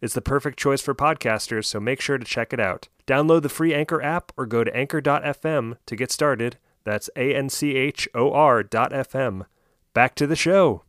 It's 0.00 0.14
the 0.14 0.22
perfect 0.22 0.58
choice 0.58 0.80
for 0.80 0.94
podcasters, 0.94 1.66
so 1.66 1.78
make 1.78 2.00
sure 2.00 2.16
to 2.16 2.24
check 2.24 2.54
it 2.54 2.60
out. 2.60 2.88
Download 3.06 3.42
the 3.42 3.50
free 3.50 3.74
Anchor 3.74 4.00
app 4.02 4.32
or 4.36 4.46
go 4.46 4.64
to 4.64 4.74
anchor.fm 4.74 5.76
to 5.84 5.96
get 5.96 6.10
started. 6.10 6.56
That's 6.84 7.10
A 7.16 7.34
N 7.34 7.50
C 7.50 7.76
H 7.76 8.08
O 8.14 8.32
R.fm. 8.32 9.44
Back 9.92 10.14
to 10.14 10.26
the 10.26 10.36
show. 10.36 10.84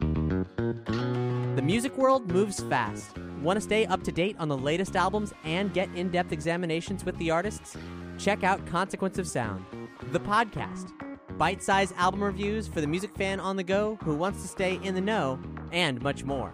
The 0.00 1.62
music 1.62 1.96
world 1.96 2.30
moves 2.30 2.60
fast. 2.64 3.16
Want 3.40 3.56
to 3.56 3.60
stay 3.60 3.86
up 3.86 4.02
to 4.02 4.12
date 4.12 4.34
on 4.40 4.48
the 4.48 4.58
latest 4.58 4.96
albums 4.96 5.32
and 5.44 5.72
get 5.72 5.88
in 5.94 6.10
depth 6.10 6.32
examinations 6.32 7.04
with 7.04 7.16
the 7.18 7.30
artists? 7.30 7.76
Check 8.18 8.42
out 8.42 8.66
Consequence 8.66 9.18
of 9.18 9.28
Sound, 9.28 9.64
the 10.10 10.20
podcast. 10.20 10.92
Bite 11.38 11.62
sized 11.62 11.94
album 11.96 12.24
reviews 12.24 12.66
for 12.66 12.80
the 12.80 12.86
music 12.86 13.14
fan 13.14 13.38
on 13.38 13.56
the 13.56 13.62
go 13.62 13.98
who 14.02 14.14
wants 14.14 14.42
to 14.42 14.48
stay 14.48 14.80
in 14.82 14.94
the 14.94 15.00
know, 15.00 15.38
and 15.70 16.00
much 16.02 16.24
more. 16.24 16.52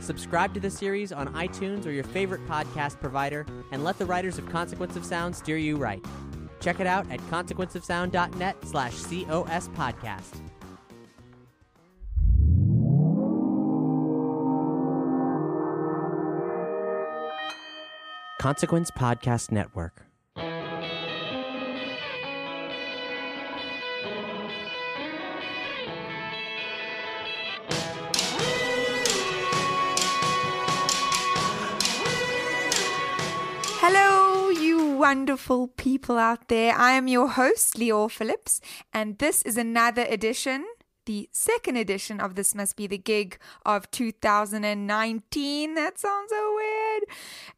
Subscribe 0.00 0.54
to 0.54 0.60
the 0.60 0.70
series 0.70 1.12
on 1.12 1.32
iTunes 1.34 1.86
or 1.86 1.90
your 1.90 2.04
favorite 2.04 2.46
podcast 2.46 3.00
provider 3.00 3.46
and 3.72 3.84
let 3.84 3.98
the 3.98 4.06
writers 4.06 4.38
of 4.38 4.48
Consequence 4.48 4.96
of 4.96 5.04
Sound 5.04 5.34
steer 5.34 5.56
you 5.56 5.76
right. 5.76 6.04
Check 6.60 6.80
it 6.80 6.86
out 6.86 7.10
at 7.10 7.20
consequenceofsound.net 7.30 8.56
slash 8.64 8.94
COS 8.94 9.68
podcast. 9.68 10.40
Consequence 18.40 18.90
Podcast 18.90 19.50
Network. 19.50 20.06
Hello, 33.88 34.48
you 34.48 34.96
wonderful 34.96 35.68
people 35.68 36.18
out 36.18 36.48
there. 36.48 36.74
I 36.74 36.90
am 36.94 37.06
your 37.06 37.28
host, 37.28 37.78
Leo 37.78 38.08
Phillips, 38.08 38.60
and 38.92 39.16
this 39.18 39.42
is 39.42 39.56
another 39.56 40.04
edition, 40.08 40.66
the 41.04 41.28
second 41.30 41.76
edition 41.76 42.18
of 42.18 42.34
This 42.34 42.52
Must 42.52 42.74
Be 42.74 42.88
the 42.88 42.98
Gig 42.98 43.38
of 43.64 43.88
2019. 43.92 45.74
That 45.76 46.00
sounds 46.00 46.30
so 46.30 46.54
weird. 46.56 47.04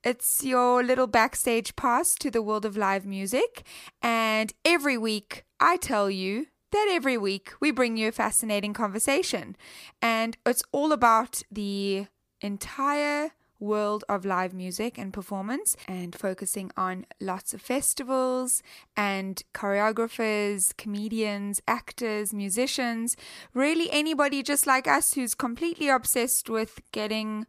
It's 0.05 0.45
your 0.45 0.85
little 0.85 1.07
backstage 1.07 1.75
pass 1.77 2.15
to 2.17 2.31
the 2.31 2.43
world 2.43 2.67
of 2.67 2.77
live 2.77 3.07
music, 3.07 3.67
and 4.03 4.53
every 4.67 4.99
week 4.99 5.47
I 5.59 5.79
tell 5.79 6.11
you 6.11 6.49
that 6.73 6.89
every 6.91 7.17
week 7.17 7.55
we 7.59 7.71
bring 7.71 7.97
you 7.97 8.09
a 8.09 8.13
fascinating 8.13 8.75
conversation, 8.75 9.57
and 10.03 10.37
it's 10.45 10.63
all 10.73 10.93
about 10.93 11.43
the 11.51 12.09
entire 12.43 13.31
world 13.61 14.05
of 14.09 14.25
live 14.25 14.55
music 14.55 14.99
and 14.99 15.13
performance 15.13 15.77
and 15.87 16.15
focusing 16.15 16.71
on 16.77 17.07
lots 17.21 17.53
of 17.53 17.61
festivals 17.61 18.63
and 18.97 19.43
choreographers, 19.55 20.77
comedians, 20.77 21.61
actors, 21.67 22.33
musicians, 22.33 23.17
really 23.55 23.91
anybody 23.91 24.43
just 24.43 24.67
like 24.67 24.87
us 24.87 25.15
who's 25.15 25.35
completely 25.35 25.89
obsessed 25.89 26.49
with 26.49 26.81
getting 26.93 27.47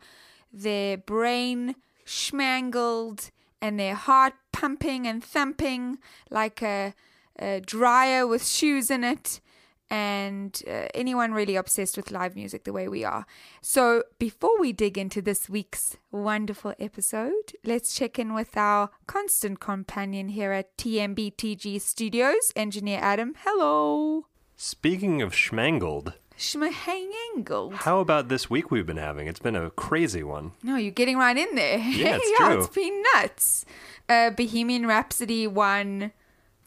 their 0.52 0.98
brain 0.98 1.75
schmangled 2.06 3.30
and 3.62 3.80
their 3.80 3.96
heart 3.96 4.34
pumping 4.52 5.06
and 5.06 5.24
thumping 5.24 6.00
like 6.30 6.62
a, 6.62 6.94
a 7.38 7.62
dryer 7.62 8.25
with 8.25 8.46
shoes 8.46 8.90
in 8.90 9.03
it 9.03 9.40
and 9.90 10.62
uh, 10.68 10.88
anyone 10.94 11.32
really 11.34 11.56
obsessed 11.56 11.98
with 11.98 12.12
live 12.12 12.36
music 12.36 12.64
the 12.64 12.74
way 12.74 12.88
we 12.88 13.04
are. 13.04 13.26
So, 13.62 14.04
before 14.20 14.60
we 14.60 14.72
dig 14.72 14.98
into 14.98 15.22
this 15.22 15.50
week's 15.50 15.98
wonderful 16.12 16.74
episode, 16.80 17.54
let's 17.64 17.94
check 17.96 18.20
in 18.20 18.34
with 18.34 18.56
our 18.56 18.90
constant 19.08 19.60
companion 19.60 20.30
here 20.30 20.52
at 20.52 20.78
TMBTG 20.78 21.82
Studios, 21.82 22.52
Engineer 22.56 23.00
Adam. 23.02 23.34
Hello. 23.44 24.26
Speaking 24.56 25.22
of 25.22 25.32
schmangled, 25.34 26.14
Schmahangled. 26.38 27.74
how 27.74 28.00
about 28.00 28.28
this 28.30 28.50
week 28.50 28.72
we've 28.72 28.86
been 28.86 28.98
having? 28.98 29.28
It's 29.28 29.40
been 29.40 29.56
a 29.56 29.70
crazy 29.72 30.24
one. 30.24 30.52
No, 30.64 30.76
you're 30.76 30.92
getting 30.92 31.18
right 31.18 31.36
in 31.38 31.56
there. 31.56 31.78
Yeah, 31.78 32.18
it's 32.18 32.32
yeah, 32.40 32.48
true. 32.48 32.60
it's 32.60 32.68
been 32.68 33.04
nuts. 33.16 33.66
Uh, 34.08 34.30
Bohemian 34.32 34.86
Rhapsody 34.86 35.48
won 35.48 36.12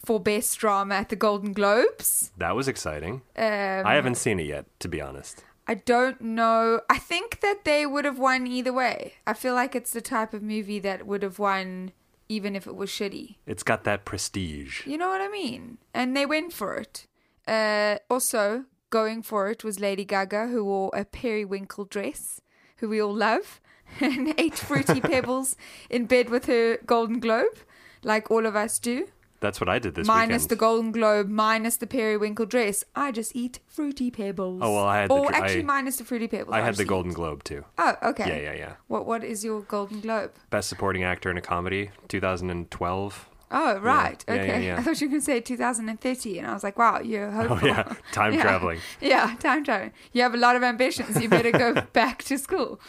for 0.05 0.21
Best 0.21 0.59
Drama 0.59 0.97
at 0.97 1.09
the 1.09 1.17
Golden 1.17 1.53
Globes. 1.53 2.33
That 2.37 2.57
was 2.57 2.69
exciting. 2.69 3.23
Um, 3.37 3.87
I 3.87 3.95
haven't 3.95 4.17
seen 4.17 4.41
it 4.41 4.47
yet, 4.47 4.67
to 4.81 4.89
be 4.89 5.01
honest. 5.01 5.45
I 5.67 5.75
don't 5.75 6.21
know. 6.21 6.81
I 6.91 6.99
think 6.99 7.41
that 7.41 7.65
they 7.65 7.87
would 7.87 8.05
have 8.05 8.19
won 8.19 8.47
either 8.47 8.73
way. 8.73 9.15
I 9.27 9.33
feel 9.33 9.55
like 9.55 9.77
it's 9.77 9.93
the 9.93 10.01
type 10.01 10.35
of 10.35 10.43
movie 10.43 10.81
that 10.81 11.07
would 11.07 11.23
have 11.23 11.39
won 11.39 11.93
even 12.29 12.57
if 12.57 12.67
it 12.67 12.75
was 12.75 12.91
shitty. 12.91 13.37
It's 13.47 13.63
got 13.63 13.85
that 13.85 14.05
prestige. 14.05 14.87
You 14.87 14.99
know 14.99 15.09
what 15.09 15.21
I 15.21 15.29
mean? 15.29 15.79
And 15.95 16.17
they 16.17 16.27
went 16.27 16.53
for 16.53 16.77
it. 16.77 17.07
Uh, 17.47 17.99
also, 18.11 18.65
going 18.91 19.23
for 19.23 19.49
it 19.51 19.65
was 19.65 19.81
Lady 19.81 20.05
Gaga, 20.05 20.49
who 20.49 20.65
wore 20.65 20.91
a 20.95 21.05
periwinkle 21.05 21.85
dress, 21.85 22.41
who 22.79 22.89
we 22.89 23.01
all 23.01 23.15
love, 23.15 23.61
and 24.01 24.35
ate 24.39 24.55
fruity 24.55 25.01
pebbles 25.13 25.57
in 25.91 26.07
bed 26.07 26.31
with 26.31 26.47
her 26.47 26.79
Golden 26.87 27.21
Globe, 27.21 27.59
like 28.03 28.31
all 28.31 28.47
of 28.47 28.57
us 28.57 28.79
do. 28.79 29.09
That's 29.43 29.61
what 29.61 29.69
I 29.69 29.79
did 29.79 29.95
this 29.97 30.05
week. 30.05 30.09
minus 30.09 30.45
weekend. 30.45 30.49
the 30.51 30.57
Golden 30.57 30.93
Globe, 30.93 31.29
minus 31.29 31.77
the 31.77 31.87
periwinkle 31.87 32.47
dress. 32.47 32.85
I 32.97 33.13
just 33.13 33.37
eat 33.37 33.59
fruity 33.67 34.11
pebbles. 34.11 34.61
Oh, 34.65 34.73
well, 34.75 34.85
I 34.87 35.01
had 35.03 35.11
the 35.11 35.15
Or 35.15 35.29
dr- 35.31 35.35
actually, 35.43 35.61
I- 35.61 35.65
minus 35.65 35.97
the 35.97 36.05
fruity 36.05 36.29
pebbles. 36.29 36.55
I 36.55 36.61
had 36.61 36.69
just 36.69 36.79
the 36.79 36.85
eat. 36.85 36.89
Golden 36.89 37.13
Globe 37.13 37.45
too. 37.45 37.65
Oh, 37.77 37.95
okay. 38.11 38.27
Yeah, 38.29 38.51
yeah, 38.53 38.57
yeah. 38.57 38.73
What 38.87 39.05
What 39.05 39.23
is 39.25 39.45
your 39.45 39.61
Golden 39.63 40.01
Globe? 40.01 40.33
Best 40.49 40.69
Supporting 40.71 41.03
Actor 41.05 41.31
in 41.31 41.37
a 41.37 41.43
Comedy, 41.43 41.91
2012. 42.09 43.29
Oh, 43.53 43.79
right. 43.79 44.25
Yeah, 44.27 44.35
yeah, 44.35 44.41
okay. 44.43 44.67
yeah. 44.67 44.77
I 44.79 44.83
thought 44.83 45.01
you 45.01 45.07
were 45.07 45.11
going 45.11 45.21
to 45.21 45.25
say 45.25 45.41
2030, 45.41 46.39
and 46.39 46.49
I 46.49 46.55
was 46.55 46.65
like, 46.65 46.79
wow, 46.79 47.01
you're 47.01 47.29
Oh 47.41 47.49
hopeful. 47.49 47.69
yeah, 47.69 47.95
time 48.13 48.33
Yeah. 48.35 48.43
traveling. 48.43 48.81
Yeah, 49.01 49.37
time 49.39 49.63
traveling. 49.65 49.93
You 50.13 50.23
have 50.23 50.35
a 50.35 50.39
lot 50.39 50.57
of 50.57 50.63
ambitions. 50.63 51.21
You 51.21 51.29
better 51.29 51.53
go 51.53 51.75
back 51.93 52.23
to 52.25 52.39
school. 52.39 52.81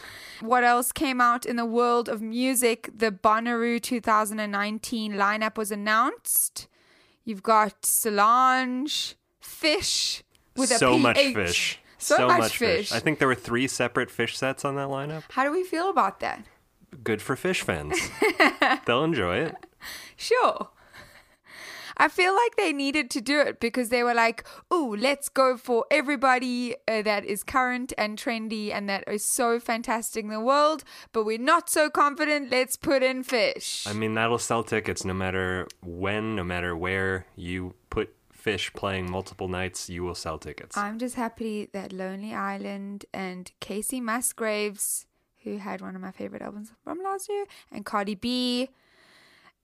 What 0.41 0.63
else 0.63 0.91
came 0.91 1.21
out 1.21 1.45
in 1.45 1.55
the 1.57 1.65
world 1.65 2.09
of 2.09 2.21
music? 2.21 2.89
The 2.95 3.11
Bonnaroo 3.11 3.81
2019 3.81 5.13
lineup 5.13 5.57
was 5.57 5.71
announced. 5.71 6.67
You've 7.25 7.43
got 7.43 7.85
Solange, 7.85 9.15
Phish 9.41 10.23
with 10.55 10.71
a 10.71 10.75
so 10.75 10.97
much 10.97 11.17
Phish. 11.17 11.75
So, 11.97 12.27
much, 12.27 12.59
Phish. 12.59 12.91
I 12.91 12.99
think 12.99 13.19
there 13.19 13.29
were 13.29 13.35
three 13.35 13.65
separate 13.67 14.09
Phish 14.09 14.35
sets 14.35 14.65
on 14.65 14.75
that 14.75 14.89
lineup. 14.89 15.23
How 15.31 15.45
do 15.45 15.51
we 15.51 15.63
feel 15.63 15.89
about 15.89 16.19
that? 16.19 16.43
Good 17.03 17.21
for 17.21 17.35
Phish 17.37 17.61
fans. 17.63 17.97
They'll 18.85 19.03
enjoy 19.05 19.37
it. 19.37 19.55
Sure. 20.17 20.69
I 21.97 22.07
feel 22.07 22.33
like 22.33 22.55
they 22.55 22.73
needed 22.73 23.09
to 23.11 23.21
do 23.21 23.39
it 23.39 23.59
because 23.59 23.89
they 23.89 24.03
were 24.03 24.13
like, 24.13 24.43
"Oh, 24.71 24.95
let's 24.99 25.29
go 25.29 25.57
for 25.57 25.85
everybody 25.91 26.75
uh, 26.87 27.01
that 27.03 27.23
is 27.25 27.43
current 27.43 27.93
and 27.97 28.17
trendy 28.17 28.73
and 28.73 28.89
that 28.89 29.03
is 29.07 29.23
so 29.23 29.59
fantastic 29.59 30.23
in 30.23 30.31
the 30.31 30.39
world, 30.39 30.83
but 31.11 31.23
we're 31.23 31.37
not 31.37 31.69
so 31.69 31.89
confident. 31.89 32.49
Let's 32.49 32.77
put 32.77 33.03
in 33.03 33.23
Phish." 33.23 33.87
I 33.87 33.93
mean, 33.93 34.15
that'll 34.15 34.39
sell 34.39 34.63
tickets 34.63 35.05
no 35.05 35.13
matter 35.13 35.67
when, 35.81 36.35
no 36.35 36.43
matter 36.43 36.75
where 36.75 37.27
you 37.35 37.75
put 37.89 38.15
Phish 38.43 38.73
playing 38.73 39.09
multiple 39.09 39.47
nights, 39.47 39.89
you 39.89 40.03
will 40.03 40.15
sell 40.15 40.37
tickets. 40.37 40.75
I'm 40.75 40.99
just 40.99 41.15
happy 41.15 41.69
that 41.73 41.93
Lonely 41.93 42.33
Island 42.33 43.05
and 43.13 43.51
Kacey 43.61 44.01
Musgraves, 44.01 45.05
who 45.43 45.57
had 45.57 45.81
one 45.81 45.95
of 45.95 46.01
my 46.01 46.11
favorite 46.11 46.41
albums 46.41 46.71
from 46.83 47.01
last 47.03 47.29
year, 47.29 47.45
and 47.71 47.85
Cardi 47.85 48.15
B, 48.15 48.69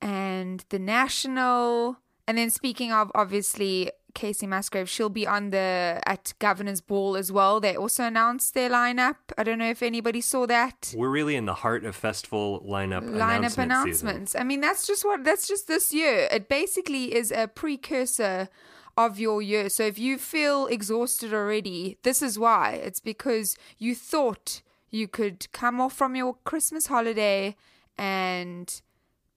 and 0.02 0.64
The 0.70 0.80
National, 0.80 1.98
and 2.28 2.38
then 2.38 2.50
speaking 2.50 2.92
of 2.92 3.12
obviously 3.16 3.92
Kacey 4.14 4.48
Musgraves, 4.48 4.90
she'll 4.90 5.10
be 5.10 5.28
on 5.28 5.52
the 5.52 6.02
at 6.06 6.34
Governor's 6.40 6.82
Ball 6.82 7.16
as 7.16 7.32
well. 7.32 7.60
They 7.60 7.76
also 7.76 8.04
announced 8.04 8.54
their 8.54 8.70
lineup. 8.70 9.16
I 9.38 9.44
don't 9.44 9.60
know 9.60 9.70
if 9.70 9.84
anybody 9.84 10.22
saw 10.22 10.46
that 10.48 10.94
We're 10.98 11.10
really 11.10 11.36
in 11.36 11.46
the 11.46 11.54
heart 11.54 11.86
of 11.86 11.96
festival 11.96 12.62
lineup 12.68 13.04
lineup 13.04 13.58
announcement 13.58 13.72
announcements. 13.72 14.36
I 14.36 14.44
mean, 14.44 14.62
that's 14.62 14.88
just 14.88 15.06
what 15.06 15.24
that's 15.24 15.48
just 15.48 15.68
this 15.68 15.94
year. 15.94 16.28
It 16.32 16.50
basically 16.50 17.16
is 17.16 17.32
a 17.32 17.48
precursor 17.48 18.50
of 18.98 19.20
your 19.20 19.42
year. 19.42 19.70
So 19.70 19.84
if 19.84 19.98
you 19.98 20.18
feel 20.18 20.68
exhausted 20.68 21.34
already, 21.34 21.98
this 22.04 22.22
is 22.22 22.38
why. 22.38 22.72
It's 22.72 23.00
because 23.00 23.56
you 23.78 23.96
thought 23.96 24.62
you 24.90 25.08
could 25.08 25.50
come 25.54 25.80
off 25.80 25.94
from 25.94 26.16
your 26.16 26.36
Christmas 26.44 26.88
holiday 26.88 27.56
and 27.98 28.82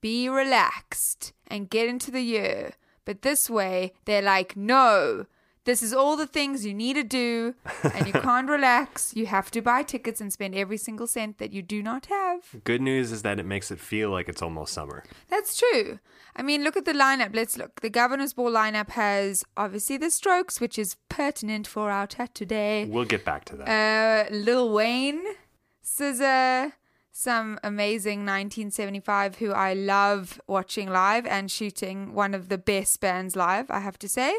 be 0.03 0.27
relaxed 0.27 1.31
and 1.47 1.69
get 1.69 1.87
into 1.87 2.11
the 2.11 2.21
year. 2.21 2.73
But 3.05 3.21
this 3.21 3.49
way, 3.49 3.93
they're 4.03 4.21
like, 4.21 4.57
no, 4.57 5.27
this 5.63 5.81
is 5.81 5.93
all 5.93 6.17
the 6.17 6.27
things 6.27 6.65
you 6.65 6.73
need 6.73 6.95
to 6.95 7.03
do, 7.03 7.55
and 7.83 8.05
you 8.05 8.11
can't 8.27 8.49
relax. 8.49 9.15
You 9.15 9.27
have 9.27 9.49
to 9.51 9.61
buy 9.61 9.81
tickets 9.83 10.19
and 10.19 10.31
spend 10.31 10.55
every 10.55 10.75
single 10.75 11.07
cent 11.07 11.37
that 11.37 11.53
you 11.53 11.61
do 11.61 11.81
not 11.81 12.07
have. 12.07 12.39
Good 12.65 12.81
news 12.81 13.13
is 13.13 13.21
that 13.21 13.39
it 13.39 13.45
makes 13.45 13.71
it 13.71 13.79
feel 13.79 14.09
like 14.09 14.27
it's 14.27 14.41
almost 14.41 14.73
summer. 14.73 15.05
That's 15.29 15.55
true. 15.57 15.99
I 16.35 16.41
mean, 16.41 16.65
look 16.65 16.75
at 16.75 16.83
the 16.83 16.91
lineup. 16.91 17.33
Let's 17.33 17.57
look. 17.57 17.79
The 17.79 17.89
Governor's 17.89 18.33
Ball 18.33 18.51
lineup 18.51 18.89
has 18.89 19.45
obviously 19.55 19.95
the 19.95 20.11
Strokes, 20.11 20.59
which 20.59 20.77
is 20.77 20.97
pertinent 21.07 21.65
for 21.65 21.89
our 21.91 22.07
chat 22.07 22.35
today. 22.35 22.89
We'll 22.89 23.05
get 23.05 23.23
back 23.23 23.45
to 23.45 23.55
that. 23.55 23.69
Uh, 23.69 24.35
Lil 24.35 24.69
Wayne, 24.73 25.23
SZA, 25.81 26.73
some 27.15 27.59
amazing 27.63 28.21
1975 28.21 29.35
who 29.37 29.51
I 29.51 29.75
love 29.75 30.41
watching 30.47 30.89
live 30.89 31.27
and 31.27 31.49
shooting. 31.49 32.13
One 32.13 32.33
of 32.33 32.49
the 32.49 32.57
best 32.57 32.99
bands 32.99 33.35
live, 33.35 33.69
I 33.69 33.79
have 33.79 33.99
to 33.99 34.09
say. 34.09 34.35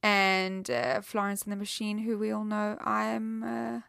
And 0.00 0.70
uh, 0.70 1.00
Florence 1.00 1.42
and 1.42 1.52
the 1.52 1.56
Machine, 1.56 1.98
who 1.98 2.16
we 2.16 2.30
all 2.30 2.44
know 2.44 2.78
I'm 2.80 3.42
uh, 3.42 3.80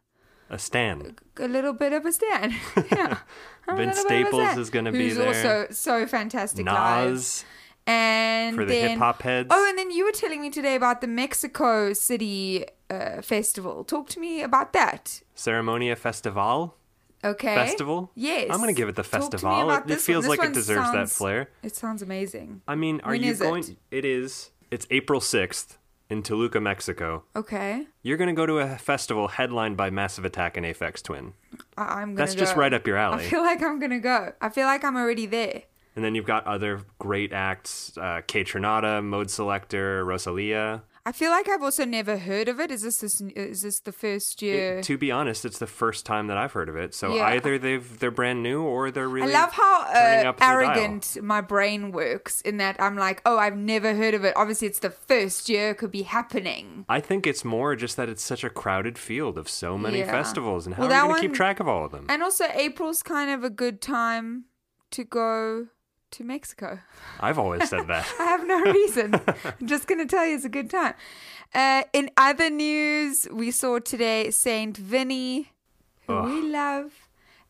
a 0.50 0.57
stand. 0.57 1.22
a 1.38 1.48
little 1.48 1.74
bit 1.74 1.94
of 1.94 2.04
a 2.06 2.12
stan. 2.12 2.56
yeah. 2.92 3.19
A 3.68 3.75
Vince 3.75 3.98
little 4.04 4.10
bit 4.10 4.22
of 4.22 4.28
a 4.28 4.30
Staples 4.31 4.42
stan. 4.42 4.60
is 4.60 4.69
gonna 4.71 4.92
be 4.92 5.10
Who's 5.10 5.18
there. 5.18 5.28
also 5.28 5.68
so 5.71 6.07
fantastic 6.07 6.66
live. 6.66 7.12
Nas 7.12 7.45
And 7.86 8.56
for 8.56 8.66
the 8.66 8.74
hip 8.74 8.98
hop 8.98 9.21
heads. 9.21 9.50
Oh, 9.51 9.69
and 9.69 9.78
then 9.78 9.92
you 9.92 10.04
were 10.04 10.12
telling 10.12 10.42
me 10.42 10.50
today 10.50 10.74
about 10.74 11.01
the 11.01 11.07
Mexico 11.07 11.94
City 11.94 12.66
uh, 12.89 13.21
festival. 13.21 13.83
Talk 13.83 14.10
to 14.10 14.19
me 14.19 14.42
about 14.42 14.74
that. 14.74 15.21
Ceremonia 15.36 15.95
Festival. 15.95 16.75
Okay. 17.24 17.56
Festival? 17.56 18.12
Yes. 18.16 18.50
I'm 18.52 18.60
gonna 18.60 18.74
give 18.74 18.90
it 18.90 18.96
the 18.96 19.04
Talk 19.04 19.12
festival. 19.32 19.72
It- 19.72 19.90
it 19.92 20.02
feels 20.02 20.28
like 20.28 20.44
it 20.44 20.54
deserves 20.54 20.92
that 20.92 21.10
flair. 21.10 21.50
It 21.64 21.76
sounds 21.76 22.02
amazing. 22.02 22.62
I 22.68 22.76
mean, 22.76 23.02
are 23.04 23.12
When 23.12 23.24
you 23.24 23.34
going? 23.34 23.64
it? 23.64 23.78
It 23.92 24.06
is. 24.06 24.52
It's 24.72 24.86
April 24.92 25.20
6th 25.22 25.78
in 26.10 26.22
Toluca, 26.22 26.60
Mexico. 26.60 27.24
Okay. 27.36 27.88
You're 28.04 28.18
going 28.18 28.28
to 28.28 28.34
go 28.34 28.46
to 28.46 28.60
a 28.60 28.78
festival 28.78 29.28
headlined 29.28 29.76
by 29.78 29.90
Massive 29.90 30.26
Attack 30.26 30.56
and 30.58 30.66
Aphex 30.66 31.02
Twin. 31.02 31.34
I- 31.78 32.02
I'm 32.02 32.10
gonna. 32.14 32.16
That's 32.16 32.36
just 32.36 32.56
right 32.56 32.74
up 32.74 32.86
your 32.86 32.98
alley. 32.98 33.26
I 33.26 33.30
feel 33.30 33.42
like 33.42 33.62
I'm 33.64 33.80
gonna 33.80 34.00
go. 34.00 34.34
I 34.42 34.50
feel 34.50 34.66
like 34.66 34.84
I'm 34.84 34.96
already 34.98 35.26
there. 35.26 35.64
And 35.96 36.04
then 36.04 36.14
you've 36.14 36.26
got 36.26 36.46
other 36.46 36.82
great 37.00 37.32
acts 37.32 37.98
uh, 37.98 38.22
Kaytranada, 38.28 39.02
Mode 39.04 39.30
Selector, 39.32 40.04
Rosalia. 40.06 40.84
I 41.07 41.12
feel 41.12 41.30
like 41.30 41.48
I've 41.48 41.62
also 41.62 41.86
never 41.86 42.18
heard 42.18 42.50
of 42.50 42.60
it. 42.60 42.72
Is 42.72 42.81
this 42.81 42.98
this 42.98 43.22
is 43.22 43.62
this 43.62 43.80
the 43.81 43.92
first 43.92 44.42
year? 44.42 44.80
It- 44.80 44.84
to 44.86 44.98
be 44.98 45.12
honest, 45.12 45.46
it's 45.46 45.60
the 45.60 45.68
first 45.68 46.04
time 46.04 46.25
that 46.28 46.38
I've 46.38 46.54
heard 46.54 46.68
of 46.68 46.75
it. 46.75 46.96
So 46.96 47.13
Yeah. 47.16 47.25
either 47.28 47.60
they've 47.60 48.00
they're 48.00 48.10
brand 48.10 48.42
new 48.42 48.63
or 48.63 48.90
they're 48.90 49.07
really. 49.07 49.31
I 49.34 49.40
love 49.40 49.52
how 49.54 49.81
uh, 49.84 50.34
arrogant 50.42 51.18
my 51.22 51.42
brain 51.42 51.92
works 51.92 52.42
in 52.42 52.57
that 52.57 52.75
I'm 52.81 52.96
like, 52.96 53.22
oh, 53.24 53.38
I've 53.38 53.56
never 53.56 53.94
heard 53.94 54.16
of 54.16 54.24
it. 54.25 54.34
Obviously, 54.36 54.68
it's 54.68 54.80
the 54.80 54.90
first 54.90 55.48
year, 55.48 55.69
it 55.69 55.78
could 55.78 55.92
be 55.92 56.02
happening. 56.04 56.86
I 56.90 57.00
think 57.02 57.28
it's 57.28 57.46
more 57.46 57.75
just 57.75 57.98
that 57.98 58.10
it's 58.10 58.24
such 58.24 58.44
a 58.44 58.50
crowded 58.50 58.98
field 58.98 59.38
of 59.38 59.48
so 59.48 59.78
many 59.78 60.00
Yeah. 60.00 60.12
festivals, 60.12 60.66
and 60.66 60.74
how 60.75 60.84
Well, 60.88 60.92
are 60.92 60.96
you 61.04 61.07
going 61.10 61.22
to 61.22 61.28
keep 61.28 61.36
track 61.36 61.60
of 61.60 61.68
all 61.68 61.86
of 61.86 61.92
them? 61.92 62.07
And 62.10 62.24
also, 62.24 62.46
April's 62.52 63.04
kind 63.04 63.30
of 63.30 63.44
a 63.44 63.52
good 63.52 63.80
time 63.80 64.46
to 64.90 65.04
go 65.04 65.68
to 66.12 66.24
Mexico. 66.24 66.80
I've 67.19 67.38
always 67.40 67.69
said 67.69 67.88
that. 67.88 68.07
I 68.19 68.24
have 68.25 68.46
no 68.48 68.62
reason. 68.72 69.16
I'm 69.60 69.68
just 69.68 69.88
going 69.88 70.00
to 70.00 70.06
tell 70.06 70.25
you 70.25 70.36
it's 70.36 70.46
a 70.46 70.50
good 70.50 70.69
time. 70.69 70.94
Uh, 71.54 71.84
in 71.94 72.10
other 72.18 72.50
news, 72.50 73.28
we 73.31 73.52
saw 73.52 73.80
today 73.80 74.31
Saint 74.31 74.78
Vinny, 74.78 75.52
who 76.07 76.22
we 76.24 76.42
love, 76.42 76.92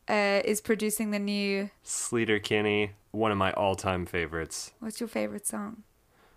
uh, 0.08 0.40
is 0.44 0.60
producing 0.60 1.10
the 1.10 1.18
new. 1.18 1.70
Sleater 1.84 2.42
Kinney, 2.42 2.92
one 3.10 3.32
of 3.32 3.38
my 3.38 3.52
all-time 3.52 4.06
favorites. 4.06 4.72
What's 4.80 5.00
your 5.00 5.08
favorite 5.08 5.46
song? 5.46 5.82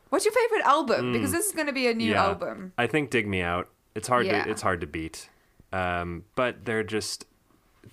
What's 0.09 0.25
your 0.25 0.33
favorite 0.33 0.65
album? 0.65 1.11
Because 1.13 1.31
this 1.31 1.45
is 1.47 1.51
going 1.51 1.67
to 1.67 1.73
be 1.73 1.87
a 1.87 1.93
new 1.93 2.09
Mm. 2.11 2.15
yeah, 2.15 2.23
album. 2.25 2.73
I 2.79 2.87
think 2.87 3.11
"Dig 3.11 3.27
Me 3.27 3.41
Out." 3.43 3.69
It's 3.93 4.07
hard 4.07 4.25
Yeah. 4.25 4.43
to 4.43 4.49
it's 4.49 4.63
hard 4.63 4.81
to 4.81 4.87
beat, 4.87 5.29
um, 5.71 6.23
but 6.35 6.65
they're 6.65 6.83
just 6.83 7.25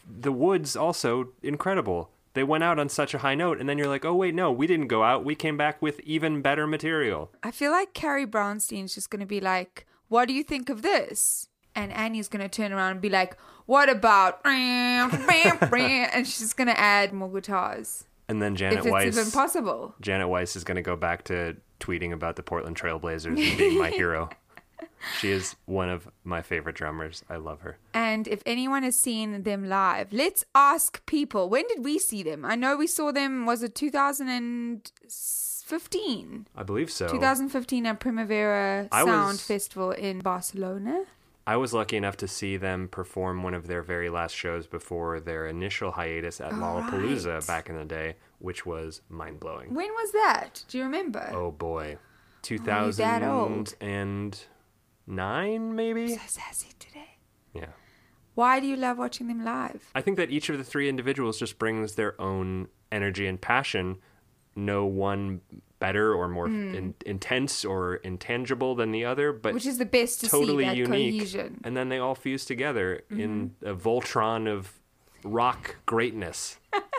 the 0.08 0.32
Woods 0.32 0.76
also 0.76 1.32
incredible. 1.43 2.11
They 2.37 2.44
went 2.44 2.62
out 2.62 2.79
on 2.79 2.91
such 2.91 3.15
a 3.15 3.19
high 3.19 3.35
note, 3.35 3.59
and 3.61 3.67
then 3.67 3.79
you're 3.79 3.88
like, 3.88 4.05
oh 4.05 4.15
wait, 4.15 4.35
no, 4.35 4.53
we 4.53 4.67
didn't 4.67 4.88
go 4.88 5.03
out. 5.03 5.25
We 5.25 5.35
came 5.35 5.56
back 5.56 5.81
with 5.81 6.00
even 6.00 6.43
better 6.43 6.67
material. 6.67 7.33
I 7.43 7.50
feel 7.50 7.71
like 7.71 7.94
Carrie 7.94 8.27
Brownstein's 8.27 8.94
just 8.94 9.09
going 9.09 9.21
to 9.21 9.27
be 9.27 9.41
like, 9.41 9.87
"What 10.09 10.29
do 10.29 10.35
you 10.35 10.43
think 10.43 10.69
of 10.69 10.83
this?" 10.83 11.49
And 11.75 11.91
Annie's 11.91 12.29
going 12.29 12.43
to 12.43 12.49
turn 12.50 12.75
around 12.75 12.93
and 12.93 13.00
be 13.00 13.09
like, 13.09 13.38
"What 13.65 13.88
about?" 13.88 14.41
and 14.44 16.27
she's 16.27 16.53
going 16.53 16.69
to 16.69 16.79
add 16.79 17.15
more 17.15 17.31
guitars 17.31 18.05
And 18.29 18.43
then 18.43 18.55
Janet 18.55 18.81
if 18.81 18.85
it's 18.85 18.93
Weiss, 18.93 19.17
even 19.17 19.31
possible. 19.31 19.94
Janet 20.03 20.29
Weiss 20.29 20.56
is 20.56 20.65
going 20.65 20.77
to 20.77 20.83
go 20.83 20.94
back 20.94 21.25
to 21.25 21.56
tweeting 21.81 22.12
about 22.12 22.37
the 22.37 22.43
Portland 22.43 22.77
Trailblazers 22.77 23.29
and 23.29 23.56
being 23.56 23.79
my 23.79 23.91
hero. 24.03 24.29
She 25.20 25.31
is 25.31 25.55
one 25.67 25.88
of 25.88 26.09
my 26.25 26.42
favorite 26.42 26.75
drummers. 26.76 27.23
I 27.30 27.37
love 27.37 27.61
her. 27.61 27.78
And 27.95 28.26
if 28.28 28.42
anyone 28.45 28.83
has 28.83 28.99
seen 28.99 29.45
them 29.45 29.68
live, 29.68 30.12
let's 30.12 30.45
ask 30.54 31.04
people. 31.06 31.49
When 31.49 31.66
did 31.68 31.83
we 31.85 31.99
see 31.99 32.23
them? 32.23 32.45
I 32.45 32.54
know 32.56 32.76
we 32.76 32.87
saw 32.87 33.12
them. 33.12 33.47
Was 33.47 33.62
it 33.62 33.75
2015? 33.75 36.47
I 36.56 36.62
believe 36.62 36.90
so. 36.90 37.09
2015 37.09 37.87
at 37.87 38.00
Primavera 38.00 38.88
I 38.92 39.04
Sound 39.04 39.28
was- 39.28 39.42
Festival 39.42 39.92
in 39.92 40.18
Barcelona. 40.21 41.04
I 41.49 41.56
was 41.56 41.73
lucky 41.73 41.97
enough 41.97 42.16
to 42.16 42.26
see 42.26 42.56
them 42.56 42.88
perform 42.88 43.45
one 43.45 43.54
of 43.54 43.68
their 43.68 43.80
very 43.80 44.11
last 44.11 44.35
shows 44.35 44.66
before 44.66 45.21
their 45.21 45.47
initial 45.47 45.92
hiatus 45.92 46.40
at 46.40 46.50
Lollapalooza 46.50 47.35
right. 47.35 47.47
back 47.47 47.68
in 47.68 47.76
the 47.76 47.85
day, 47.85 48.16
which 48.40 48.66
was 48.66 49.00
mind 49.09 49.38
blowing. 49.38 49.73
When 49.73 49.87
was 49.92 50.11
that? 50.11 50.64
Do 50.66 50.78
you 50.78 50.85
remember? 50.85 51.30
Oh 51.33 51.52
boy. 51.52 51.99
you 52.49 52.59
that 52.59 53.23
old? 53.23 53.76
2009 55.06 55.75
maybe? 55.75 56.08
So 56.14 56.20
sassy 56.26 56.68
today. 56.78 57.18
Yeah. 57.54 57.66
Why 58.34 58.60
do 58.60 58.66
you 58.66 58.76
love 58.76 58.98
watching 58.98 59.28
them 59.28 59.44
live? 59.44 59.90
I 59.94 60.02
think 60.02 60.18
that 60.18 60.30
each 60.30 60.48
of 60.50 60.58
the 60.58 60.64
three 60.64 60.88
individuals 60.88 61.38
just 61.38 61.58
brings 61.58 61.94
their 61.94 62.20
own 62.20 62.68
energy 62.92 63.26
and 63.26 63.40
passion. 63.40 63.96
No 64.54 64.84
one 64.84 65.40
better 65.78 66.14
or 66.14 66.28
more 66.28 66.46
in, 66.46 66.94
intense 67.04 67.64
or 67.64 67.96
intangible 67.96 68.75
than 68.75 68.92
the 68.92 69.04
other, 69.04 69.32
but. 69.32 69.54
Which 69.54 69.66
is 69.66 69.78
the 69.78 69.86
best 69.86 70.20
to 70.20 70.28
totally 70.28 70.64
see 70.64 70.68
that 70.68 70.76
unique. 70.76 71.18
cohesion. 71.18 71.46
Mm-hmm. 71.46 71.66
And 71.66 71.76
then 71.76 71.88
they 71.88 71.98
all 71.98 72.14
fuse 72.14 72.44
together 72.44 73.02
in 73.10 73.54
a 73.62 73.75
Voltron 73.75 74.50
of 74.50 74.80
rock 75.25 75.76
greatness. 75.86 76.58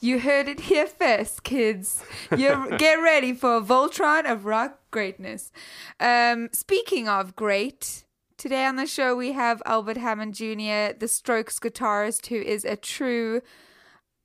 You 0.00 0.20
heard 0.20 0.48
it 0.48 0.60
here 0.60 0.86
first, 0.86 1.42
kids. 1.44 2.04
You 2.36 2.74
get 2.78 2.94
ready 2.96 3.32
for 3.32 3.56
a 3.56 3.60
Voltron 3.60 4.30
of 4.30 4.44
rock 4.44 4.80
greatness. 4.90 5.52
Um, 6.00 6.48
speaking 6.52 7.08
of 7.08 7.36
great, 7.36 8.04
today 8.36 8.64
on 8.64 8.76
the 8.76 8.86
show 8.86 9.16
we 9.16 9.32
have 9.32 9.62
Albert 9.64 9.96
Hammond 9.96 10.34
Jr., 10.34 10.98
the 10.98 11.08
Strokes 11.08 11.58
guitarist, 11.58 12.26
who 12.26 12.36
is 12.36 12.64
a 12.64 12.76
true, 12.76 13.42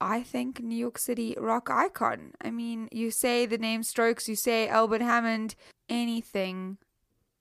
I 0.01 0.23
think, 0.23 0.61
New 0.61 0.75
York 0.75 0.97
City 0.97 1.35
rock 1.39 1.69
icon. 1.69 2.31
I 2.41 2.51
mean, 2.51 2.89
you 2.91 3.11
say 3.11 3.45
the 3.45 3.57
name 3.57 3.83
Strokes, 3.83 4.27
you 4.27 4.35
say 4.35 4.67
Albert 4.67 5.01
Hammond, 5.01 5.55
anything 5.89 6.77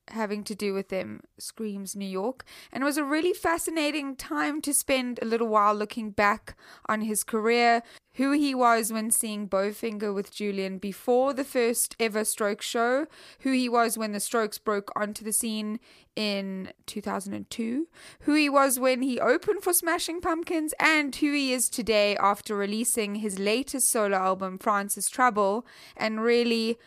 having 0.09 0.45
to 0.45 0.55
do 0.55 0.73
with 0.75 0.89
them 0.89 1.21
screams 1.39 1.97
New 1.97 2.07
York. 2.07 2.45
And 2.73 2.83
it 2.83 2.87
was 2.87 2.97
a 2.97 3.05
really 3.05 3.33
fascinating 3.33 4.17
time 4.17 4.61
to 4.63 4.73
spend 4.73 5.19
a 5.21 5.27
little 5.27 5.49
while 5.49 5.75
looking 5.75 6.11
back 6.11 6.57
on 6.89 7.03
his 7.03 7.25
career. 7.25 7.83
who 8.17 8.33
he 8.33 8.55
was 8.55 8.93
when 8.93 9.11
seeing 9.11 9.47
Bowfinger 9.47 10.15
with 10.15 10.33
Julian 10.33 10.79
before 10.79 11.35
the 11.35 11.45
first 11.45 11.95
ever 12.01 12.25
Strokes 12.25 12.65
show, 12.65 13.07
who 13.41 13.53
he 13.53 13.69
was 13.69 13.99
when 13.99 14.13
the 14.13 14.21
Strokes 14.21 14.57
broke 14.57 14.91
onto 14.97 15.23
the 15.23 15.35
scene 15.35 15.79
in 16.15 16.73
2002, 16.87 17.89
who 18.21 18.35
he 18.35 18.49
was 18.49 18.79
when 18.79 19.03
he 19.03 19.21
opened 19.21 19.63
for 19.63 19.75
Smashing 19.75 20.23
Pumpkins, 20.23 20.73
and 20.81 21.15
who 21.15 21.31
he 21.33 21.53
is 21.53 21.69
today 21.69 22.17
after 22.17 22.57
releasing 22.57 23.17
his 23.17 23.39
latest 23.39 23.91
solo 23.91 24.17
album, 24.17 24.57
Francis 24.57 25.11
Trouble, 25.11 25.67
and 25.95 26.23
really 26.23 26.79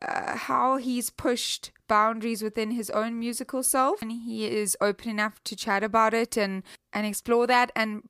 uh, 0.00 0.36
how 0.36 0.76
he's 0.76 1.10
pushed 1.10 1.72
boundaries 1.88 2.42
within 2.42 2.70
his 2.70 2.90
own 2.90 3.18
musical 3.18 3.62
self 3.62 4.00
and 4.02 4.12
he 4.12 4.46
is 4.46 4.76
open 4.80 5.10
enough 5.10 5.42
to 5.44 5.56
chat 5.56 5.82
about 5.82 6.14
it 6.14 6.36
and 6.36 6.62
and 6.92 7.06
explore 7.06 7.46
that 7.46 7.72
and 7.74 8.02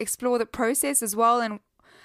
explore 0.00 0.38
the 0.38 0.46
process 0.46 1.02
as 1.02 1.14
well 1.14 1.40
and 1.40 1.60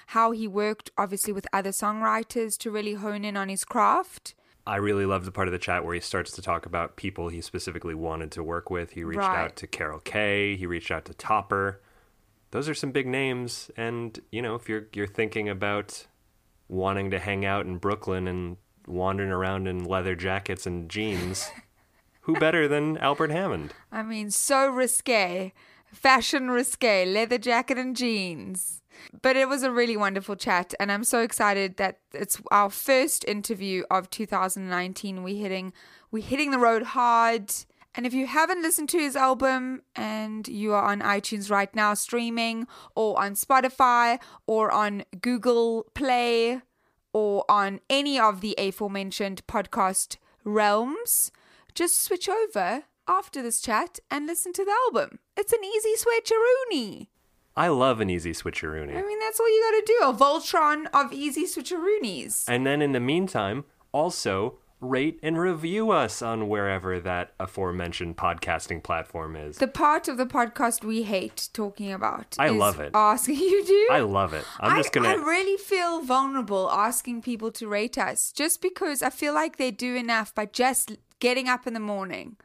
how 0.08 0.32
he 0.32 0.46
worked 0.48 0.90
obviously 0.98 1.32
with 1.32 1.46
other 1.52 1.70
songwriters 1.70 2.58
to 2.58 2.70
really 2.70 2.94
hone 2.94 3.24
in 3.24 3.36
on 3.36 3.48
his 3.48 3.64
craft 3.64 4.34
I 4.66 4.76
really 4.76 5.06
love 5.06 5.24
the 5.24 5.32
part 5.32 5.48
of 5.48 5.52
the 5.52 5.58
chat 5.58 5.84
where 5.84 5.94
he 5.94 6.00
starts 6.00 6.32
to 6.32 6.42
talk 6.42 6.66
about 6.66 6.96
people 6.96 7.28
he 7.28 7.40
specifically 7.40 7.94
wanted 7.94 8.30
to 8.32 8.42
work 8.44 8.70
with. 8.70 8.90
He 8.92 9.02
reached 9.02 9.18
Right. 9.20 9.44
out 9.44 9.56
to 9.56 9.66
Carol 9.66 10.00
Kay, 10.00 10.54
he 10.54 10.66
reached 10.66 10.90
out 10.90 11.06
to 11.06 11.14
Topper. 11.14 11.80
Those 12.50 12.68
are 12.68 12.74
some 12.74 12.92
big 12.92 13.06
names 13.06 13.70
and, 13.76 14.20
you 14.30 14.42
know, 14.42 14.54
if 14.54 14.68
you're 14.68 14.86
you're 14.92 15.06
thinking 15.06 15.48
about 15.48 16.06
wanting 16.68 17.10
to 17.10 17.18
hang 17.18 17.44
out 17.44 17.64
in 17.66 17.78
Brooklyn 17.78 18.28
and 18.28 18.58
wandering 18.90 19.30
around 19.30 19.66
in 19.66 19.84
leather 19.84 20.14
jackets 20.14 20.66
and 20.66 20.88
jeans, 20.88 21.50
who 22.22 22.34
better 22.34 22.68
than 22.68 22.98
Albert 22.98 23.30
Hammond? 23.30 23.72
I 23.92 24.02
mean, 24.02 24.30
so 24.30 24.68
risque, 24.68 25.52
fashion 25.92 26.50
risque, 26.50 27.04
leather 27.04 27.38
jacket 27.38 27.78
and 27.78 27.96
jeans. 27.96 28.82
But 29.22 29.36
it 29.36 29.48
was 29.48 29.62
a 29.62 29.70
really 29.70 29.96
wonderful 29.96 30.36
chat, 30.36 30.74
and 30.78 30.92
I'm 30.92 31.04
so 31.04 31.20
excited 31.20 31.76
that 31.78 32.00
it's 32.12 32.40
our 32.50 32.68
first 32.68 33.24
interview 33.24 33.84
of 33.90 34.10
2019. 34.10 35.22
We're 35.22 35.40
hitting, 35.40 35.72
we're 36.10 36.22
hitting 36.22 36.50
the 36.50 36.58
road 36.58 36.82
hard. 36.82 37.52
And 37.94 38.06
if 38.06 38.14
you 38.14 38.26
haven't 38.26 38.62
listened 38.62 38.88
to 38.90 38.98
his 38.98 39.16
album 39.16 39.82
and 39.96 40.46
you 40.46 40.72
are 40.74 40.84
on 40.84 41.00
iTunes 41.00 41.50
right 41.50 41.74
now 41.74 41.94
streaming, 41.94 42.66
or 42.94 43.20
on 43.20 43.34
Spotify, 43.34 44.20
or 44.46 44.70
on 44.70 45.04
Google 45.20 45.86
Play, 45.94 46.60
or 47.12 47.44
on 47.48 47.80
any 47.88 48.18
of 48.18 48.40
the 48.40 48.54
aforementioned 48.58 49.46
podcast 49.46 50.16
realms, 50.44 51.30
just 51.74 52.02
switch 52.02 52.28
over 52.28 52.84
after 53.08 53.42
this 53.42 53.60
chat 53.60 53.98
and 54.10 54.26
listen 54.26 54.52
to 54.52 54.64
the 54.64 54.74
album. 54.86 55.18
It's 55.36 55.52
an 55.52 55.64
easy 55.64 55.94
switcheroony. 55.96 57.08
I 57.56 57.68
love 57.68 58.00
an 58.00 58.08
easy 58.08 58.32
switcheroony. 58.32 58.96
I 58.96 59.02
mean, 59.02 59.18
that's 59.18 59.40
all 59.40 59.48
you 59.48 59.70
gotta 59.70 59.84
do. 59.86 59.98
A 60.08 60.14
Voltron 60.14 60.86
of 60.94 61.12
easy 61.12 61.44
switcheroonies. 61.44 62.44
And 62.48 62.64
then 62.64 62.80
in 62.80 62.92
the 62.92 63.00
meantime, 63.00 63.64
also 63.92 64.59
rate 64.80 65.18
and 65.22 65.38
review 65.38 65.90
us 65.90 66.22
on 66.22 66.48
wherever 66.48 66.98
that 67.00 67.32
aforementioned 67.38 68.16
podcasting 68.16 68.82
platform 68.82 69.36
is. 69.36 69.58
The 69.58 69.66
part 69.68 70.08
of 70.08 70.16
the 70.16 70.26
podcast 70.26 70.82
we 70.84 71.02
hate 71.02 71.48
talking 71.52 71.92
about. 71.92 72.36
I 72.38 72.48
is 72.48 72.54
love 72.56 72.80
it. 72.80 72.90
Asking 72.94 73.36
you 73.38 73.64
do. 73.64 73.88
I 73.92 74.00
love 74.00 74.32
it. 74.32 74.44
I'm 74.58 74.76
just 74.76 74.92
gonna. 74.92 75.08
I 75.10 75.14
really 75.14 75.56
feel 75.58 76.00
vulnerable 76.02 76.70
asking 76.70 77.22
people 77.22 77.50
to 77.52 77.68
rate 77.68 77.98
us 77.98 78.32
just 78.32 78.62
because 78.62 79.02
I 79.02 79.10
feel 79.10 79.34
like 79.34 79.56
they 79.56 79.70
do 79.70 79.94
enough 79.96 80.34
by 80.34 80.46
just 80.46 80.92
getting 81.18 81.48
up 81.48 81.66
in 81.66 81.74
the 81.74 81.80
morning. 81.80 82.36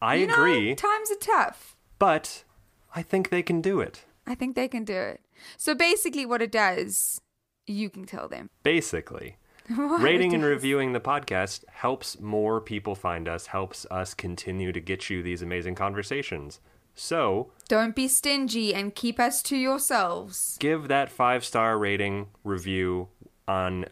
I 0.00 0.14
You 0.14 0.26
know, 0.28 0.34
agree, 0.34 0.74
times 0.76 1.10
are 1.10 1.16
tough. 1.16 1.76
but 1.98 2.44
I 2.94 3.02
think 3.02 3.28
they 3.30 3.42
can 3.42 3.60
do 3.60 3.80
it. 3.80 4.04
I 4.26 4.34
think 4.34 4.54
they 4.54 4.68
can 4.68 4.84
do 4.84 4.94
it. 4.96 5.20
So 5.56 5.74
basically, 5.74 6.24
what 6.24 6.40
it 6.42 6.52
does, 6.52 7.20
you 7.66 7.90
can 7.90 8.04
tell 8.06 8.28
them. 8.28 8.48
Basically, 8.62 9.36
What 9.76 10.02
rating 10.02 10.34
and 10.34 10.44
reviewing 10.44 10.92
the 10.92 11.00
podcast 11.00 11.64
helps 11.70 12.18
more 12.20 12.60
people 12.60 12.94
find 12.94 13.28
us, 13.28 13.46
helps 13.46 13.86
us 13.90 14.14
continue 14.14 14.72
to 14.72 14.80
get 14.80 15.08
you 15.10 15.22
these 15.22 15.42
amazing 15.42 15.74
conversations. 15.76 16.60
So 16.94 17.52
Don't 17.68 17.94
be 17.94 18.08
stingy 18.08 18.74
and 18.74 18.94
keep 18.94 19.20
us 19.20 19.42
to 19.44 19.56
yourselves. 19.56 20.56
give 20.58 20.88
that 20.88 21.08
five 21.10 21.44
star 21.44 21.78
rating 21.78 22.28
review 22.44 23.08
on 23.46 23.86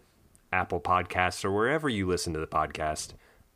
Apple 0.52 0.80
Podcasts 0.80 1.44
or 1.44 1.52
wherever 1.52 1.88
you 1.88 2.06
listen 2.06 2.32
to 2.34 2.40
the 2.40 2.46
podcast. 2.46 3.12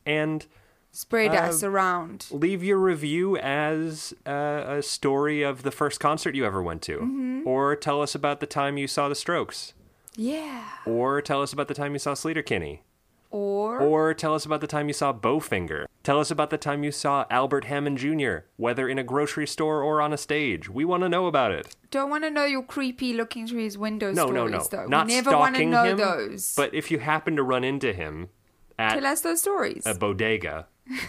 And 0.07 0.47
Spread 0.95 1.31
Uh, 1.35 1.39
us 1.49 1.63
around. 1.63 2.27
leave 2.31 2.63
your 2.63 2.77
review 2.79 3.37
as 3.39 4.13
uh, 4.27 4.65
a 4.67 4.83
story 4.83 5.43
of 5.43 5.63
the 5.63 5.71
first 5.71 5.99
concert 6.01 6.35
you 6.35 6.45
ever 6.45 6.63
went 6.63 6.83
to. 6.83 6.99
Mm-hmm. 6.99 7.47
Or 7.49 7.75
tell 7.77 8.03
us 8.03 8.15
about 8.15 8.41
the 8.41 8.47
time 8.47 8.77
you 8.77 8.87
saw 8.87 9.09
the 9.09 9.15
Strokes. 9.15 9.73
Yeah. 10.17 10.65
Or 10.87 11.21
tell 11.23 11.43
us 11.43 11.53
about 11.53 11.69
the 11.69 11.75
time 11.75 11.93
you 11.93 11.99
saw 11.99 12.13
Sleater 12.13 12.45
Kinney. 12.45 12.83
Or, 13.31 13.81
Or 13.81 14.13
tell 14.13 14.35
us 14.35 14.45
about 14.45 14.61
the 14.61 14.67
time 14.67 14.89
you 14.89 14.93
saw 14.93 15.11
Bowfinger. 15.11 15.87
Tell 16.03 16.21
us 16.21 16.31
about 16.31 16.51
the 16.51 16.59
time 16.59 16.85
you 16.85 16.93
saw 16.93 17.25
Albert 17.31 17.65
Hammond 17.65 17.97
Jr., 17.97 18.45
whether 18.57 18.87
in 18.87 18.99
a 18.99 19.03
grocery 19.03 19.47
store 19.47 19.83
or 19.83 20.03
on 20.03 20.13
a 20.13 20.19
stage. 20.19 20.69
We 20.69 20.85
want 20.85 21.03
to 21.03 21.09
know 21.09 21.27
about 21.27 21.51
it. 21.51 21.75
don't 21.91 22.11
want 22.11 22.25
to 22.25 22.31
know 22.31 22.45
your 22.45 22.63
creepy 22.63 23.15
looking 23.15 23.47
through 23.47 23.63
his 23.63 23.79
window 23.79 24.13
No, 24.13 24.27
stories, 24.27 24.35
no, 24.53 24.59
no. 24.59 24.65
though. 24.71 24.87
Not 24.87 25.07
we 25.07 25.15
never 25.15 25.31
want 25.31 25.55
to 25.55 25.61
stalking 25.61 25.71
know 25.71 25.85
him. 25.85 25.97
those. 25.97 26.55
But 26.55 26.75
if 26.75 26.91
you 26.91 26.99
happen 26.99 27.37
to 27.37 27.43
run 27.43 27.65
into 27.65 27.95
him 27.95 28.29
at 28.79 28.97
Tell 28.97 29.07
us 29.07 29.23
those 29.23 29.41
stories. 29.41 29.83
a 29.87 29.95
bodega, 29.95 30.67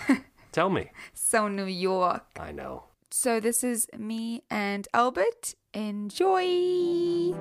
tell 0.54 0.70
me. 0.70 0.92
so 1.14 1.50
New 1.50 1.66
York. 1.66 2.24
I 2.40 2.54
know. 2.54 2.86
So 3.12 3.42
this 3.42 3.66
is 3.66 3.86
me 3.98 4.44
and 4.50 4.88
Albert. 4.94 5.56
Enjoy. 5.74 7.34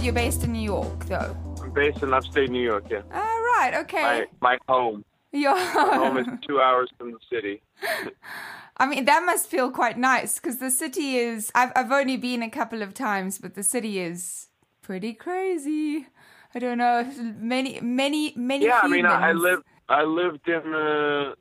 But 0.00 0.06
you're 0.06 0.14
based 0.14 0.44
in 0.44 0.52
New 0.52 0.62
York, 0.62 1.04
though. 1.08 1.36
I'm 1.62 1.72
based 1.72 2.02
in 2.02 2.14
upstate 2.14 2.48
New 2.48 2.62
York, 2.62 2.84
yeah. 2.88 3.02
All 3.12 3.20
right, 3.20 3.72
okay. 3.80 4.24
My, 4.40 4.52
my 4.52 4.58
home. 4.66 5.04
Your 5.30 5.54
Home 5.54 6.16
is 6.16 6.26
two 6.48 6.58
hours 6.58 6.88
from 6.96 7.12
the 7.12 7.18
city. 7.30 7.60
I 8.78 8.86
mean, 8.86 9.04
that 9.04 9.22
must 9.26 9.46
feel 9.46 9.70
quite 9.70 9.98
nice 9.98 10.36
because 10.36 10.56
the 10.56 10.70
city 10.70 11.16
is. 11.16 11.52
I've 11.54 11.70
I've 11.76 11.92
only 11.92 12.16
been 12.16 12.42
a 12.42 12.48
couple 12.48 12.80
of 12.80 12.94
times, 12.94 13.36
but 13.36 13.54
the 13.56 13.62
city 13.62 13.98
is 13.98 14.48
pretty 14.80 15.12
crazy. 15.12 16.06
I 16.54 16.60
don't 16.60 16.78
know. 16.78 17.06
Many, 17.38 17.78
many, 17.82 18.32
many. 18.36 18.64
Yeah, 18.64 18.80
I 18.82 18.88
mean, 18.88 19.04
I, 19.04 19.28
I 19.28 19.32
lived 19.32 19.64
I 19.90 20.04
lived 20.04 20.48
in 20.48 20.62
the 20.72 21.34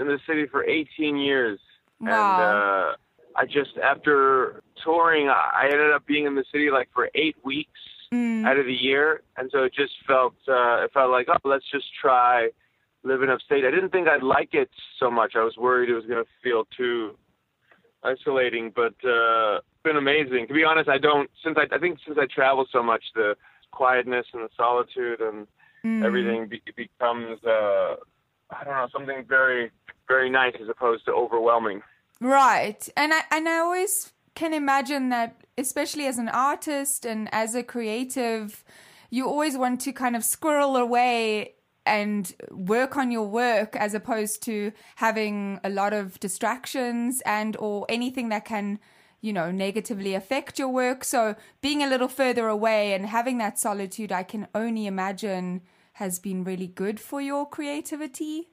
in 0.00 0.06
the 0.06 0.18
city 0.26 0.46
for 0.46 0.64
18 0.64 1.18
years, 1.18 1.60
and 2.00 2.08
uh, 2.08 2.92
I 3.36 3.44
just 3.44 3.76
after 3.76 4.62
touring, 4.82 5.28
I 5.28 5.68
ended 5.70 5.92
up 5.92 6.06
being 6.06 6.24
in 6.24 6.36
the 6.36 6.44
city 6.50 6.70
like 6.70 6.88
for 6.94 7.10
eight 7.14 7.36
weeks 7.44 7.78
Mm. 8.12 8.46
out 8.46 8.58
of 8.58 8.64
the 8.64 8.72
year, 8.72 9.20
and 9.36 9.50
so 9.52 9.64
it 9.64 9.74
just 9.74 9.92
felt 10.06 10.34
uh, 10.48 10.84
it 10.84 10.92
felt 10.94 11.10
like 11.10 11.26
oh, 11.28 11.36
let's 11.48 11.66
just 11.70 11.86
try 12.00 12.48
living 13.02 13.28
upstate. 13.28 13.64
I 13.66 13.70
didn't 13.70 13.90
think 13.90 14.08
I'd 14.08 14.22
like 14.22 14.54
it 14.54 14.70
so 14.98 15.10
much. 15.10 15.32
I 15.36 15.44
was 15.44 15.56
worried 15.58 15.90
it 15.90 15.94
was 15.94 16.06
going 16.06 16.24
to 16.24 16.30
feel 16.42 16.64
too 16.74 17.16
isolating, 18.02 18.72
but 18.74 18.94
uh, 19.04 19.56
it's 19.56 19.82
been 19.84 19.96
amazing. 19.96 20.46
To 20.48 20.54
be 20.54 20.64
honest, 20.64 20.88
I 20.88 20.98
don't 20.98 21.30
since 21.44 21.56
I 21.58 21.74
I 21.74 21.78
think 21.78 21.98
since 22.06 22.18
I 22.20 22.26
travel 22.26 22.66
so 22.72 22.82
much, 22.82 23.02
the 23.14 23.36
quietness 23.70 24.26
and 24.32 24.42
the 24.44 24.48
solitude 24.56 25.20
and 25.20 25.46
Mm. 25.84 26.04
everything 26.04 26.48
be- 26.48 26.60
becomes 26.76 27.38
uh, 27.44 27.94
I 28.50 28.64
don't 28.64 28.74
know 28.74 28.88
something 28.92 29.24
very 29.28 29.70
very 30.08 30.28
nice 30.28 30.54
as 30.60 30.68
opposed 30.68 31.04
to 31.04 31.12
overwhelming. 31.12 31.82
Right. 32.20 32.86
And 32.96 33.14
I 33.14 33.20
and 33.30 33.48
I 33.48 33.58
always 33.58 34.12
can 34.38 34.54
imagine 34.54 35.08
that 35.08 35.34
especially 35.58 36.06
as 36.06 36.16
an 36.16 36.28
artist 36.28 37.04
and 37.04 37.28
as 37.32 37.56
a 37.56 37.62
creative, 37.64 38.64
you 39.10 39.26
always 39.26 39.56
want 39.58 39.80
to 39.80 39.92
kind 39.92 40.14
of 40.14 40.22
squirrel 40.24 40.76
away 40.76 41.54
and 41.84 42.36
work 42.52 42.96
on 42.96 43.10
your 43.10 43.26
work 43.26 43.74
as 43.74 43.94
opposed 43.94 44.40
to 44.44 44.70
having 44.96 45.58
a 45.64 45.68
lot 45.68 45.92
of 45.92 46.20
distractions 46.20 47.20
and 47.26 47.56
or 47.56 47.84
anything 47.88 48.28
that 48.28 48.44
can 48.44 48.78
you 49.20 49.32
know 49.32 49.50
negatively 49.50 50.14
affect 50.14 50.56
your 50.56 50.68
work. 50.68 51.02
So 51.02 51.34
being 51.60 51.82
a 51.82 51.88
little 51.88 52.06
further 52.06 52.46
away 52.46 52.92
and 52.92 53.06
having 53.06 53.38
that 53.38 53.58
solitude 53.58 54.12
i 54.12 54.22
can 54.22 54.46
only 54.54 54.86
imagine 54.86 55.62
has 55.94 56.20
been 56.20 56.44
really 56.44 56.68
good 56.68 57.00
for 57.00 57.20
your 57.20 57.44
creativity. 57.48 58.50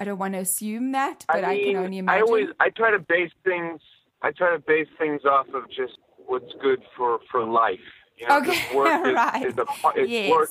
I 0.00 0.04
don't 0.04 0.18
want 0.18 0.34
to 0.34 0.40
assume 0.40 0.90
that 0.92 1.24
but 1.28 1.44
i, 1.44 1.54
mean, 1.54 1.74
can 1.74 1.84
only 1.84 1.98
imagine 1.98 2.18
I 2.18 2.26
always 2.26 2.48
I 2.58 2.70
try 2.70 2.90
to 2.90 2.98
base 2.98 3.34
things 3.44 3.80
I 4.22 4.30
try 4.32 4.52
to 4.52 4.58
base 4.58 4.88
things 4.98 5.22
off 5.24 5.46
of 5.54 5.68
just 5.68 5.98
what's 6.26 6.52
good 6.60 6.82
for 6.96 7.20
for 7.30 7.44
life. 7.44 7.78
You 8.16 8.28
know, 8.28 8.38
Okay, 8.38 8.58
work 8.74 9.06
is, 9.06 9.14
right. 9.14 9.46
is 9.46 9.54
a 9.58 9.64
part. 9.64 9.96
Yes. 10.08 10.30
work 10.30 10.50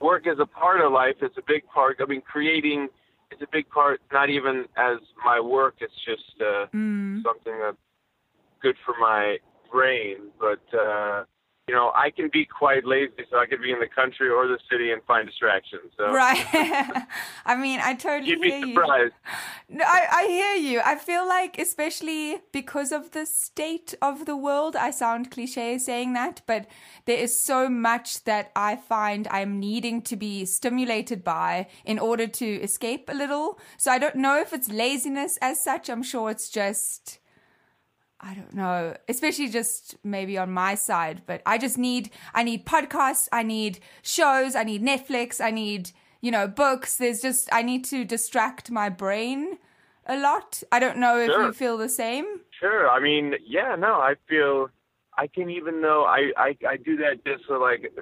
work 0.00 0.26
is 0.26 0.38
a 0.40 0.46
part 0.46 0.80
of 0.80 0.92
life. 0.92 1.16
It's 1.20 1.36
a 1.36 1.42
big 1.46 1.62
part. 1.66 1.98
I 2.00 2.06
mean, 2.06 2.22
creating 2.22 2.88
is 3.30 3.38
a 3.42 3.46
big 3.52 3.68
part. 3.70 4.00
Not 4.12 4.30
even 4.30 4.64
as 4.76 4.98
my 5.24 5.40
work. 5.40 5.76
It's 5.80 5.92
just 6.04 6.40
uh, 6.40 6.66
Mm. 6.74 7.22
something 7.22 7.58
that's 7.60 7.76
good 8.60 8.76
for 8.84 8.94
my 9.00 9.38
brain. 9.70 10.30
But 10.40 10.62
uh, 10.76 11.24
you 11.68 11.74
know, 11.74 11.92
I 11.94 12.10
can 12.10 12.28
be 12.32 12.44
quite 12.44 12.84
lazy, 12.84 13.12
so 13.30 13.38
I 13.38 13.46
could 13.46 13.62
be 13.62 13.70
in 13.70 13.78
the 13.78 13.86
country 13.86 14.28
or 14.28 14.48
the 14.48 14.58
city 14.70 14.90
and 14.90 15.00
find 15.04 15.26
distractions. 15.28 15.92
So 15.96 16.12
Right. 16.12 16.44
I 17.46 17.54
mean, 17.56 17.78
I 17.80 17.94
totally 17.94 18.30
you'd 18.30 18.40
be 18.40 18.50
hear 18.50 18.58
you. 18.66 18.74
surprised. 18.74 19.14
No, 19.68 19.84
I, 19.86 20.06
I 20.10 20.26
hear 20.26 20.54
you. 20.54 20.80
I 20.84 20.96
feel 20.96 21.26
like, 21.26 21.58
especially 21.58 22.38
because 22.52 22.90
of 22.90 23.12
the 23.12 23.26
state 23.26 23.94
of 24.02 24.26
the 24.26 24.36
world, 24.36 24.74
I 24.74 24.90
sound 24.90 25.30
cliche 25.30 25.78
saying 25.78 26.14
that, 26.14 26.42
but 26.46 26.66
there 27.04 27.18
is 27.18 27.42
so 27.42 27.68
much 27.68 28.24
that 28.24 28.50
I 28.56 28.74
find 28.76 29.28
I'm 29.28 29.60
needing 29.60 30.02
to 30.02 30.16
be 30.16 30.44
stimulated 30.44 31.22
by 31.22 31.68
in 31.84 31.98
order 32.00 32.26
to 32.26 32.46
escape 32.60 33.08
a 33.08 33.14
little. 33.14 33.58
So 33.78 33.92
I 33.92 33.98
don't 33.98 34.16
know 34.16 34.40
if 34.40 34.52
it's 34.52 34.68
laziness 34.68 35.38
as 35.40 35.62
such. 35.62 35.88
I'm 35.88 36.02
sure 36.02 36.28
it's 36.30 36.50
just. 36.50 37.20
I 38.22 38.34
don't 38.34 38.54
know, 38.54 38.94
especially 39.08 39.48
just 39.48 39.96
maybe 40.04 40.38
on 40.38 40.52
my 40.52 40.76
side, 40.76 41.22
but 41.26 41.42
I 41.44 41.58
just 41.58 41.76
need 41.76 42.10
I 42.34 42.42
need 42.44 42.64
podcasts, 42.64 43.28
I 43.32 43.42
need 43.42 43.80
shows, 44.02 44.54
I 44.54 44.62
need 44.64 44.82
Netflix, 44.82 45.40
I 45.40 45.50
need, 45.50 45.90
you 46.20 46.30
know, 46.30 46.46
books. 46.46 46.96
There's 46.96 47.20
just 47.20 47.48
I 47.52 47.62
need 47.62 47.84
to 47.86 48.04
distract 48.04 48.70
my 48.70 48.88
brain 48.88 49.58
a 50.06 50.16
lot. 50.16 50.62
I 50.70 50.78
don't 50.78 50.98
know 50.98 51.18
if 51.18 51.30
Sure. 51.30 51.46
you 51.46 51.52
feel 51.52 51.76
the 51.76 51.88
same. 51.88 52.26
Sure. 52.60 52.88
I 52.88 53.00
mean, 53.00 53.34
yeah, 53.44 53.74
no, 53.76 53.94
I 53.94 54.14
feel 54.28 54.68
I 55.18 55.26
can 55.26 55.50
even 55.50 55.82
though 55.82 56.04
I 56.04 56.32
I, 56.36 56.56
I 56.68 56.76
do 56.76 56.96
that 56.98 57.24
just 57.24 57.44
for 57.46 57.58
like 57.58 57.92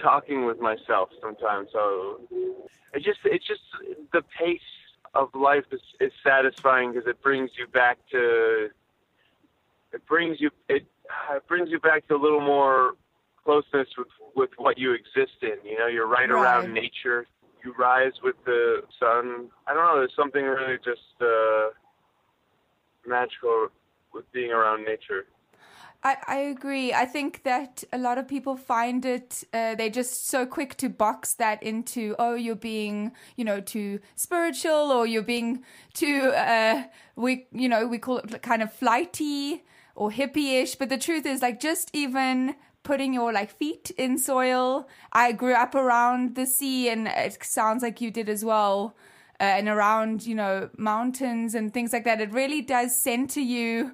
talking 0.00 0.46
with 0.46 0.60
myself 0.60 1.10
sometimes. 1.20 1.68
So 1.72 2.20
it 2.94 3.02
just 3.02 3.18
it's 3.24 3.46
just 3.46 3.60
the 4.12 4.22
pace 4.38 4.60
of 5.14 5.28
life 5.34 5.64
is, 5.72 5.80
is 6.00 6.12
satisfying 6.24 6.92
because 6.92 7.06
it 7.06 7.20
brings 7.22 7.50
you 7.58 7.66
back 7.66 7.98
to 8.12 8.68
it 9.92 10.06
brings 10.06 10.40
you 10.40 10.50
it, 10.68 10.86
it 11.30 11.48
brings 11.48 11.70
you 11.70 11.80
back 11.80 12.06
to 12.08 12.14
a 12.14 12.20
little 12.20 12.40
more 12.40 12.92
closeness 13.44 13.88
with 13.96 14.08
with 14.36 14.50
what 14.58 14.78
you 14.78 14.92
exist 14.92 15.38
in. 15.42 15.56
You 15.64 15.78
know, 15.78 15.86
you're 15.86 16.06
right, 16.06 16.30
Right. 16.30 16.42
around 16.42 16.72
nature. 16.74 17.26
You 17.64 17.74
rise 17.78 18.12
with 18.22 18.36
the 18.44 18.82
sun. 19.00 19.48
I 19.66 19.74
don't 19.74 19.84
know. 19.84 19.96
There's 19.96 20.12
something 20.16 20.44
really 20.44 20.76
just 20.84 21.00
uh, 21.20 21.70
magical 23.06 23.68
with 24.14 24.30
being 24.32 24.52
around 24.52 24.84
nature. 24.84 25.26
I, 26.04 26.16
I 26.28 26.36
agree. 26.36 26.92
I 26.92 27.04
think 27.06 27.42
that 27.42 27.82
a 27.92 27.98
lot 27.98 28.18
of 28.18 28.28
people 28.28 28.56
find 28.56 29.04
it, 29.04 29.42
uh, 29.52 29.74
they're 29.74 29.90
just 29.90 30.28
so 30.28 30.46
quick 30.46 30.76
to 30.76 30.88
box 30.88 31.34
that 31.34 31.60
into, 31.60 32.14
oh, 32.20 32.36
you're 32.36 32.54
being, 32.54 33.10
you 33.34 33.44
know, 33.44 33.60
too 33.60 33.98
spiritual 34.14 34.92
or 34.92 35.08
you're 35.08 35.22
being 35.22 35.64
too, 35.94 36.30
uh, 36.36 36.84
we, 37.16 37.46
you 37.50 37.68
know, 37.68 37.88
we 37.88 37.98
call 37.98 38.18
it 38.18 38.42
kind 38.42 38.62
of 38.62 38.72
flighty 38.72 39.64
or 39.98 40.10
hippie-ish. 40.10 40.76
But 40.76 40.88
the 40.88 40.96
truth 40.98 41.26
is 41.26 41.42
like 41.42 41.58
just 41.60 41.90
even 41.92 42.54
putting 42.84 43.12
your 43.12 43.32
like 43.32 43.50
feet 43.50 43.90
in 43.98 44.16
soil. 44.16 44.88
I 45.12 45.32
grew 45.32 45.54
up 45.54 45.74
around 45.74 46.36
the 46.36 46.46
sea 46.46 46.88
and 46.88 47.08
it 47.08 47.42
sounds 47.44 47.82
like 47.82 48.00
you 48.00 48.10
did 48.10 48.28
as 48.28 48.44
well. 48.44 48.94
Uh, 49.40 49.44
and 49.58 49.68
around, 49.68 50.26
you 50.26 50.34
know, 50.34 50.68
mountains 50.76 51.54
and 51.54 51.72
things 51.72 51.92
like 51.92 52.04
that. 52.04 52.20
It 52.20 52.32
really 52.32 52.62
does 52.62 52.96
center 52.96 53.40
you 53.40 53.92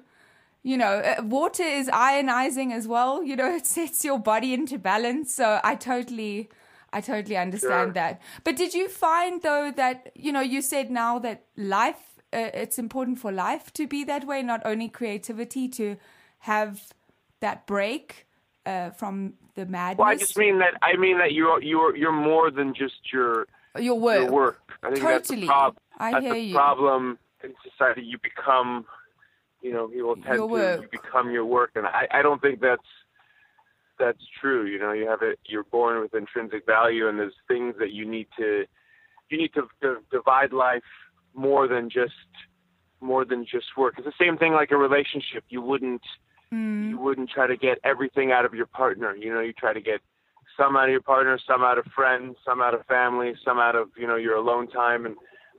you 0.63 0.77
know, 0.77 0.95
uh, 0.97 1.21
water 1.21 1.61
is 1.61 1.87
ionizing 1.89 2.73
as 2.73 2.87
well. 2.87 3.23
You 3.29 3.35
know, 3.35 3.51
it 3.55 3.67
sets 3.67 4.03
your 4.03 4.17
body 4.19 4.51
into 4.53 4.79
balance. 4.79 5.31
So 5.31 5.59
I 5.63 5.75
totally, 5.75 6.49
I 6.91 7.01
totally 7.01 7.37
understand 7.37 7.87
Sure. 7.89 7.93
that. 7.93 8.21
But 8.43 8.55
did 8.55 8.73
you 8.73 8.89
find 8.89 9.41
though 9.43 9.71
that 9.75 10.11
you 10.15 10.31
know 10.31 10.41
you 10.41 10.61
said 10.63 10.89
now 10.89 11.19
that 11.19 11.43
life, 11.55 12.14
uh, 12.35 12.51
it's 12.53 12.77
important 12.77 13.17
for 13.19 13.31
life 13.31 13.71
to 13.73 13.87
be 13.87 14.03
that 14.03 14.27
way, 14.27 14.43
not 14.43 14.61
only 14.65 14.89
creativity 14.89 15.67
to 15.69 15.95
have 16.39 16.93
that 17.39 17.65
break 17.65 18.27
uh, 18.65 18.89
from 18.89 19.33
the 19.55 19.65
madness. 19.65 19.99
Well, 19.99 20.09
I 20.09 20.15
just 20.15 20.37
mean 20.37 20.59
that 20.59 20.73
I 20.81 20.97
mean 20.97 21.17
that 21.19 21.31
you're 21.31 21.61
you're 21.61 21.95
you're 21.95 22.11
more 22.11 22.51
than 22.51 22.73
just 22.73 23.13
your 23.13 23.47
your 23.79 23.97
work. 23.99 24.23
your 24.23 24.31
work. 24.31 24.59
I 24.83 24.91
think 24.91 25.01
that's 25.01 25.29
the 25.29 25.35
Totally. 25.35 25.47
problem. 25.47 25.81
I 25.97 26.11
that's 26.11 26.23
hear 26.25 26.33
the 26.33 26.39
you. 26.39 26.55
problem 26.55 27.19
in 27.43 27.53
society. 27.69 28.01
You 28.01 28.17
become, 28.21 28.85
you 29.61 29.71
know, 29.71 29.87
people 29.87 30.15
tend 30.15 30.27
Your 30.27 30.37
to 30.37 30.45
work. 30.47 30.81
you 30.81 30.87
become 30.91 31.31
your 31.31 31.45
work, 31.45 31.71
and 31.75 31.87
I, 31.87 32.07
I 32.11 32.21
don't 32.21 32.41
think 32.41 32.59
that's 32.59 32.89
that's 33.97 34.21
true. 34.41 34.65
You 34.65 34.79
know, 34.79 34.91
you 34.91 35.07
have 35.07 35.21
it. 35.21 35.39
You're 35.45 35.63
born 35.63 36.01
with 36.01 36.13
intrinsic 36.13 36.65
value, 36.65 37.07
and 37.07 37.17
there's 37.17 37.33
things 37.47 37.75
that 37.79 37.91
you 37.91 38.05
need 38.05 38.27
to 38.37 38.65
you 39.29 39.37
need 39.37 39.53
to, 39.53 39.67
to 39.81 39.97
divide 40.11 40.53
life 40.53 40.83
more 41.35 41.67
than 41.67 41.89
just 41.89 42.13
more 43.01 43.25
than 43.25 43.45
just 43.45 43.65
work. 43.77 43.95
It's 43.97 44.05
the 44.07 44.13
same 44.23 44.37
thing 44.37 44.53
like 44.53 44.71
a 44.71 44.77
relationship. 44.77 45.43
You 45.49 45.61
wouldn't 45.61 46.01
Mm. 46.53 46.89
you 46.89 46.97
wouldn't 46.99 47.29
try 47.31 47.47
to 47.47 47.57
get 47.57 47.79
everything 47.83 48.31
out 48.31 48.45
of 48.45 48.53
your 48.53 48.67
partner. 48.67 49.15
You 49.15 49.33
know, 49.33 49.41
you 49.41 49.51
try 49.51 49.73
to 49.73 49.81
get 49.81 49.99
some 50.55 50.77
out 50.77 50.85
of 50.85 50.91
your 50.91 51.01
partner, 51.01 51.39
some 51.45 51.63
out 51.63 51.77
of 51.79 51.85
friends, 51.87 52.37
some 52.45 52.61
out 52.61 52.73
of 52.75 52.85
family, 52.85 53.33
some 53.43 53.57
out 53.57 53.75
of 53.75 53.89
you 53.97 54.05
know 54.07 54.15
your 54.15 54.35
alone 54.35 54.67
time, 54.67 55.05
and 55.07 55.15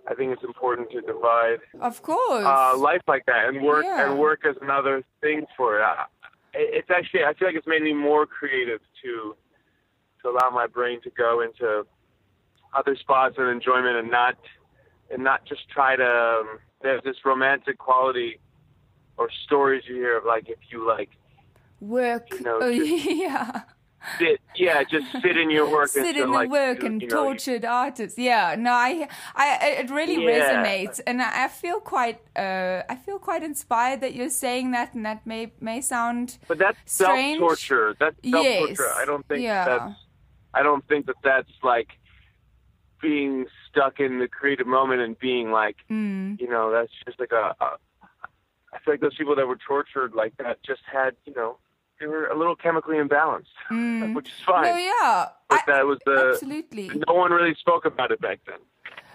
I 0.08 0.14
think 0.14 0.32
it's 0.32 0.44
important 0.44 0.90
to 0.92 1.00
divide 1.00 1.58
Of 1.80 2.02
course. 2.02 2.46
uh, 2.46 2.76
life 2.78 3.02
like 3.08 3.26
that, 3.26 3.46
and 3.48 3.62
work 3.64 3.84
Yeah. 3.84 4.08
and 4.08 4.18
work 4.18 4.40
is 4.46 4.56
another 4.62 5.02
thing 5.20 5.44
for 5.56 5.80
it. 5.80 5.82
I, 5.82 6.06
it's 6.54 6.88
actually 6.88 7.24
I 7.24 7.34
feel 7.34 7.48
like 7.48 7.56
it's 7.56 7.66
made 7.66 7.82
me 7.82 7.92
more 7.92 8.24
creative 8.24 8.80
to 9.02 9.36
to 10.22 10.28
allow 10.30 10.50
my 10.50 10.66
brain 10.68 11.00
to 11.02 11.10
go 11.10 11.40
into 11.40 11.84
other 12.74 12.94
spots 12.96 13.34
and 13.38 13.48
enjoyment, 13.48 13.96
and 13.96 14.10
not 14.10 14.36
and 15.10 15.22
not 15.24 15.44
just 15.44 15.68
try 15.70 15.96
to. 15.96 16.04
Um, 16.04 16.58
there's 16.82 17.02
this 17.04 17.16
romantic 17.24 17.78
quality 17.78 18.38
or 19.16 19.28
stories 19.46 19.84
you 19.88 19.94
hear 19.96 20.18
of 20.18 20.24
like 20.24 20.48
if 20.48 20.58
you 20.70 20.86
like 20.86 21.10
work. 21.80 22.26
you 22.32 22.40
know, 22.42 22.58
oh, 22.62 22.68
yeah. 22.68 23.62
sit, 24.18 24.40
yeah, 24.54 24.84
just 24.84 25.06
sit 25.22 25.36
in 25.38 25.50
your 25.50 25.68
work 25.70 25.88
sit 25.88 26.16
in 26.16 26.30
like 26.30 26.48
the 26.48 26.52
work 26.52 26.80
you, 26.80 26.86
and 26.86 27.02
you 27.02 27.08
know, 27.08 27.24
tortured 27.24 27.64
artists. 27.64 28.18
Yeah, 28.18 28.54
no, 28.58 28.72
I, 28.72 29.08
I, 29.34 29.66
it 29.80 29.90
really 29.90 30.22
Yeah. 30.22 30.32
resonates, 30.62 31.00
and 31.06 31.20
I 31.22 31.44
I 31.44 31.48
feel 31.48 31.80
quite, 31.80 32.20
uh, 32.36 32.82
I 32.88 32.96
feel 32.96 33.18
quite 33.18 33.42
inspired 33.42 34.00
that 34.02 34.14
you're 34.14 34.28
saying 34.30 34.72
that, 34.72 34.94
and 34.94 35.04
that 35.06 35.26
may 35.26 35.52
may 35.60 35.80
sound 35.80 36.38
But 36.46 36.58
that's 36.58 36.78
strange. 36.84 37.38
self 37.38 37.48
torture. 37.48 37.96
That's 37.98 38.16
self 38.30 38.46
torture. 38.46 38.82
Yes. 38.90 38.96
I 39.02 39.04
don't 39.06 39.26
think 39.28 39.42
Yeah. 39.42 39.64
that's. 39.64 39.94
I 40.54 40.62
don't 40.62 40.86
think 40.88 41.06
that 41.06 41.16
that's 41.22 41.52
like 41.62 41.88
being 43.00 43.46
stuck 43.76 44.00
in 44.00 44.18
the 44.18 44.28
creative 44.28 44.66
moment 44.66 45.00
and 45.02 45.18
being 45.18 45.50
like, 45.50 45.76
Mm. 45.90 46.40
you 46.40 46.48
know, 46.48 46.70
that's 46.70 46.92
just 47.04 47.20
like 47.20 47.32
a, 47.32 47.54
a. 47.60 47.66
I 48.72 48.78
feel 48.84 48.94
like 48.94 49.00
those 49.00 49.14
people 49.16 49.36
that 49.36 49.46
were 49.46 49.58
tortured 49.66 50.14
like 50.14 50.36
that 50.38 50.62
just 50.62 50.82
had, 50.90 51.14
you 51.24 51.32
know, 51.34 51.58
they 52.00 52.06
were 52.06 52.26
a 52.26 52.36
little 52.36 52.56
chemically 52.56 52.96
imbalanced, 52.96 53.46
Mm. 53.70 54.14
which 54.14 54.28
is 54.28 54.34
fine. 54.44 54.64
No, 54.64 54.76
yeah, 54.76 55.26
but 55.48 55.60
I- 55.60 55.72
that 55.72 55.86
was 55.86 55.98
the. 56.06 56.30
absolutely. 56.34 56.90
No 57.06 57.14
one 57.14 57.32
really 57.32 57.54
spoke 57.54 57.84
about 57.84 58.10
it 58.10 58.20
back 58.20 58.40
then. 58.46 58.58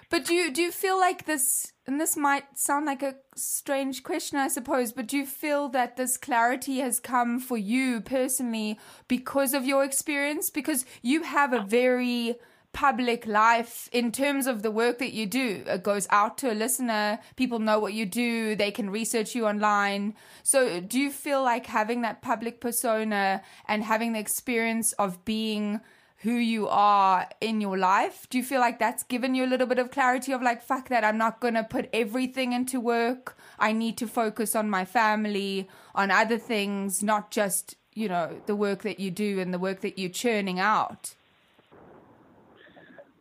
But 0.09 0.25
do 0.25 0.33
you 0.33 0.51
do 0.51 0.61
you 0.61 0.71
feel 0.73 0.99
like 0.99 1.25
this? 1.25 1.71
And 1.87 1.99
this 2.01 2.17
might 2.17 2.57
sound 2.57 2.85
like 2.85 3.01
a 3.01 3.15
strange 3.35 4.03
question, 4.03 4.37
I 4.37 4.49
suppose. 4.49 4.91
But 4.91 5.07
do 5.07 5.17
you 5.17 5.25
feel 5.25 5.69
that 5.69 5.95
this 5.95 6.17
clarity 6.17 6.79
has 6.79 6.99
come 6.99 7.39
for 7.39 7.57
you 7.57 8.01
personally 8.01 8.77
because 9.07 9.53
of 9.53 9.65
your 9.65 9.83
experience? 9.85 10.49
Because 10.49 10.85
you 11.01 11.23
have 11.23 11.53
a 11.53 11.61
very 11.61 12.35
public 12.73 13.27
life 13.27 13.89
in 13.91 14.11
terms 14.11 14.47
of 14.47 14.63
the 14.63 14.71
work 14.71 14.99
that 14.99 15.13
you 15.13 15.25
do. 15.25 15.63
It 15.67 15.83
goes 15.83 16.07
out 16.09 16.37
to 16.39 16.51
a 16.51 16.55
listener. 16.55 17.19
People 17.35 17.59
know 17.59 17.79
what 17.79 17.93
you 17.93 18.05
do. 18.05 18.55
They 18.55 18.71
can 18.71 18.89
research 18.89 19.35
you 19.35 19.45
online. 19.45 20.15
So 20.43 20.79
do 20.79 20.99
you 20.99 21.11
feel 21.11 21.43
like 21.43 21.65
having 21.65 22.01
that 22.01 22.21
public 22.21 22.61
persona 22.61 23.41
and 23.67 23.83
having 23.83 24.13
the 24.13 24.19
experience 24.19 24.93
of 24.93 25.23
being 25.25 25.81
who 26.17 26.33
you 26.33 26.67
are 26.67 27.27
in 27.41 27.61
your 27.61 27.77
life? 27.77 28.27
Do 28.29 28.37
you 28.37 28.43
feel 28.43 28.59
like 28.59 28.79
that's 28.79 29.03
given 29.03 29.33
you 29.33 29.43
a 29.43 29.47
little 29.49 29.67
bit 29.67 29.79
of 29.79 29.91
clarity 29.91 30.31
of 30.31 30.41
like, 30.41 30.61
fuck 30.61 30.89
that, 30.89 31.03
I'm 31.03 31.17
not 31.17 31.41
to 31.41 31.63
put 31.63 31.89
everything 31.91 32.53
into 32.53 32.79
work. 32.79 33.37
I 33.59 33.71
need 33.73 33.97
to 33.97 34.07
focus 34.07 34.55
on 34.55 34.69
my 34.69 34.85
family, 34.85 35.67
on 35.95 36.11
other 36.11 36.37
things, 36.37 37.01
not 37.01 37.31
just, 37.31 37.75
you 37.93 38.07
know, 38.07 38.39
the 38.45 38.55
work 38.55 38.83
that 38.83 38.99
you 38.99 39.09
do 39.11 39.39
and 39.39 39.53
the 39.53 39.59
work 39.59 39.81
that 39.81 39.97
you're 39.97 40.09
churning 40.09 40.59
out? 40.59 41.15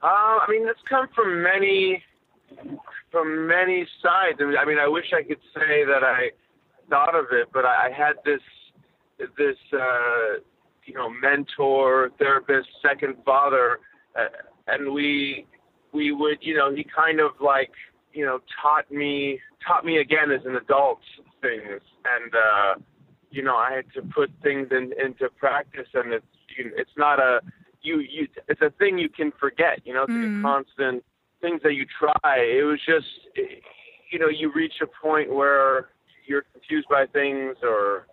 Uh, 0.03 0.07
I 0.07 0.47
mean, 0.49 0.67
it's 0.67 0.81
come 0.89 1.09
from 1.15 1.43
many, 1.43 2.03
from 3.11 3.47
many 3.47 3.87
sides. 4.03 4.39
I 4.41 4.45
mean, 4.45 4.57
I 4.57 4.65
mean, 4.65 4.79
I 4.79 4.89
wish 4.89 5.07
I 5.15 5.23
could 5.23 5.41
say 5.55 5.85
that 5.85 6.03
I 6.03 6.31
thought 6.89 7.15
of 7.15 7.27
it, 7.33 7.49
but 7.53 7.65
I, 7.65 7.89
I 7.89 7.91
had 7.91 8.15
this, 8.25 8.41
this, 9.19 9.57
uh, 9.73 10.41
you 10.87 10.95
know, 10.95 11.11
mentor, 11.11 12.11
therapist, 12.19 12.69
second 12.83 13.17
father, 13.25 13.79
uh, 14.19 14.29
and 14.67 14.93
we, 14.93 15.47
we 15.93 16.13
would, 16.13 16.39
you 16.41 16.57
know, 16.57 16.75
he 16.75 16.85
kind 16.85 17.21
of 17.21 17.33
like, 17.41 17.71
you 18.13 18.25
know, 18.25 18.41
taught 18.61 18.91
me, 18.91 19.39
taught 19.67 19.85
me 19.85 19.99
again 19.99 20.31
as 20.31 20.45
an 20.47 20.57
adult 20.57 21.01
things, 21.43 21.81
and 22.05 22.35
uh, 22.35 22.81
you 23.31 23.43
know, 23.43 23.57
I 23.57 23.73
had 23.73 23.85
to 23.95 24.03
put 24.03 24.31
things 24.43 24.69
in, 24.71 24.93
into 25.03 25.29
practice, 25.39 25.87
and 25.95 26.13
it's, 26.13 26.27
you, 26.57 26.65
know, 26.65 26.71
it's 26.77 26.91
not 26.97 27.21
a 27.21 27.41
you 27.83 28.01
you 28.01 28.29
it's 28.49 28.61
a 28.63 28.71
thing 28.79 28.99
you 28.99 29.09
can 29.09 29.33
forget 29.39 29.81
you 29.85 29.95
know 29.95 30.05
it's 30.05 30.15
Mm. 30.15 30.39
a 30.39 30.43
constant 30.43 31.05
things 31.41 31.61
that 31.63 31.75
you 31.75 31.87
try 31.99 32.37
it 32.39 32.65
was 32.65 32.79
just 32.87 33.07
you 34.11 34.19
know 34.19 34.29
you 34.29 34.53
reach 34.53 34.75
a 34.83 34.87
point 34.87 35.33
where 35.33 35.89
you're 36.27 36.45
confused 36.53 36.89
by 36.89 37.07
things 37.07 37.57
or 37.63 38.07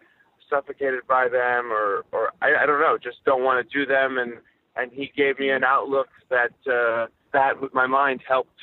suffocated 0.50 1.06
by 1.08 1.28
them 1.28 1.72
or 1.72 2.06
or 2.12 2.32
I, 2.42 2.64
I 2.64 2.66
don't 2.66 2.80
know, 2.80 2.98
just 3.02 3.18
don't 3.26 3.44
want 3.44 3.68
to 3.68 3.78
do 3.78 3.86
them 3.86 4.18
and 4.18 4.34
and 4.76 4.92
he 4.92 5.12
gave 5.16 5.40
me 5.40 5.50
an 5.50 5.64
outlook 5.64 6.08
that 6.30 6.52
uh 6.72 7.08
that 7.34 7.60
with 7.62 7.74
my 7.74 7.88
mind 7.88 8.22
helped 8.28 8.60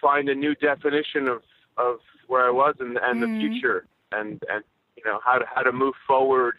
find 0.00 0.28
a 0.28 0.34
new 0.34 0.54
definition 0.54 1.28
of 1.28 1.42
of 1.78 1.96
where 2.28 2.46
I 2.46 2.50
was 2.50 2.74
and 2.80 2.98
and 3.02 3.22
the 3.22 3.28
Mm. 3.28 3.38
future 3.38 3.86
and 4.12 4.42
and 4.50 4.64
you 4.96 5.02
know 5.04 5.20
how 5.24 5.38
to 5.38 5.44
how 5.52 5.62
to 5.62 5.72
move 5.72 5.94
forward 6.06 6.56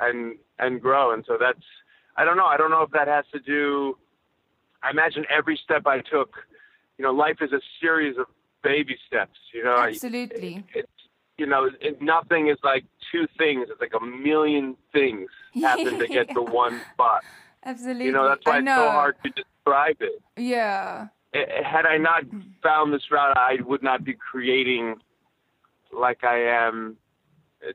and 0.00 0.36
and 0.58 0.80
grow 0.80 1.12
and 1.12 1.24
so 1.26 1.36
that's 1.38 1.64
I 2.16 2.24
don't 2.24 2.36
know 2.36 2.46
I 2.46 2.56
don't 2.56 2.70
know 2.70 2.82
if 2.82 2.90
that 2.92 3.08
has 3.08 3.24
to 3.32 3.40
do 3.40 3.96
I 4.82 4.90
imagine 4.90 5.24
every 5.30 5.58
step 5.62 5.86
I 5.86 6.00
took 6.00 6.30
you 6.98 7.02
know 7.04 7.12
life 7.12 7.38
is 7.40 7.52
a 7.52 7.60
series 7.80 8.16
of 8.18 8.26
baby 8.62 8.96
steps 9.06 9.38
you 9.52 9.64
know 9.64 9.76
I- 9.76 9.88
Absolutely. 9.88 10.64
it's 10.74 10.88
you 11.38 11.46
know 11.46 11.68
it, 11.80 12.00
nothing 12.00 12.48
is 12.48 12.58
like 12.62 12.84
two 13.10 13.26
things 13.38 13.68
it's 13.70 13.80
like 13.80 13.92
a 14.00 14.04
million 14.04 14.76
things 14.92 15.28
happen 15.62 15.98
to 15.98 16.06
get 16.08 16.28
to 16.34 16.42
one 16.64 16.82
spot 16.92 17.24
Absolutely. 17.64 18.06
you 18.06 18.12
know 18.12 18.28
that's 18.28 18.44
why 18.44 18.56
I 18.56 18.58
it's 18.58 18.68
so 18.68 18.90
hard 18.90 19.16
to 19.24 19.30
describe 19.30 19.96
it 20.00 20.22
Yeah. 20.36 21.08
Eh, 21.34 21.62
had 21.64 21.84
I 21.84 21.96
not 21.98 22.22
found 22.62 22.92
this 22.94 23.02
route, 23.10 23.36
I 23.36 23.56
would 23.64 23.82
not 23.82 24.04
be 24.04 24.14
creating 24.14 24.94
like 25.92 26.22
I 26.22 26.38
am 26.66 26.96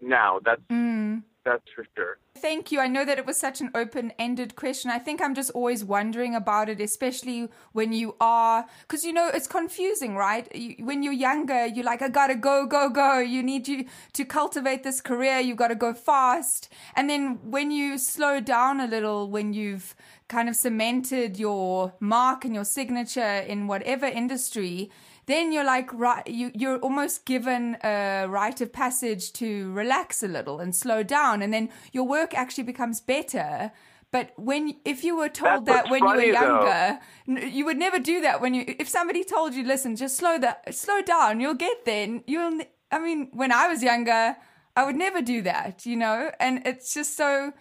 now. 0.02 0.40
That's 0.44 0.62
Mm. 0.70 1.24
That's 1.50 1.72
for 1.76 1.86
sure. 1.96 2.18
Thank 2.38 2.72
you. 2.72 2.80
I 2.80 2.88
know 2.88 3.04
that 3.06 3.18
it 3.18 3.26
was 3.26 3.38
such 3.38 3.60
an 3.60 3.72
open 3.74 4.14
ended 4.20 4.56
question. 4.56 4.92
I 4.92 5.00
think 5.00 5.20
I'm 5.22 5.34
just 5.34 5.50
always 5.52 5.84
wondering 5.84 6.36
about 6.36 6.70
it, 6.70 6.80
especially 6.80 7.50
when 7.74 7.92
you 7.92 8.16
are, 8.22 8.66
because 8.82 9.04
you 9.04 9.12
know, 9.12 9.30
it's 9.34 9.48
confusing, 9.48 10.16
right? 10.16 10.48
You, 10.56 10.76
when 10.86 11.02
you're 11.04 11.12
younger, 11.12 11.66
you're 11.66 11.86
like, 11.86 12.02
I 12.02 12.10
gotta 12.10 12.36
go, 12.36 12.66
go, 12.66 12.90
go. 12.90 13.20
You 13.20 13.42
need 13.42 13.68
you 13.68 13.86
to 14.14 14.26
cultivate 14.26 14.84
this 14.84 15.02
career. 15.02 15.40
You 15.40 15.56
gotta 15.56 15.76
go 15.76 15.94
fast. 15.94 16.72
And 16.96 17.10
then 17.10 17.40
when 17.44 17.72
you 17.72 17.98
slow 17.98 18.40
down 18.40 18.80
a 18.80 18.88
little, 18.88 19.30
when 19.30 19.54
you've 19.54 19.96
kind 20.28 20.48
of 20.48 20.56
cemented 20.56 21.40
your 21.40 21.94
mark 22.00 22.46
and 22.46 22.54
your 22.54 22.66
signature 22.66 23.40
in 23.40 23.66
whatever 23.66 24.06
industry, 24.06 24.92
then 25.30 25.52
you're 25.54 25.64
like 25.76 25.90
right 25.94 26.26
you 26.28 26.52
you're 26.62 26.80
almost 26.80 27.26
given 27.26 27.78
a 27.84 28.26
rite 28.28 28.62
of 28.62 28.70
passage 28.74 29.32
to 29.34 29.72
relax 29.74 30.24
a 30.24 30.28
little 30.28 30.60
and 30.60 30.76
slow 30.76 31.02
down 31.04 31.42
and 31.44 31.52
then 31.54 31.70
your 31.92 32.06
work 32.18 32.32
actually 32.44 32.64
becomes 32.74 33.00
better 33.02 33.72
but 34.12 34.32
when 34.38 34.64
if 34.86 35.04
you 35.04 35.14
were 35.22 35.30
told 35.30 35.66
That's 35.66 35.84
that 35.84 35.92
when 35.92 36.02
you 36.04 36.10
were 36.10 36.22
though. 36.34 36.42
younger 36.42 37.00
n- 37.28 37.50
you 37.58 37.64
would 37.66 37.78
never 37.78 38.00
do 38.00 38.22
that 38.22 38.42
when 38.42 38.54
you 38.54 38.64
if 38.84 38.88
somebody 38.90 39.24
told 39.24 39.54
you 39.54 39.64
listen 39.64 39.96
just 39.96 40.18
slow 40.18 40.38
that 40.40 40.74
slow 40.74 41.02
down 41.02 41.40
you'll 41.42 41.62
get 41.70 41.86
there 41.86 42.08
you'll 42.28 42.60
i 42.92 42.98
mean 43.00 43.30
when 43.34 43.52
i 43.52 43.68
was 43.68 43.84
younger 43.84 44.36
i 44.76 44.84
would 44.86 44.96
never 44.96 45.22
do 45.22 45.42
that 45.44 45.86
you 45.86 45.96
know 45.96 46.32
and 46.40 46.54
it's 46.66 46.94
just 46.94 47.16
so 47.16 47.54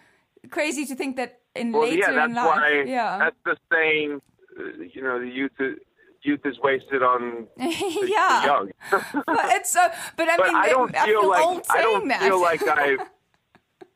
crazy 0.49 0.85
to 0.85 0.95
think 0.95 1.15
that 1.17 1.31
in 1.55 1.71
Well, 1.71 1.83
later 1.83 1.97
yeah, 1.99 2.11
that's 2.11 2.29
in 2.29 2.35
life 2.35 2.45
why. 2.47 2.83
yeah 2.87 3.17
That's 3.23 3.41
the 3.45 3.55
saying. 3.73 4.21
uh, 4.59 4.63
You 4.95 5.01
know, 5.05 5.19
the 5.19 5.27
youth 5.39 5.57
is, 5.59 5.75
youth 6.23 6.41
is 6.45 6.59
wasted 6.59 7.01
on 7.03 7.47
the, 7.57 7.63
the 7.65 8.07
yeah 8.11 8.45
young. 8.45 8.71
but 8.91 9.45
it's 9.55 9.71
so 9.71 9.87
but 10.17 10.27
i 10.29 10.37
but 10.37 10.47
mean 10.47 10.55
I 10.55 10.69
don't 10.69 10.95
I 10.95 11.05
feel 11.05 11.21
feel 11.21 11.29
like 11.29 11.65
I 11.69 11.81
don't 11.81 12.07
that 12.09 12.21
feel 12.21 12.41
like 12.41 12.67
I've. 12.67 12.99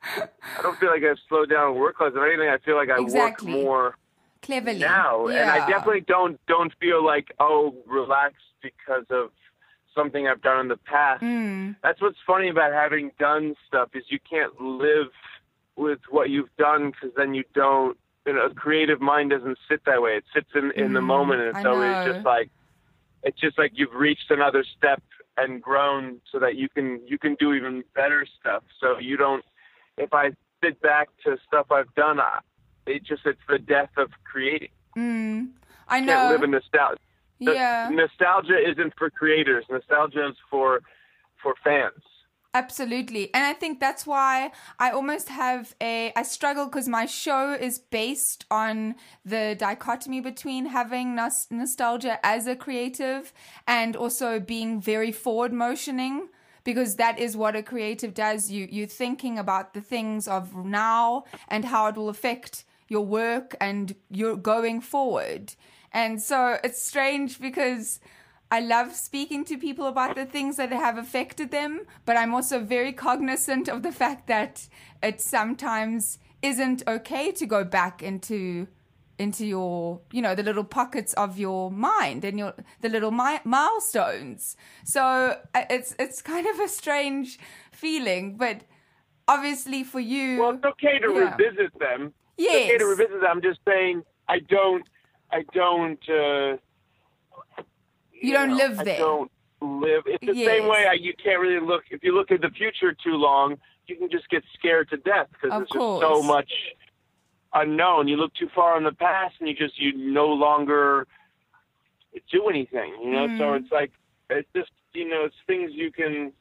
I 0.57 0.62
don't 0.62 0.77
feel 0.79 0.89
like 0.89 1.03
I've 1.03 1.17
slowed 1.29 1.49
down 1.49 1.75
work. 1.75 1.95
If 2.01 2.13
anything, 2.15 2.49
I 2.49 2.57
feel 2.65 2.75
like 2.75 2.89
I 2.89 2.99
Exactly. 3.01 3.53
work 3.53 3.63
more 3.63 3.95
cleverly 4.41 4.79
now, 4.79 5.27
and 5.27 5.49
I 5.49 5.65
definitely 5.69 6.01
don't 6.01 6.39
don't 6.45 6.73
feel 6.79 7.03
like 7.05 7.27
oh 7.39 7.73
relaxed 7.88 8.43
because 8.62 9.05
of 9.09 9.29
something 9.95 10.27
I've 10.27 10.41
done 10.41 10.59
in 10.62 10.67
the 10.67 10.77
past. 10.77 11.23
Mm. 11.23 11.75
That's 11.83 12.01
what's 12.01 12.17
funny 12.27 12.49
about 12.49 12.73
having 12.73 13.12
done 13.19 13.55
stuff 13.67 13.89
is 13.93 14.03
you 14.09 14.19
can't 14.29 14.59
live 14.59 15.07
with 15.75 15.99
what 16.09 16.29
you've 16.29 16.53
done 16.57 16.91
because 16.91 17.12
then 17.15 17.33
you 17.33 17.43
don't. 17.53 17.97
You 18.25 18.33
know, 18.33 18.45
a 18.45 18.53
creative 18.53 19.01
mind 19.01 19.31
doesn't 19.31 19.57
sit 19.69 19.81
that 19.86 20.01
way. 20.01 20.12
It 20.17 20.23
sits 20.33 20.49
in 20.55 20.71
in 20.71 20.93
the 20.93 21.01
Mm, 21.01 21.05
moment, 21.07 21.41
and 21.41 21.49
it's 21.49 21.65
always 21.65 21.97
just 22.05 22.25
like 22.25 22.49
it's 23.23 23.39
just 23.39 23.57
like 23.57 23.71
you've 23.75 23.93
reached 23.93 24.29
another 24.31 24.63
step 24.77 25.01
and 25.38 25.62
grown 25.62 26.21
so 26.31 26.39
that 26.39 26.55
you 26.55 26.69
can 26.69 27.01
you 27.05 27.17
can 27.17 27.36
do 27.39 27.53
even 27.53 27.83
better 27.95 28.25
stuff. 28.39 28.63
So 28.79 28.97
you 28.99 29.17
don't. 29.17 29.43
If 29.97 30.13
I 30.13 30.31
sit 30.63 30.81
back 30.81 31.09
to 31.25 31.38
stuff 31.47 31.67
I've 31.71 31.93
done, 31.95 32.19
I, 32.19 32.39
it 32.86 33.03
just 33.03 33.25
it's 33.25 33.39
the 33.49 33.59
death 33.59 33.91
of 33.97 34.09
creating. 34.23 34.69
Mm. 34.97 35.49
I 35.88 35.99
You 35.99 36.05
know. 36.05 36.13
can't 36.13 36.29
live 36.31 36.43
in 36.43 36.51
nostalgia. 36.51 36.99
yeah, 37.39 37.89
Nostalgia 37.91 38.57
isn't 38.71 38.93
for 38.97 39.09
creators. 39.09 39.65
Nostalgia 39.69 40.27
is 40.29 40.36
for 40.49 40.81
for 41.41 41.55
fans. 41.63 42.01
Absolutely. 42.53 43.33
And 43.33 43.43
I 43.43 43.53
think 43.53 43.79
that's 43.79 44.05
why 44.05 44.51
I 44.79 44.91
almost 44.91 45.29
have 45.29 45.75
a 45.81 46.11
I 46.15 46.23
struggle 46.23 46.65
because 46.65 46.87
my 46.87 47.05
show 47.05 47.53
is 47.53 47.79
based 47.79 48.45
on 48.51 48.95
the 49.25 49.55
dichotomy 49.57 50.21
between 50.21 50.67
having 50.67 51.15
nos- 51.15 51.47
nostalgia 51.49 52.19
as 52.25 52.47
a 52.47 52.55
creative 52.55 53.33
and 53.67 53.95
also 53.95 54.39
being 54.39 54.79
very 54.81 55.11
forward 55.11 55.53
motioning 55.53 56.29
because 56.63 56.95
that 56.95 57.19
is 57.19 57.35
what 57.35 57.55
a 57.55 57.63
creative 57.63 58.13
does 58.13 58.49
you 58.49 58.67
you're 58.71 58.87
thinking 58.87 59.37
about 59.37 59.73
the 59.73 59.81
things 59.81 60.27
of 60.27 60.55
now 60.55 61.25
and 61.47 61.65
how 61.65 61.87
it 61.87 61.95
will 61.95 62.09
affect 62.09 62.63
your 62.87 63.05
work 63.05 63.55
and 63.59 63.95
you're 64.09 64.37
going 64.37 64.79
forward 64.79 65.53
and 65.91 66.21
so 66.21 66.57
it's 66.63 66.81
strange 66.81 67.39
because 67.39 67.99
I 68.53 68.59
love 68.59 68.93
speaking 68.95 69.45
to 69.45 69.57
people 69.57 69.87
about 69.87 70.15
the 70.15 70.25
things 70.35 70.57
that 70.57 70.71
have 70.71 70.97
affected 70.99 71.49
them, 71.49 71.71
but 72.05 72.15
I'm 72.15 72.33
also 72.35 72.59
very 72.59 72.93
cognizant 72.93 73.67
of 73.67 73.81
the 73.81 73.91
fact 73.91 74.27
that 74.27 74.69
it 75.01 75.19
sometimes 75.21 76.19
isn't 76.43 76.83
okay 76.87 77.31
to 77.31 77.45
go 77.47 77.63
back 77.63 78.03
into 78.03 78.67
into 79.17 79.45
your 79.45 80.01
you 80.11 80.21
know 80.21 80.35
the 80.35 80.43
little 80.43 80.63
pockets 80.63 81.13
of 81.13 81.37
your 81.39 81.71
mind 81.71 82.25
and 82.25 82.37
your 82.37 82.53
the 82.81 82.89
little 82.89 83.11
mi- 83.11 83.43
milestones 83.45 84.57
so 84.83 85.03
uh, 85.53 85.63
it's 85.69 85.95
it's 85.99 86.19
kind 86.21 86.47
of 86.47 86.59
a 86.59 86.67
strange 86.67 87.37
feeling 87.71 88.35
but 88.37 88.57
obviously 89.27 89.83
for 89.83 89.99
you 89.99 90.39
Well, 90.41 90.55
it's 90.55 90.65
okay 90.65 90.97
to 90.99 91.09
Yeah. 91.13 91.35
revisit 91.37 91.71
them. 91.79 92.01
yes. 92.37 92.55
It's 92.55 92.65
okay 92.69 92.77
to 92.79 92.85
revisit 92.85 93.19
them. 93.21 93.29
I'm 93.33 93.41
just 93.41 93.59
saying 93.71 94.03
I 94.27 94.39
don't. 94.39 94.85
I 95.31 95.41
don't. 95.53 96.03
Uh, 96.09 96.57
You 98.23 98.33
don't 98.33 98.55
live 98.55 98.79
I 98.79 98.83
there. 98.86 98.97
don't 98.97 99.29
live. 99.62 100.03
It's 100.05 100.25
the 100.25 100.33
Yes. 100.33 100.47
same 100.47 100.67
way 100.67 100.88
I, 100.89 100.93
you 100.93 101.13
can't 101.21 101.41
really 101.41 101.59
look. 101.59 101.83
If 101.91 102.03
you 102.03 102.15
look 102.15 102.31
at 102.31 102.41
the 102.41 102.49
future 102.49 102.93
too 102.93 103.15
long, 103.15 103.57
you 103.88 103.97
can 103.97 104.09
just 104.09 104.29
get 104.29 104.43
scared 104.57 104.89
to 104.91 104.97
death 104.97 105.27
because 105.33 105.51
there's 105.51 105.69
just 105.69 106.01
so 106.01 106.23
much 106.23 106.49
unknown. 107.53 108.07
You 108.07 108.15
look 108.15 108.33
too 108.33 108.47
far 108.55 108.77
in 108.77 108.86
the 108.86 108.93
past, 108.93 109.36
and 109.39 109.49
you 109.49 109.53
just 109.55 109.77
you 109.77 109.93
no 109.93 110.27
longer 110.27 111.05
do 112.31 112.47
anything. 112.47 112.95
You 113.03 113.12
know, 113.12 113.27
so 113.38 113.43
Mm. 113.43 113.62
it's 113.62 113.71
like 113.71 113.91
it's 114.29 114.47
just 114.55 114.71
you 114.93 115.07
know 115.09 115.25
it's 115.25 115.36
things 115.45 115.71
you 115.73 115.91
can 115.91 116.31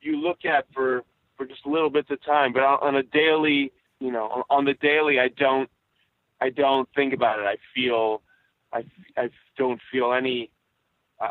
you 0.00 0.16
look 0.16 0.44
at 0.44 0.66
for 0.72 1.02
for 1.36 1.46
just 1.46 1.66
little 1.66 1.90
bits 1.90 2.10
of 2.10 2.22
time, 2.22 2.52
but 2.52 2.62
on, 2.62 2.96
a 2.96 3.02
daily, 3.02 3.70
you 4.00 4.10
know, 4.10 4.24
on, 4.28 4.42
on 4.48 4.64
the 4.64 4.74
daily, 4.74 5.18
I 5.18 5.28
don't 5.28 5.68
I 6.40 6.50
don't 6.50 6.88
think 6.94 7.12
about 7.12 7.40
it. 7.40 7.44
I 7.46 7.56
feel 7.74 8.22
I 8.72 8.84
I 9.16 9.30
don't 9.58 9.80
feel 9.90 10.12
any 10.12 10.50
uh, 11.20 11.30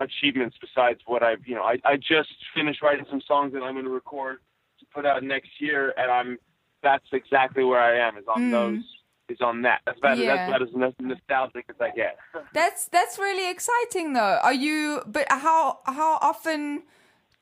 achievements 0.00 0.56
besides 0.60 1.00
what 1.06 1.22
I've 1.22 1.46
you 1.46 1.54
know 1.54 1.62
I 1.62 1.78
I 1.84 1.96
just 1.96 2.34
finished 2.54 2.82
writing 2.82 3.06
some 3.10 3.20
songs 3.26 3.52
that 3.54 3.62
I'm 3.62 3.74
going 3.74 3.84
to 3.84 3.90
record 3.90 4.38
to 4.80 4.86
put 4.94 5.06
out 5.06 5.22
next 5.22 5.50
year, 5.60 5.94
and 5.96 6.10
I'm 6.10 6.38
that's 6.82 7.06
exactly 7.12 7.64
where 7.64 7.80
I 7.80 8.06
am 8.06 8.16
is 8.18 8.24
on 8.28 8.42
Mm. 8.42 8.50
those 8.50 8.84
is 9.28 9.40
on 9.40 9.62
that. 9.62 9.80
That's 9.86 9.98
about 9.98 10.18
Yeah. 10.18 10.36
that's 10.36 10.48
about 10.48 10.62
as 10.62 10.74
nos- 10.74 10.94
nostalgic 11.00 11.64
as 11.68 11.76
I 11.80 11.90
get. 11.90 12.16
That's 12.52 12.88
that's 12.88 13.18
really 13.18 13.50
exciting 13.50 14.12
though. 14.12 14.38
Are 14.42 14.52
you 14.54 15.02
but 15.06 15.26
how 15.30 15.80
how 15.86 16.18
often 16.20 16.84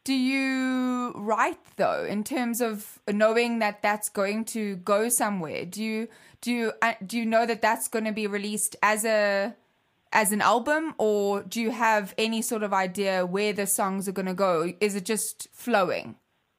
do 0.05 0.15
you 0.15 1.13
write 1.15 1.59
though 1.77 2.05
in 2.05 2.25
terms 2.25 2.61
of 2.61 3.01
knowing 3.09 3.59
that 3.59 3.83
that's 3.83 4.09
going 4.09 4.45
to 4.47 4.77
go 4.77 5.09
somewhere? 5.09 5.65
Do 5.67 5.83
you 5.83 6.09
do 6.41 6.53
you 6.53 6.73
uh, 6.81 6.95
do 7.07 7.19
you 7.19 7.27
know 7.27 7.45
that 7.47 7.61
that's 7.61 7.89
going 7.89 8.05
to 8.07 8.13
be 8.13 8.27
released 8.27 8.77
as 8.83 9.05
a 9.05 9.55
as 10.15 10.33
an 10.33 10.41
album 10.41 10.95
or 10.99 11.43
do 11.43 11.61
you 11.61 11.71
have 11.73 12.15
any 12.17 12.41
sort 12.41 12.63
of 12.63 12.73
idea 12.73 13.27
where 13.27 13.53
the 13.53 13.67
songs 13.67 14.09
are 14.09 14.13
going 14.13 14.27
to 14.27 14.35
go? 14.35 14.73
Is 14.81 14.95
it 14.95 15.05
just 15.05 15.49
flowing? 15.53 16.17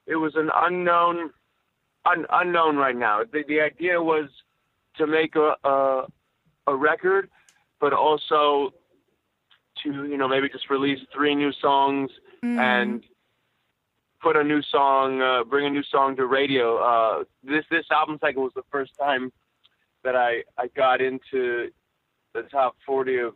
it 0.08 0.18
was 0.18 0.36
an 0.36 0.52
unknown 0.54 1.32
un, 2.06 2.28
unknown 2.32 2.76
right 2.78 2.96
now. 2.96 3.24
The 3.24 3.44
the 3.48 3.60
idea 3.62 3.96
was 4.04 4.28
to 4.98 5.08
make 5.08 5.36
a, 5.36 5.56
a 5.64 6.06
a 6.68 6.76
record, 6.76 7.30
but 7.80 7.92
also 7.94 8.72
to 9.82 9.90
you 10.12 10.18
know 10.18 10.28
maybe 10.28 10.48
just 10.50 10.70
release 10.70 11.00
three 11.16 11.34
new 11.36 11.52
songs 11.68 12.12
Mm. 12.44 12.60
and 12.60 13.04
put 14.22 14.36
a 14.36 14.44
new 14.44 14.62
song, 14.62 15.22
uh, 15.22 15.44
bring 15.46 15.66
a 15.66 15.70
new 15.70 15.82
song 15.84 16.16
to 16.18 16.26
radio. 16.28 16.78
Uh, 16.78 17.24
this 17.44 17.66
this 17.72 17.86
album 17.90 18.18
cycle 18.22 18.44
was 18.44 18.54
the 18.56 18.68
first 18.72 18.92
time 19.00 19.32
that 20.04 20.16
I 20.16 20.44
I 20.58 20.68
got 20.84 21.02
into 21.02 21.72
the 22.36 22.44
top 22.44 22.76
forty 22.86 23.18
of 23.18 23.34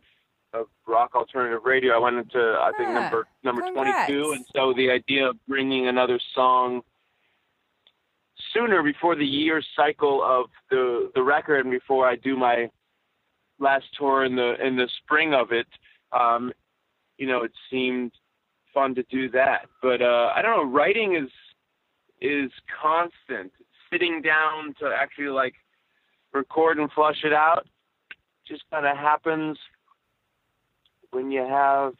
of 0.52 0.66
rock 0.86 1.14
alternative 1.14 1.62
radio. 1.64 1.94
I 1.94 1.98
went 1.98 2.16
into 2.16 2.38
I 2.38 2.70
think 2.76 2.88
Ah, 2.90 3.00
number 3.00 3.26
number 3.42 3.62
congrats. 3.62 4.06
twenty 4.06 4.12
two, 4.22 4.32
and 4.32 4.44
so 4.54 4.72
the 4.76 4.90
idea 4.90 5.28
of 5.30 5.36
bringing 5.48 5.88
another 5.88 6.20
song 6.34 6.82
sooner 8.54 8.82
before 8.82 9.14
the 9.16 9.24
year 9.26 9.62
cycle 9.76 10.22
of 10.22 10.46
the 10.70 11.10
the 11.14 11.22
record 11.22 11.60
and 11.66 11.70
before 11.70 12.06
I 12.08 12.16
do 12.16 12.36
my 12.36 12.70
last 13.58 13.86
tour 13.98 14.24
in 14.24 14.36
the 14.36 14.54
in 14.64 14.76
the 14.76 14.88
spring 15.02 15.34
of 15.34 15.52
it, 15.52 15.66
um, 16.12 16.52
you 17.18 17.26
know, 17.26 17.42
it 17.42 17.52
seemed 17.70 18.12
fun 18.74 18.94
to 18.94 19.02
do 19.04 19.28
that. 19.30 19.66
But 19.82 20.02
uh, 20.02 20.32
I 20.34 20.42
don't 20.42 20.56
know, 20.56 20.70
writing 20.70 21.14
is 21.16 21.30
is 22.20 22.50
constant. 22.82 23.52
Sitting 23.90 24.22
down 24.22 24.74
to 24.80 24.86
actually 24.96 25.28
like 25.28 25.54
record 26.32 26.78
and 26.78 26.90
flush 26.92 27.24
it 27.24 27.32
out 27.32 27.66
just 28.50 28.64
kind 28.70 28.84
of 28.84 28.96
happens 28.96 29.56
when 31.12 31.30
you 31.30 31.46
have 31.46 31.94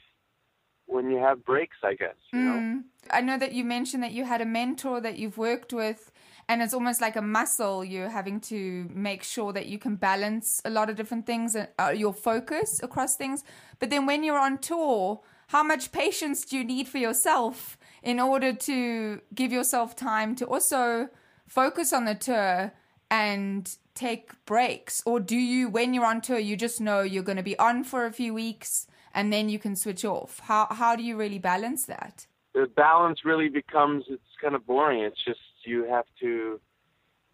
when 0.86 1.08
you 1.08 1.18
have 1.18 1.44
breaks, 1.44 1.76
I 1.84 1.94
guess. 1.94 2.16
You 2.32 2.40
know? 2.40 2.52
Mm. 2.52 2.82
I 3.12 3.20
know 3.20 3.38
that 3.38 3.52
you 3.52 3.64
mentioned 3.64 4.02
that 4.02 4.10
you 4.10 4.24
had 4.24 4.40
a 4.40 4.44
mentor 4.44 5.00
that 5.00 5.18
you've 5.18 5.38
worked 5.38 5.72
with, 5.72 6.10
and 6.48 6.60
it's 6.60 6.74
almost 6.74 7.00
like 7.00 7.14
a 7.14 7.22
muscle. 7.22 7.84
You're 7.84 8.10
having 8.10 8.40
to 8.52 8.90
make 8.92 9.22
sure 9.22 9.52
that 9.52 9.66
you 9.66 9.78
can 9.78 9.94
balance 9.94 10.60
a 10.64 10.70
lot 10.70 10.90
of 10.90 10.96
different 10.96 11.26
things 11.26 11.54
and 11.54 11.68
uh, 11.78 11.94
your 11.96 12.12
focus 12.12 12.80
across 12.82 13.14
things. 13.14 13.44
But 13.78 13.90
then 13.90 14.04
when 14.04 14.24
you're 14.24 14.38
on 14.38 14.58
tour, 14.58 15.20
how 15.48 15.62
much 15.62 15.92
patience 15.92 16.44
do 16.44 16.58
you 16.58 16.64
need 16.64 16.88
for 16.88 16.98
yourself 16.98 17.78
in 18.02 18.18
order 18.18 18.52
to 18.52 19.20
give 19.32 19.52
yourself 19.52 19.94
time 19.94 20.34
to 20.36 20.46
also 20.46 21.08
focus 21.46 21.92
on 21.92 22.04
the 22.04 22.14
tour 22.16 22.72
and 23.10 23.76
take 23.94 24.32
breaks? 24.44 25.02
Or 25.06 25.20
do 25.20 25.36
you, 25.36 25.68
when 25.68 25.94
you're 25.94 26.06
on 26.06 26.20
tour, 26.20 26.38
you 26.38 26.56
just 26.56 26.80
know 26.80 27.00
you're 27.02 27.22
going 27.22 27.36
to 27.36 27.42
be 27.42 27.58
on 27.58 27.84
for 27.84 28.06
a 28.06 28.12
few 28.12 28.34
weeks 28.34 28.86
and 29.14 29.32
then 29.32 29.48
you 29.48 29.58
can 29.58 29.76
switch 29.76 30.04
off? 30.04 30.40
How, 30.40 30.66
how 30.70 30.96
do 30.96 31.02
you 31.02 31.16
really 31.16 31.38
balance 31.38 31.84
that? 31.86 32.26
The 32.54 32.66
balance 32.74 33.24
really 33.24 33.48
becomes, 33.48 34.04
it's 34.08 34.22
kind 34.40 34.54
of 34.54 34.66
boring. 34.66 35.02
It's 35.02 35.22
just 35.24 35.40
you 35.64 35.84
have 35.84 36.06
to, 36.20 36.60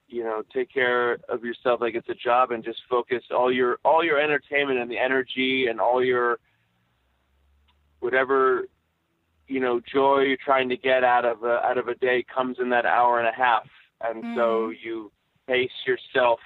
you 0.09 0.25
know, 0.25 0.43
take 0.53 0.73
care 0.73 1.19
of 1.29 1.45
yourself 1.45 1.81
like 1.81 1.95
it's 1.95 2.09
a 2.09 2.15
job 2.15 2.51
and 2.51 2.63
just 2.63 2.81
focus 2.89 3.25
all 3.35 3.53
your, 3.53 3.79
all 3.85 4.05
your 4.05 4.21
entertainment 4.21 4.79
and 4.79 4.91
the 4.91 4.99
energy 4.99 5.67
and 5.69 5.81
all 5.81 6.05
your, 6.05 6.39
whatever 8.01 8.67
you 9.49 9.61
know 9.61 9.81
joy 9.81 10.21
you're 10.21 10.37
trying 10.45 10.69
to 10.69 10.77
get 10.77 11.05
out 11.05 11.25
of 11.25 11.43
a 11.45 11.65
out 11.65 11.79
of 11.79 11.89
a 11.89 11.95
day 11.95 12.25
comes 12.35 12.59
in 12.61 12.71
that 12.71 12.85
hour 12.85 13.19
and 13.19 13.29
a 13.29 13.33
half 13.33 13.67
and 14.03 14.23
mm. 14.23 14.35
so 14.35 14.71
you 14.71 15.11
pace 15.47 15.71
yourself 16.17 16.41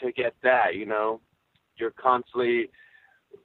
to 0.00 0.12
get 0.12 0.34
that 0.42 0.74
you 0.74 0.86
know 0.86 1.20
you're 1.76 1.92
constantly 1.92 2.70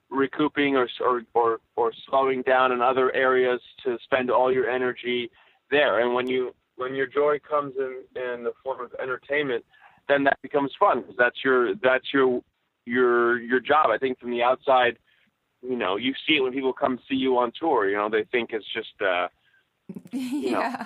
recouping 0.09 0.75
or 0.75 0.87
or 0.99 1.21
or, 1.33 1.59
or 1.75 1.91
slowing 2.09 2.41
down 2.41 2.71
in 2.71 2.81
other 2.81 3.13
areas 3.15 3.61
to 3.83 3.97
spend 4.03 4.29
all 4.29 4.51
your 4.51 4.69
energy 4.69 5.29
there 5.69 6.01
and 6.01 6.13
when 6.13 6.27
you 6.27 6.53
when 6.75 6.95
your 6.95 7.07
joy 7.07 7.37
comes 7.39 7.73
in 7.77 8.03
in 8.15 8.43
the 8.43 8.51
form 8.63 8.81
of 8.81 8.91
entertainment 9.01 9.63
then 10.07 10.23
that 10.23 10.37
becomes 10.41 10.71
fun 10.79 11.01
because 11.01 11.15
that's 11.17 11.37
your 11.43 11.75
that's 11.75 12.13
your 12.13 12.41
your 12.85 13.39
your 13.39 13.59
job 13.59 13.87
i 13.89 13.97
think 13.97 14.19
from 14.19 14.31
the 14.31 14.43
outside 14.43 14.97
you 15.63 15.75
know, 15.75 15.95
you 15.95 16.13
see 16.27 16.37
it 16.37 16.41
when 16.41 16.53
people 16.53 16.73
come 16.73 16.99
see 17.07 17.15
you 17.15 17.37
on 17.37 17.51
tour. 17.59 17.87
You 17.87 17.97
know, 17.97 18.09
they 18.09 18.25
think 18.31 18.49
it's 18.51 18.65
just, 18.73 18.99
uh, 18.99 19.27
yeah. 20.11 20.51
Know, 20.51 20.85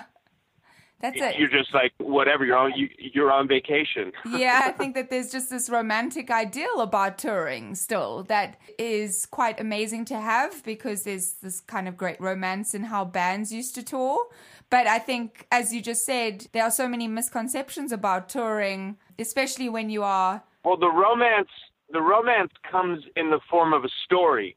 that's 1.00 1.20
it. 1.20 1.38
You're 1.38 1.50
just 1.50 1.74
like 1.74 1.92
whatever. 1.98 2.44
You're 2.44 2.56
on. 2.56 2.72
You, 2.74 2.88
you're 2.98 3.30
on 3.30 3.46
vacation. 3.46 4.12
yeah, 4.30 4.62
I 4.64 4.72
think 4.72 4.94
that 4.94 5.10
there's 5.10 5.30
just 5.30 5.50
this 5.50 5.68
romantic 5.68 6.30
ideal 6.30 6.80
about 6.80 7.18
touring 7.18 7.74
still 7.74 8.22
that 8.24 8.58
is 8.78 9.26
quite 9.26 9.60
amazing 9.60 10.06
to 10.06 10.18
have 10.18 10.64
because 10.64 11.02
there's 11.02 11.34
this 11.42 11.60
kind 11.60 11.86
of 11.86 11.98
great 11.98 12.18
romance 12.18 12.74
in 12.74 12.84
how 12.84 13.04
bands 13.04 13.52
used 13.52 13.74
to 13.74 13.82
tour. 13.82 14.26
But 14.70 14.86
I 14.86 14.98
think, 14.98 15.46
as 15.52 15.72
you 15.72 15.82
just 15.82 16.06
said, 16.06 16.46
there 16.52 16.64
are 16.64 16.70
so 16.70 16.88
many 16.88 17.06
misconceptions 17.08 17.92
about 17.92 18.28
touring, 18.30 18.96
especially 19.18 19.68
when 19.68 19.90
you 19.90 20.02
are. 20.02 20.42
Well, 20.64 20.78
the 20.78 20.90
romance, 20.90 21.50
the 21.90 22.00
romance 22.00 22.52
comes 22.68 23.04
in 23.16 23.30
the 23.30 23.38
form 23.50 23.74
of 23.74 23.84
a 23.84 23.90
story. 24.04 24.56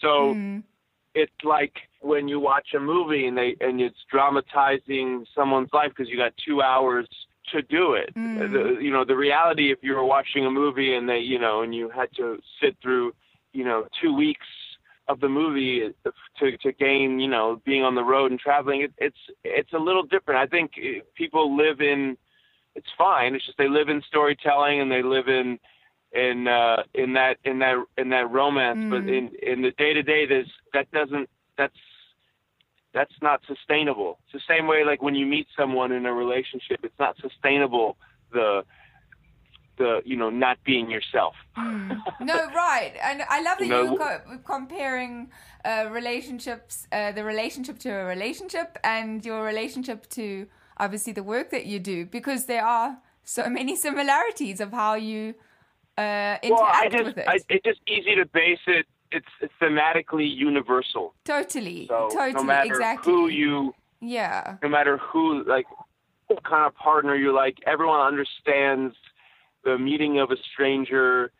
So 0.00 0.34
mm. 0.34 0.62
it's 1.14 1.32
like 1.44 1.74
when 2.00 2.28
you 2.28 2.40
watch 2.40 2.68
a 2.74 2.80
movie 2.80 3.26
and 3.26 3.36
they 3.36 3.56
and 3.60 3.80
it's 3.80 3.98
dramatizing 4.10 5.26
someone's 5.34 5.68
life 5.72 5.90
because 5.90 6.08
you 6.08 6.16
got 6.16 6.32
two 6.44 6.62
hours 6.62 7.06
to 7.52 7.62
do 7.62 7.94
it. 7.94 8.14
Mm. 8.14 8.52
The, 8.52 8.82
you 8.82 8.90
know, 8.90 9.04
the 9.04 9.16
reality 9.16 9.70
if 9.72 9.78
you 9.82 9.94
were 9.94 10.04
watching 10.04 10.46
a 10.46 10.50
movie 10.50 10.94
and 10.94 11.08
they, 11.08 11.18
you 11.18 11.38
know, 11.38 11.62
and 11.62 11.74
you 11.74 11.90
had 11.90 12.08
to 12.16 12.38
sit 12.60 12.76
through, 12.82 13.12
you 13.52 13.64
know, 13.64 13.86
two 14.00 14.14
weeks 14.14 14.46
of 15.08 15.20
the 15.20 15.28
movie 15.28 15.92
to 16.38 16.56
to 16.56 16.72
gain, 16.72 17.20
you 17.20 17.28
know, 17.28 17.60
being 17.64 17.82
on 17.82 17.94
the 17.94 18.04
road 18.04 18.30
and 18.30 18.40
traveling, 18.40 18.82
it, 18.82 18.92
it's 18.98 19.18
it's 19.44 19.72
a 19.72 19.78
little 19.78 20.04
different. 20.04 20.40
I 20.40 20.46
think 20.46 20.72
eh, 20.82 21.00
people 21.14 21.56
live 21.56 21.80
in. 21.80 22.16
It's 22.76 22.88
fine. 22.96 23.34
It's 23.34 23.44
just 23.44 23.58
they 23.58 23.68
live 23.68 23.88
in 23.88 24.00
storytelling 24.06 24.80
and 24.80 24.90
they 24.90 25.02
live 25.02 25.28
in 25.28 25.58
in 26.12 26.46
uh, 26.46 26.84
in 26.94 27.12
that 27.14 27.38
in 27.44 27.58
that 27.58 27.84
in 27.98 28.10
that 28.10 28.30
romance. 28.30 28.78
Mm. 28.78 28.90
But 28.90 29.12
in 29.12 29.30
in 29.42 29.62
the 29.62 29.72
day 29.72 29.92
to 29.92 30.02
day, 30.02 30.26
there's 30.26 30.50
that 30.72 30.90
doesn't 30.92 31.28
that's 31.58 31.74
that's 32.92 33.14
not 33.22 33.40
sustainable. 33.46 34.18
It's 34.24 34.44
the 34.44 34.54
same 34.54 34.66
way 34.66 34.84
like 34.84 35.02
when 35.02 35.14
you 35.14 35.26
meet 35.26 35.46
someone 35.56 35.92
in 35.92 36.06
a 36.06 36.12
relationship, 36.12 36.80
it's 36.82 36.98
not 36.98 37.16
sustainable. 37.20 37.96
The 38.32 38.64
the 39.76 40.02
you 40.04 40.16
know 40.16 40.30
not 40.30 40.58
being 40.64 40.90
yourself. 40.90 41.34
Mm. 41.56 42.00
No, 42.20 42.36
right, 42.54 42.92
and 43.02 43.22
I 43.28 43.40
love 43.40 43.58
that 43.58 43.64
you, 43.64 43.70
know, 43.70 43.84
you 43.84 43.92
were 43.92 43.98
co- 43.98 44.38
comparing 44.44 45.30
uh, 45.64 45.86
relationships, 45.90 46.86
uh, 46.92 47.12
the 47.12 47.24
relationship 47.24 47.78
to 47.80 47.90
a 47.90 48.04
relationship, 48.04 48.78
and 48.84 49.24
your 49.24 49.42
relationship 49.42 50.08
to 50.10 50.46
obviously 50.76 51.12
the 51.14 51.22
work 51.22 51.50
that 51.50 51.64
you 51.66 51.78
do, 51.78 52.04
because 52.04 52.44
there 52.44 52.64
are 52.64 52.98
so 53.24 53.48
many 53.48 53.74
similarities 53.74 54.60
of 54.60 54.70
how 54.72 54.94
you 54.94 55.34
uh, 55.96 56.36
interact 56.42 56.50
well, 56.50 56.64
I 56.64 56.88
just, 56.90 57.04
with 57.04 57.18
it. 57.18 57.28
I, 57.28 57.38
it's 57.48 57.64
just 57.64 57.80
easy 57.86 58.14
to 58.16 58.26
base 58.26 58.64
it. 58.66 58.86
It's 59.12 59.52
thematically 59.60 60.32
universal. 60.34 61.14
Totally. 61.24 61.86
So 61.88 62.08
totally. 62.12 62.32
No 62.32 62.44
matter 62.44 62.66
exactly. 62.66 63.12
who 63.12 63.28
you. 63.28 63.74
Yeah. 64.00 64.56
No 64.62 64.68
matter 64.68 64.98
who, 64.98 65.44
like, 65.44 65.66
what 66.28 66.44
kind 66.44 66.66
of 66.66 66.74
partner 66.74 67.14
you 67.14 67.34
like, 67.34 67.58
everyone 67.66 68.00
understands 68.00 68.94
the 69.64 69.76
meeting 69.78 70.20
of 70.20 70.30
a 70.30 70.36
stranger, 70.52 71.32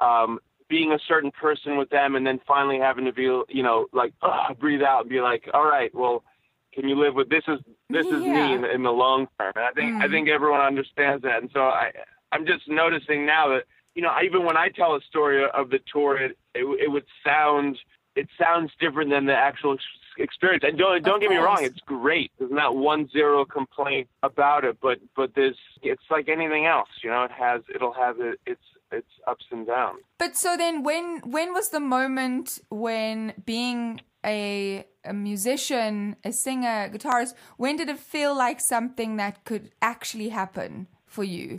um, 0.00 0.38
being 0.68 0.92
a 0.92 0.98
certain 1.06 1.30
person 1.30 1.76
with 1.76 1.90
them, 1.90 2.16
and 2.16 2.26
then 2.26 2.40
finally 2.46 2.78
having 2.78 3.04
to 3.04 3.12
be, 3.12 3.22
you 3.22 3.62
know, 3.62 3.86
like, 3.92 4.14
breathe 4.58 4.82
out 4.82 5.02
and 5.02 5.10
be 5.10 5.20
like, 5.20 5.48
all 5.52 5.64
right, 5.64 5.94
well, 5.94 6.24
can 6.72 6.88
you 6.88 6.96
live 6.96 7.14
with 7.14 7.28
this? 7.28 7.42
Is 7.48 7.58
this 7.90 8.06
is 8.06 8.22
yeah. 8.22 8.46
me 8.48 8.54
in, 8.54 8.64
in, 8.64 8.82
the 8.82 8.90
long 8.90 9.26
term? 9.38 9.52
And 9.56 9.64
I 9.64 9.70
think 9.72 9.94
mm. 9.94 10.02
I 10.02 10.08
think 10.08 10.28
everyone 10.28 10.60
understands 10.60 11.22
that, 11.22 11.42
and 11.42 11.50
so 11.52 11.60
I 11.60 11.90
I'm 12.30 12.46
just 12.46 12.68
noticing 12.68 13.26
now 13.26 13.48
that 13.48 13.64
you 13.98 14.04
know, 14.04 14.12
even 14.24 14.44
when 14.44 14.56
I 14.56 14.68
tell 14.68 14.94
a 14.94 15.00
story 15.00 15.44
of 15.44 15.70
the 15.70 15.80
tour, 15.92 16.16
it, 16.16 16.38
it, 16.54 16.62
it 16.84 16.88
would 16.88 17.06
sound 17.26 17.76
it 18.14 18.28
sounds 18.40 18.70
different 18.78 19.10
than 19.10 19.26
the 19.26 19.34
actual 19.34 19.76
experience. 20.18 20.62
And 20.64 20.78
don't 20.78 21.02
don't 21.02 21.18
get 21.18 21.30
me 21.30 21.36
wrong, 21.36 21.58
it's 21.62 21.80
great. 21.80 22.30
There's 22.38 22.52
not 22.52 22.76
one 22.76 23.08
zero 23.08 23.44
complaint 23.44 24.08
about 24.22 24.62
it, 24.64 24.78
but 24.80 24.98
but 25.16 25.32
there's 25.34 25.56
it's 25.82 26.04
like 26.12 26.28
anything 26.28 26.64
else, 26.64 26.90
you 27.02 27.10
know. 27.10 27.24
It 27.24 27.32
has 27.32 27.62
it'll 27.74 27.92
have 27.92 28.20
it, 28.20 28.38
its 28.46 28.62
its 28.92 29.08
ups 29.26 29.46
and 29.50 29.66
downs. 29.66 29.98
But 30.16 30.36
so 30.36 30.56
then, 30.56 30.84
when 30.84 31.18
when 31.24 31.52
was 31.52 31.70
the 31.70 31.80
moment 31.80 32.60
when 32.68 33.32
being 33.44 34.00
a 34.24 34.86
a 35.04 35.12
musician, 35.12 36.14
a 36.22 36.30
singer, 36.30 36.88
guitarist, 36.88 37.34
when 37.56 37.74
did 37.74 37.88
it 37.88 37.98
feel 37.98 38.32
like 38.36 38.60
something 38.60 39.16
that 39.16 39.44
could 39.44 39.72
actually 39.82 40.28
happen 40.28 40.86
for 41.04 41.24
you? 41.24 41.58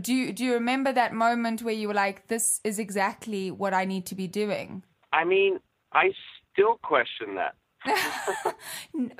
Do 0.00 0.14
you 0.14 0.32
do 0.32 0.44
you 0.44 0.54
remember 0.54 0.92
that 0.92 1.12
moment 1.12 1.62
where 1.62 1.74
you 1.74 1.88
were 1.88 1.94
like, 1.94 2.28
"This 2.28 2.60
is 2.62 2.78
exactly 2.78 3.50
what 3.50 3.74
I 3.74 3.84
need 3.84 4.06
to 4.06 4.14
be 4.14 4.26
doing"? 4.26 4.84
I 5.12 5.24
mean, 5.24 5.58
I 5.92 6.12
still 6.52 6.78
question 6.82 7.34
that. 7.36 7.54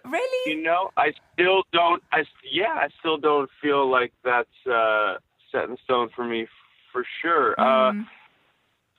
really? 0.04 0.52
You 0.54 0.62
know, 0.62 0.90
I 0.96 1.12
still 1.32 1.62
don't. 1.72 2.02
I 2.12 2.24
yeah, 2.50 2.74
I 2.74 2.88
still 3.00 3.18
don't 3.18 3.50
feel 3.60 3.90
like 3.90 4.12
that's 4.24 4.66
uh, 4.70 5.16
set 5.50 5.68
in 5.68 5.76
stone 5.84 6.10
for 6.14 6.24
me, 6.24 6.46
for 6.92 7.04
sure. 7.20 7.54
Mm. 7.58 8.02
Uh, 8.02 8.04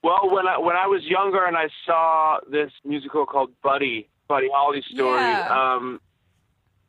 well, 0.03 0.29
when 0.29 0.47
I 0.47 0.57
when 0.57 0.75
I 0.75 0.87
was 0.87 1.01
younger 1.05 1.45
and 1.45 1.55
I 1.55 1.69
saw 1.85 2.39
this 2.49 2.71
musical 2.83 3.25
called 3.25 3.51
Buddy, 3.63 4.09
Buddy 4.27 4.49
Holly 4.53 4.83
story, 4.93 5.21
yeah. 5.21 5.47
um, 5.49 6.01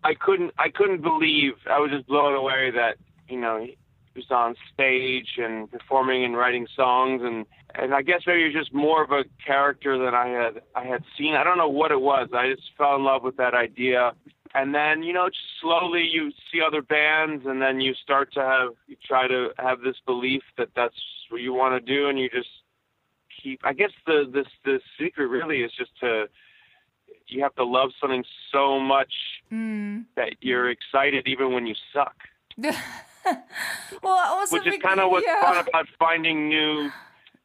I 0.03 0.15
couldn't 0.15 0.53
I 0.59 0.69
couldn't 0.69 1.03
believe. 1.03 1.53
I 1.71 1.79
was 1.79 1.91
just 1.93 2.09
blown 2.09 2.35
away 2.35 2.73
that 2.75 2.97
you 3.29 3.41
know 3.41 3.65
was 4.15 4.31
on 4.31 4.55
stage 4.73 5.39
and 5.39 5.71
performing 5.71 6.25
and 6.25 6.37
writing 6.37 6.67
songs 6.77 7.23
and 7.25 7.47
and 7.77 7.93
I 7.93 8.03
guess 8.03 8.21
maybe 8.27 8.43
it 8.43 8.55
was 8.55 8.65
just 8.65 8.73
more 8.73 9.03
of 9.03 9.11
a 9.11 9.25
character 9.45 9.99
than 9.99 10.15
I 10.15 10.29
had 10.29 10.63
I 10.75 10.85
had 10.85 11.03
seen. 11.19 11.35
I 11.35 11.43
don't 11.43 11.59
know 11.59 11.69
what 11.69 11.91
it 11.91 12.01
was. 12.01 12.29
I 12.33 12.53
just 12.55 12.71
fell 12.79 12.97
in 12.97 13.05
love 13.05 13.23
with 13.23 13.37
that 13.39 13.55
idea. 13.55 14.13
And 14.55 14.73
then, 14.73 15.03
you 15.03 15.13
know, 15.13 15.29
just 15.29 15.41
slowly 15.61 16.05
you 16.05 16.31
see 16.53 16.61
other 16.65 16.81
bands 16.81 17.45
and 17.45 17.61
then 17.61 17.81
you 17.81 17.93
start 17.95 18.33
to 18.35 18.41
have 18.41 18.75
you 18.87 18.97
try 19.05 19.27
to 19.27 19.49
have 19.59 19.81
this 19.81 19.97
belief 20.07 20.43
that 20.57 20.69
that's 20.77 20.95
what 21.31 21.41
you 21.41 21.53
want 21.53 21.75
to 21.75 21.95
do 21.95 22.09
and 22.09 22.19
you 22.19 22.31
just 22.31 22.49
keep 23.43 23.61
I 23.65 23.73
guess 23.73 23.91
the 24.07 24.31
this 24.33 24.47
the 24.65 24.81
secret 24.99 25.27
really 25.27 25.63
is 25.63 25.73
just 25.77 25.99
to 26.01 26.27
you 27.27 27.43
have 27.43 27.55
to 27.57 27.65
love 27.65 27.91
something 28.01 28.25
so 28.53 28.79
much 28.79 29.13
mm. 29.51 30.05
that 30.15 30.37
you're 30.41 30.71
excited 30.71 31.27
even 31.27 31.53
when 31.53 31.67
you 31.67 31.75
suck. 31.93 32.15
well, 34.03 34.13
also 34.13 34.57
which 34.57 34.67
is 34.67 34.81
kind 34.83 35.01
of 35.01 35.11
what's 35.11 35.27
yeah. 35.27 35.41
fun 35.41 35.67
about 35.67 35.87
finding 35.99 36.49
new 36.49 36.91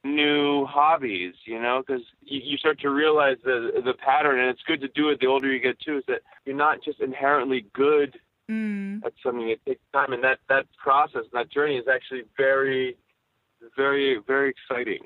new 0.04 0.65
hobbies, 0.65 1.34
you 1.46 1.62
know, 1.62 1.84
because 1.86 2.04
you, 2.24 2.39
you 2.44 2.58
start 2.58 2.80
to 2.82 2.89
realize 2.89 3.38
the 3.44 3.82
the 3.84 3.94
pattern, 3.94 4.39
and 4.39 4.50
it's 4.50 4.62
good 4.65 4.82
to 4.82 4.88
do 4.89 5.10
it 5.10 5.20
the 5.20 5.28
older 5.28 5.52
you 5.52 5.60
get 5.60 5.80
too. 5.80 5.98
Is 5.98 6.04
that 6.08 6.22
you're 6.46 6.56
not 6.56 6.84
just 6.84 7.00
inherently 7.00 7.65
good 7.74 8.20
Mm. 8.50 9.06
at 9.06 9.13
something; 9.22 9.48
it 9.48 9.63
takes 9.63 9.82
time, 9.94 10.12
and 10.12 10.24
that 10.24 10.39
that 10.50 10.65
process, 10.82 11.22
that 11.34 11.52
journey, 11.52 11.78
is 11.78 11.88
actually 11.88 12.24
very, 12.36 12.98
very, 13.78 14.20
very 14.26 14.50
exciting. 14.50 15.02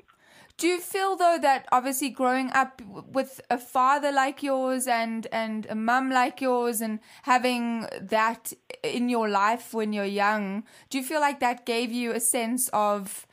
Do 0.56 0.68
you 0.68 0.80
feel 0.80 1.16
though 1.16 1.38
that 1.42 1.66
obviously 1.72 2.10
growing 2.10 2.50
up 2.52 2.80
with 2.86 3.40
a 3.50 3.58
father 3.58 4.12
like 4.12 4.42
yours 4.42 4.86
and 4.86 5.26
and 5.32 5.66
a 5.68 5.74
mum 5.74 6.10
like 6.10 6.40
yours 6.40 6.80
and 6.80 7.00
having 7.22 7.86
that 8.00 8.52
in 8.84 9.08
your 9.08 9.28
life 9.28 9.74
when 9.74 9.92
you're 9.92 10.04
young, 10.04 10.62
do 10.90 10.98
you 10.98 11.04
feel 11.04 11.20
like 11.20 11.40
that 11.40 11.66
gave 11.66 11.90
you 11.90 12.12
a 12.12 12.20
sense 12.20 12.68
of 12.72 13.26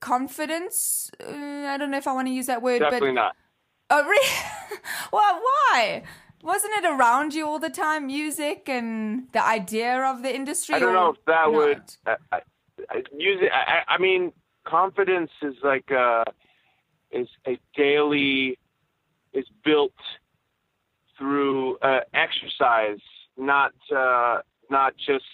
confidence? 0.00 1.12
Uh, 1.20 1.66
I 1.68 1.76
don't 1.78 1.92
know 1.92 1.98
if 1.98 2.08
I 2.08 2.12
want 2.12 2.26
to 2.26 2.34
use 2.34 2.46
that 2.46 2.60
word, 2.60 2.80
Definitely 2.80 3.10
but 3.10 3.14
not. 3.14 3.36
oh 3.90 4.04
really? 4.04 4.36
well, 5.12 5.40
why? 5.40 6.02
Wasn't 6.42 6.72
it 6.74 6.84
around 6.84 7.34
you 7.34 7.46
all 7.46 7.60
the 7.60 7.70
time, 7.70 8.06
music 8.08 8.68
and 8.68 9.28
the 9.32 9.42
idea 9.42 10.02
of 10.02 10.22
the 10.22 10.34
industry? 10.34 10.74
I 10.74 10.78
don't 10.80 10.92
know 10.92 11.10
if 11.10 11.24
that 11.26 11.50
not? 11.50 11.52
would 11.52 11.82
I, 12.04 12.16
I, 12.32 12.40
I, 12.90 12.96
use 13.16 13.38
it. 13.40 13.50
I, 13.52 13.84
I 13.88 13.94
I 13.94 13.98
mean, 13.98 14.32
confidence 14.66 15.30
is 15.40 15.54
like 15.62 15.92
uh 15.92 16.24
is 17.14 17.28
a 17.46 17.58
daily 17.76 18.58
is 19.32 19.46
built 19.64 19.92
through 21.18 21.76
uh, 21.78 22.00
exercise, 22.12 23.00
not 23.36 23.72
uh, 23.94 24.38
not 24.70 24.94
just 24.96 25.24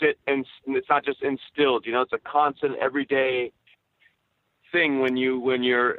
sit 0.00 0.18
and 0.26 0.46
it's 0.66 0.88
not 0.88 1.04
just 1.04 1.22
instilled. 1.22 1.86
You 1.86 1.92
know, 1.92 2.02
it's 2.02 2.12
a 2.12 2.18
constant, 2.18 2.76
everyday 2.80 3.52
thing 4.72 5.00
when 5.00 5.16
you 5.16 5.38
when 5.38 5.62
you're 5.62 5.98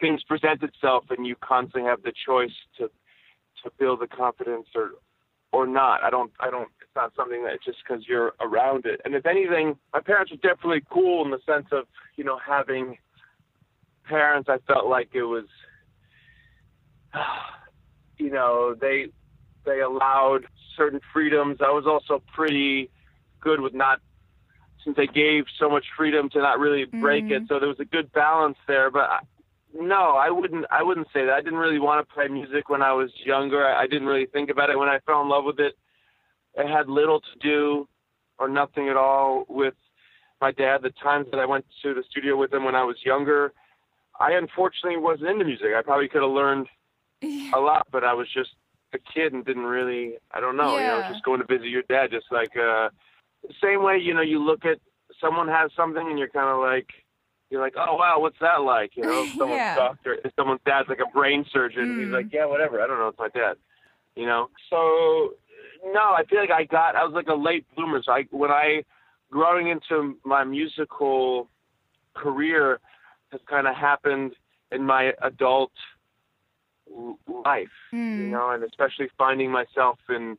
things 0.00 0.22
present 0.24 0.62
itself 0.62 1.04
and 1.10 1.26
you 1.26 1.36
constantly 1.36 1.88
have 1.88 2.02
the 2.02 2.12
choice 2.26 2.54
to 2.78 2.90
to 3.62 3.70
build 3.78 4.00
the 4.00 4.06
confidence 4.06 4.66
or 4.74 4.90
or 5.52 5.66
not. 5.66 6.02
I 6.02 6.10
don't 6.10 6.32
I 6.40 6.50
don't 6.50 6.68
it's 6.80 6.96
not 6.96 7.12
something 7.16 7.44
that 7.44 7.62
just 7.64 7.78
because 7.86 8.04
you're 8.08 8.32
around 8.40 8.86
it. 8.86 9.00
And 9.04 9.14
if 9.14 9.26
anything, 9.26 9.76
my 9.92 10.00
parents 10.00 10.32
were 10.32 10.38
definitely 10.38 10.82
cool 10.90 11.24
in 11.24 11.30
the 11.30 11.40
sense 11.46 11.66
of, 11.72 11.84
you 12.16 12.24
know, 12.24 12.38
having 12.44 12.98
parents 14.10 14.48
I 14.48 14.58
felt 14.66 14.86
like 14.86 15.10
it 15.14 15.22
was 15.22 15.46
you 18.18 18.30
know, 18.30 18.74
they 18.78 19.08
they 19.64 19.80
allowed 19.80 20.46
certain 20.76 21.00
freedoms. 21.12 21.58
I 21.60 21.70
was 21.70 21.86
also 21.86 22.22
pretty 22.34 22.90
good 23.40 23.60
with 23.60 23.74
not 23.74 24.00
since 24.84 24.96
they 24.96 25.06
gave 25.06 25.44
so 25.58 25.68
much 25.68 25.84
freedom 25.96 26.30
to 26.30 26.38
not 26.38 26.58
really 26.58 26.84
break 26.84 27.24
it. 27.24 27.30
Mm-hmm. 27.30 27.46
So 27.46 27.58
there 27.58 27.68
was 27.68 27.80
a 27.80 27.84
good 27.84 28.12
balance 28.12 28.56
there, 28.66 28.90
but 28.90 29.10
I, 29.10 29.18
no, 29.74 30.16
I 30.16 30.30
wouldn't. 30.30 30.66
I 30.70 30.82
wouldn't 30.82 31.08
say 31.12 31.24
that. 31.26 31.34
I 31.34 31.40
didn't 31.40 31.58
really 31.58 31.78
want 31.78 32.06
to 32.06 32.14
play 32.14 32.28
music 32.28 32.68
when 32.68 32.82
I 32.82 32.92
was 32.92 33.10
younger. 33.24 33.64
I, 33.64 33.82
I 33.82 33.86
didn't 33.86 34.08
really 34.08 34.26
think 34.26 34.50
about 34.50 34.70
it. 34.70 34.78
When 34.78 34.88
I 34.88 34.98
fell 35.06 35.22
in 35.22 35.28
love 35.28 35.44
with 35.44 35.60
it, 35.60 35.76
it 36.56 36.68
had 36.68 36.88
little 36.88 37.20
to 37.20 37.38
do, 37.40 37.88
or 38.38 38.48
nothing 38.48 38.88
at 38.88 38.96
all, 38.96 39.44
with 39.48 39.74
my 40.40 40.50
dad. 40.50 40.82
The 40.82 40.90
times 41.02 41.28
that 41.30 41.38
I 41.38 41.46
went 41.46 41.66
to 41.82 41.94
the 41.94 42.02
studio 42.10 42.36
with 42.36 42.52
him 42.52 42.64
when 42.64 42.74
I 42.74 42.82
was 42.82 42.96
younger, 43.04 43.52
I 44.20 44.32
unfortunately 44.32 44.98
wasn't 44.98 45.30
into 45.30 45.44
music. 45.44 45.68
I 45.76 45.82
probably 45.82 46.08
could 46.08 46.22
have 46.22 46.30
learned 46.30 46.68
a 47.54 47.58
lot, 47.58 47.86
but 47.90 48.04
I 48.04 48.12
was 48.14 48.28
just 48.32 48.50
a 48.92 48.98
kid 49.12 49.32
and 49.32 49.44
didn't 49.44 49.64
really. 49.64 50.14
I 50.30 50.40
don't 50.40 50.56
know. 50.56 50.78
You 50.78 50.88
know, 50.88 51.02
just 51.08 51.24
going 51.24 51.40
to 51.40 51.46
visit 51.46 51.68
your 51.68 51.82
dad, 51.88 52.10
just 52.10 52.26
like 52.30 52.54
uh, 52.56 52.90
the 53.48 53.54
same 53.62 53.82
way. 53.82 53.98
You 53.98 54.14
know, 54.14 54.20
you 54.20 54.38
look 54.38 54.64
at 54.64 54.78
someone 55.20 55.48
has 55.48 55.70
something 55.76 56.06
and 56.06 56.18
you're 56.18 56.28
kind 56.28 56.48
of 56.50 56.60
like 56.60 56.86
you're 57.50 57.60
like, 57.60 57.74
oh 57.76 57.96
wow, 57.96 58.20
what's 58.20 58.38
that 58.40 58.60
like? 58.60 58.92
You 58.94 59.04
know, 59.04 59.26
someone's 59.38 59.58
Yeah. 59.60 59.74
doctor, 59.74 60.18
someone's 60.36 60.60
dad's 60.64 60.88
like 60.88 61.00
a 61.00 61.10
brain 61.10 61.44
surgeon, 61.52 61.98
he's 61.98 62.08
Mm. 62.08 62.12
like, 62.12 62.32
yeah, 62.32 62.46
whatever. 62.46 62.80
I 62.80 62.86
don't 62.86 62.98
know, 62.98 63.08
it's 63.08 63.18
my 63.18 63.28
dad. 63.28 63.54
You 64.16 64.26
know, 64.26 64.50
so 64.68 65.34
no, 65.92 66.00
I 66.14 66.24
feel 66.28 66.40
like 66.40 66.50
I 66.50 66.64
got, 66.64 66.94
I 66.94 67.04
was 67.04 67.12
like 67.14 67.28
a 67.28 67.34
late 67.34 67.64
bloomer. 67.74 68.02
So 68.04 68.12
I, 68.12 68.24
when 68.30 68.50
I, 68.50 68.84
growing 69.30 69.68
into 69.68 70.16
my 70.24 70.44
musical 70.44 71.48
career, 72.14 72.80
has 73.32 73.40
kind 73.48 73.66
of 73.66 73.74
happened 73.74 74.32
in 74.72 74.84
my 74.84 75.12
adult 75.22 75.72
life. 77.44 77.68
You 77.92 77.98
Mm. 78.24 78.30
know, 78.30 78.50
and 78.50 78.64
especially 78.64 79.08
finding 79.16 79.50
myself 79.50 79.98
in 80.08 80.36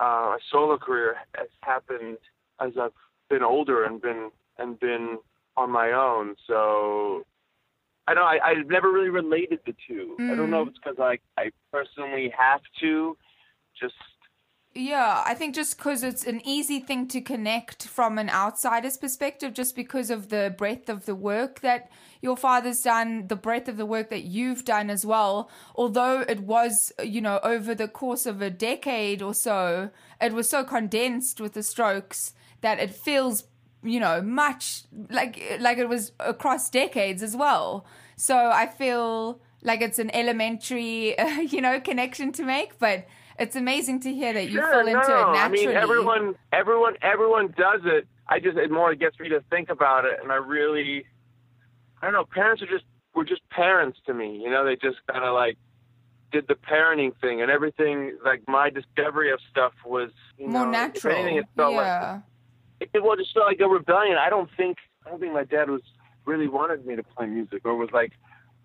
uh, 0.00 0.36
a 0.36 0.38
solo 0.50 0.76
career 0.76 1.16
has 1.36 1.48
happened 1.60 2.18
as 2.60 2.72
I've 2.80 2.92
been 3.28 3.42
older 3.42 3.84
and 3.84 4.00
been 4.00 4.30
and 4.58 4.78
been 4.78 5.18
on 5.56 5.70
my 5.70 5.92
own. 5.92 6.34
So 6.46 7.24
I 8.06 8.14
don't. 8.14 8.24
I, 8.24 8.38
I've 8.44 8.66
never 8.66 8.90
really 8.92 9.08
related 9.10 9.60
the 9.66 9.74
two. 9.86 10.16
I 10.30 10.34
don't 10.34 10.50
know 10.50 10.62
if 10.62 10.68
it's 10.68 10.78
because 10.78 10.98
I 10.98 11.18
I 11.40 11.50
personally 11.72 12.32
have 12.36 12.60
to. 12.80 13.16
Just 13.80 13.94
Yeah, 14.76 15.22
I 15.24 15.34
think 15.34 15.54
just 15.54 15.76
because 15.76 16.02
it's 16.02 16.26
an 16.26 16.40
easy 16.44 16.80
thing 16.80 17.06
to 17.08 17.20
connect 17.20 17.84
from 17.86 18.18
an 18.18 18.28
outsider's 18.28 18.96
perspective, 18.96 19.54
just 19.54 19.76
because 19.76 20.10
of 20.10 20.30
the 20.30 20.52
breadth 20.58 20.88
of 20.88 21.06
the 21.06 21.14
work 21.14 21.60
that 21.60 21.88
your 22.20 22.36
father's 22.36 22.80
done, 22.82 23.28
the 23.28 23.36
breadth 23.36 23.68
of 23.68 23.76
the 23.76 23.86
work 23.86 24.10
that 24.10 24.24
you've 24.24 24.64
done 24.64 24.90
as 24.90 25.06
well. 25.06 25.48
Although 25.76 26.22
it 26.22 26.40
was, 26.40 26.92
you 27.00 27.20
know, 27.20 27.38
over 27.44 27.72
the 27.72 27.86
course 27.86 28.26
of 28.26 28.42
a 28.42 28.50
decade 28.50 29.22
or 29.22 29.32
so, 29.32 29.90
it 30.20 30.32
was 30.32 30.48
so 30.50 30.64
condensed 30.64 31.40
with 31.40 31.52
the 31.52 31.62
strokes 31.62 32.32
that 32.60 32.80
it 32.80 32.90
feels, 32.90 33.44
you 33.84 34.00
know, 34.00 34.20
much 34.22 34.82
like 35.08 35.40
like 35.60 35.78
it 35.78 35.88
was 35.88 36.10
across 36.18 36.68
decades 36.68 37.22
as 37.22 37.36
well. 37.36 37.86
So 38.16 38.50
I 38.52 38.66
feel 38.66 39.40
like 39.62 39.82
it's 39.82 40.00
an 40.00 40.10
elementary, 40.12 41.14
you 41.48 41.60
know, 41.60 41.78
connection 41.78 42.32
to 42.32 42.42
make, 42.42 42.76
but 42.80 43.06
it's 43.38 43.56
amazing 43.56 44.00
to 44.00 44.12
hear 44.12 44.32
that 44.32 44.44
you 44.44 44.58
sure, 44.60 44.70
fall 44.70 44.80
into 44.80 44.92
no. 44.92 44.98
it 45.00 45.32
naturally. 45.32 45.38
I 45.38 45.48
mean, 45.48 45.70
everyone, 45.70 46.34
everyone, 46.52 46.94
everyone 47.02 47.54
does 47.56 47.80
it. 47.84 48.06
I 48.28 48.40
just 48.40 48.56
it 48.56 48.70
more 48.70 48.94
gets 48.94 49.18
me 49.18 49.28
to 49.30 49.42
think 49.50 49.68
about 49.68 50.04
it, 50.04 50.18
and 50.22 50.32
I 50.32 50.36
really, 50.36 51.04
I 52.00 52.06
don't 52.06 52.14
know. 52.14 52.24
Parents 52.24 52.62
are 52.62 52.66
just 52.66 52.84
were 53.14 53.24
just 53.24 53.48
parents 53.50 53.98
to 54.06 54.14
me. 54.14 54.40
You 54.42 54.50
know, 54.50 54.64
they 54.64 54.76
just 54.76 54.98
kind 55.10 55.24
of 55.24 55.34
like 55.34 55.56
did 56.32 56.48
the 56.48 56.54
parenting 56.54 57.12
thing, 57.20 57.42
and 57.42 57.50
everything. 57.50 58.16
Like 58.24 58.42
my 58.48 58.70
discovery 58.70 59.30
of 59.32 59.40
stuff 59.50 59.72
was 59.84 60.10
you 60.38 60.48
more 60.48 60.64
know, 60.64 60.70
natural. 60.70 61.14
If 61.14 61.18
anything, 61.20 61.38
it 61.38 61.46
felt 61.56 61.74
like 61.74 61.84
yeah. 61.84 62.20
it, 62.80 62.90
it 62.94 63.02
well, 63.02 63.16
just 63.16 63.34
felt 63.34 63.46
like 63.46 63.60
a 63.60 63.68
rebellion. 63.68 64.16
I 64.16 64.30
don't 64.30 64.50
think 64.56 64.78
I 65.06 65.10
don't 65.10 65.20
think 65.20 65.32
my 65.32 65.44
dad 65.44 65.68
was 65.68 65.82
really 66.24 66.48
wanted 66.48 66.86
me 66.86 66.96
to 66.96 67.02
play 67.02 67.26
music 67.26 67.62
or 67.64 67.76
was 67.76 67.90
like 67.92 68.12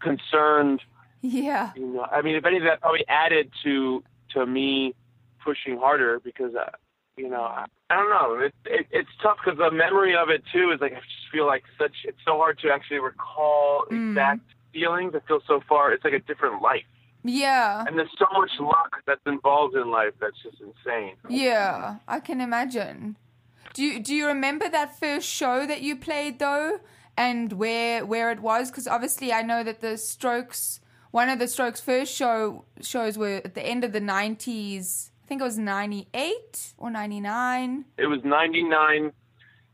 concerned. 0.01 0.81
yeah. 1.21 1.71
You 1.75 1.87
know, 1.87 2.07
I 2.09 2.21
mean, 2.21 2.35
if 2.35 2.45
anything, 2.45 2.65
that 2.65 2.81
probably 2.81 3.05
added 3.07 3.51
to 3.63 4.03
to 4.33 4.45
me 4.45 4.93
pushing 5.43 5.77
harder 5.77 6.19
because 6.19 6.53
uh, 6.55 6.69
you 7.17 7.29
know 7.29 7.41
I, 7.43 7.65
I 7.89 7.95
don't 7.95 8.09
know. 8.09 8.39
It, 8.45 8.53
it 8.65 8.85
it's 8.91 9.09
tough 9.23 9.37
because 9.43 9.57
the 9.57 9.71
memory 9.71 10.15
of 10.15 10.29
it 10.29 10.43
too 10.53 10.71
is 10.73 10.81
like 10.81 10.93
I 10.93 10.95
just 10.97 11.31
feel 11.31 11.45
like 11.47 11.63
such. 11.77 11.95
It's 12.05 12.17
so 12.25 12.37
hard 12.37 12.59
to 12.59 12.69
actually 12.71 12.99
recall 12.99 13.85
Mm. 13.91 14.11
exact 14.11 14.41
feelings. 14.73 15.13
I 15.15 15.19
feel 15.27 15.41
so 15.47 15.61
far. 15.67 15.91
It's 15.93 16.03
like 16.03 16.13
a 16.13 16.19
different 16.19 16.61
life, 16.61 16.85
Yeah. 17.23 17.83
and 17.87 17.97
there's 17.97 18.11
so 18.19 18.27
much 18.33 18.51
luck 18.59 18.97
that's 19.07 19.21
involved 19.25 19.75
in 19.75 19.89
life 19.89 20.13
that's 20.19 20.37
just 20.43 20.57
insane. 20.61 21.15
Yeah. 21.27 21.95
I 22.07 22.19
can 22.19 22.39
imagine. 22.41 23.15
Do 23.73 23.83
you 23.83 23.99
do 23.99 24.13
you 24.13 24.27
remember 24.27 24.67
that 24.69 24.99
first 24.99 25.27
show 25.27 25.65
that 25.65 25.81
you 25.81 25.95
played 25.95 26.39
though, 26.39 26.79
and 27.17 27.53
where 27.53 28.05
where 28.05 28.29
it 28.31 28.41
was? 28.41 28.69
Because 28.69 28.87
obviously 28.87 29.31
I 29.33 29.41
know 29.41 29.63
that 29.63 29.79
the 29.81 29.97
Strokes, 29.97 30.81
one 31.11 31.29
of 31.29 31.39
the 31.39 31.47
Strokes' 31.47 31.81
first 31.81 32.13
show 32.13 32.65
shows 32.81 33.17
were 33.17 33.41
at 33.43 33.55
the 33.55 33.65
end 33.65 33.83
of 33.83 33.91
the 33.91 33.99
nineties. 33.99 35.11
I 35.23 35.27
think 35.27 35.41
it 35.41 35.43
was 35.43 35.57
ninety 35.57 36.07
eight 36.13 36.73
or 36.77 36.89
ninety 36.89 37.19
nine. 37.19 37.85
It 37.97 38.07
was 38.07 38.19
'99 38.23 39.11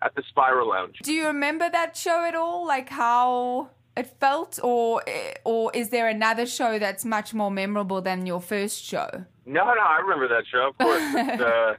at 0.02 0.15
the 0.15 0.24
Spiral 0.30 0.69
Lounge. 0.69 1.00
Do 1.04 1.13
you 1.13 1.28
remember 1.28 1.69
that 1.69 1.98
show 1.98 2.24
at 2.26 2.36
all? 2.36 2.65
Like 2.65 2.89
how 2.89 3.69
it 3.98 4.08
felt, 4.19 4.60
or 4.63 5.04
or 5.43 5.72
is 5.74 5.89
there 5.89 6.07
another 6.07 6.45
show 6.45 6.80
that's 6.80 7.05
much 7.05 7.34
more 7.34 7.51
memorable 7.51 8.01
than 8.01 8.26
your 8.26 8.41
first 8.41 8.84
show? 8.84 9.26
No, 9.45 9.64
no, 9.64 9.82
I 9.82 9.99
remember 9.99 10.28
that 10.28 10.43
show. 10.51 10.70
Of 10.70 10.78
course, 10.78 11.16
uh, 11.41 11.76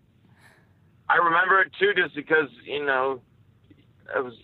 I 1.08 1.16
remember 1.16 1.60
it 1.60 1.72
too, 1.78 1.92
just 1.94 2.14
because 2.14 2.48
you 2.64 2.84
know 2.84 3.20
I 4.14 4.20
was 4.20 4.34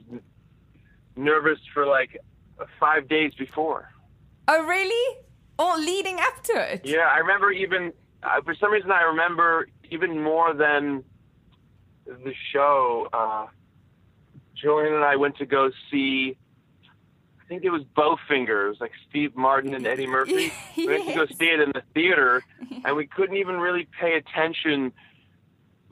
nervous 1.17 1.59
for 1.73 1.87
like 1.87 2.19
five 2.81 3.09
days 3.09 3.33
before. 3.39 3.89
Oh, 4.49 4.65
really? 4.65 5.19
Or 5.59 5.77
leading 5.79 6.19
up 6.19 6.43
to 6.45 6.73
it? 6.73 6.83
Yeah, 6.85 7.09
I 7.13 7.19
remember 7.19 7.51
even 7.51 7.93
uh, 8.23 8.41
for 8.43 8.55
some 8.55 8.73
reason 8.73 8.91
I 8.91 9.03
remember 9.03 9.69
even 9.91 10.23
more 10.23 10.55
than 10.55 11.05
the 12.07 12.33
show. 12.53 13.09
Uh, 13.13 13.47
Julian 14.55 14.95
and 14.95 15.05
I 15.05 15.17
went 15.17 15.37
to 15.39 15.47
go 15.47 15.71
see. 15.91 16.37
I 17.41 17.45
think 17.49 17.65
it 17.65 17.71
was 17.71 17.83
Bowfinger. 17.97 18.67
It 18.67 18.69
was 18.69 18.81
like 18.81 18.93
Steve 19.09 19.37
Martin 19.37 19.75
and 19.75 19.87
Eddie 19.87 20.07
Murphy. 20.07 20.53
We 20.77 20.87
went 20.87 21.07
to 21.07 21.15
go 21.15 21.27
see 21.27 21.47
it 21.47 21.61
in 21.61 21.71
the 21.75 21.83
theater, 21.93 22.43
and 22.85 22.97
we 22.97 23.07
couldn't 23.07 23.37
even 23.37 23.57
really 23.57 23.87
pay 24.01 24.15
attention 24.15 24.93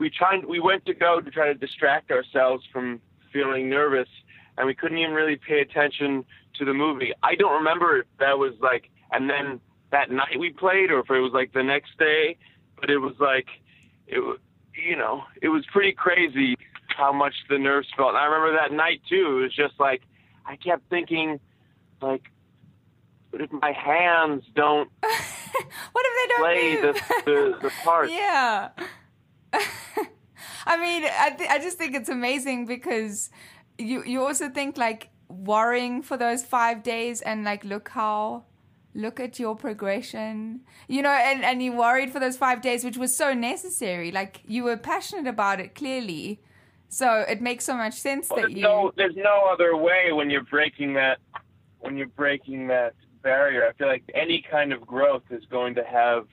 we 0.01 0.09
tried 0.09 0.43
we 0.45 0.59
went 0.59 0.83
to 0.87 0.95
go 0.95 1.21
to 1.21 1.29
try 1.29 1.45
to 1.45 1.53
distract 1.53 2.09
ourselves 2.09 2.65
from 2.73 2.99
feeling 3.31 3.69
nervous, 3.69 4.09
and 4.57 4.65
we 4.65 4.73
couldn't 4.73 4.97
even 4.97 5.13
really 5.13 5.35
pay 5.35 5.61
attention 5.61 6.25
to 6.55 6.65
the 6.65 6.73
movie. 6.73 7.11
I 7.23 7.35
don't 7.35 7.53
remember 7.53 7.99
if 7.99 8.05
that 8.19 8.37
was 8.37 8.53
like, 8.61 8.89
and 9.11 9.29
then 9.29 9.59
that 9.91 10.11
night 10.11 10.39
we 10.39 10.51
played, 10.51 10.91
or 10.91 10.99
if 10.99 11.09
it 11.09 11.19
was 11.19 11.31
like 11.33 11.53
the 11.53 11.63
next 11.63 11.97
day. 11.97 12.37
But 12.79 12.89
it 12.89 12.97
was 12.97 13.15
like, 13.19 13.47
it 14.07 14.19
you 14.73 14.95
know, 14.95 15.23
it 15.41 15.49
was 15.49 15.65
pretty 15.71 15.91
crazy 15.93 16.55
how 16.97 17.11
much 17.11 17.33
the 17.49 17.57
nerves 17.57 17.87
felt. 17.95 18.09
And 18.09 18.17
I 18.17 18.25
remember 18.25 18.57
that 18.57 18.75
night 18.75 19.01
too. 19.09 19.39
It 19.39 19.41
was 19.43 19.55
just 19.55 19.79
like 19.79 20.01
I 20.45 20.55
kept 20.55 20.89
thinking, 20.89 21.39
like, 22.01 22.23
but 23.31 23.41
if 23.41 23.51
my 23.51 23.71
hands 23.71 24.43
don't 24.55 24.89
what 25.01 26.05
if 26.05 26.13
they 26.17 26.27
don't 26.27 26.39
play 26.39 26.81
move? 26.81 26.95
the, 26.95 27.31
the 27.31 27.57
the 27.69 27.71
part? 27.83 28.09
yeah. 28.09 28.69
I 30.65 30.77
mean, 30.79 31.03
I 31.05 31.31
th- 31.31 31.49
I 31.49 31.59
just 31.59 31.77
think 31.77 31.95
it's 31.95 32.09
amazing 32.09 32.65
because 32.65 33.29
you 33.77 34.03
you 34.03 34.23
also 34.23 34.49
think 34.49 34.77
like 34.77 35.09
worrying 35.31 36.01
for 36.01 36.17
those 36.17 36.43
five 36.43 36.83
days 36.83 37.21
and 37.21 37.43
like 37.43 37.63
look 37.63 37.89
how 37.89 38.43
look 38.93 39.19
at 39.19 39.39
your 39.39 39.55
progression. 39.55 40.61
You 40.87 41.01
know 41.01 41.09
and 41.09 41.43
and 41.43 41.61
you 41.63 41.73
worried 41.73 42.11
for 42.11 42.19
those 42.19 42.37
five 42.37 42.61
days 42.61 42.83
which 42.83 42.97
was 42.97 43.15
so 43.15 43.33
necessary. 43.33 44.11
Like 44.11 44.41
you 44.45 44.63
were 44.63 44.77
passionate 44.77 45.27
about 45.27 45.59
it 45.59 45.75
clearly. 45.75 46.41
So 46.89 47.21
it 47.21 47.41
makes 47.41 47.63
so 47.63 47.75
much 47.77 47.93
sense 47.93 48.29
Well, 48.29 48.41
that 48.41 48.47
there's 48.47 48.55
you 48.55 48.63
no 48.63 48.91
there's 48.95 49.15
no 49.15 49.49
other 49.51 49.77
way 49.77 50.11
when 50.11 50.29
you're 50.29 50.43
breaking 50.43 50.93
that 50.95 51.19
when 51.79 51.97
you're 51.97 52.07
breaking 52.07 52.67
that 52.67 52.93
barrier. 53.23 53.67
I 53.67 53.73
feel 53.73 53.87
like 53.87 54.03
any 54.13 54.43
kind 54.49 54.73
of 54.73 54.85
growth 54.85 55.23
is 55.29 55.43
going 55.49 55.75
to 55.75 55.83
have 55.83 56.27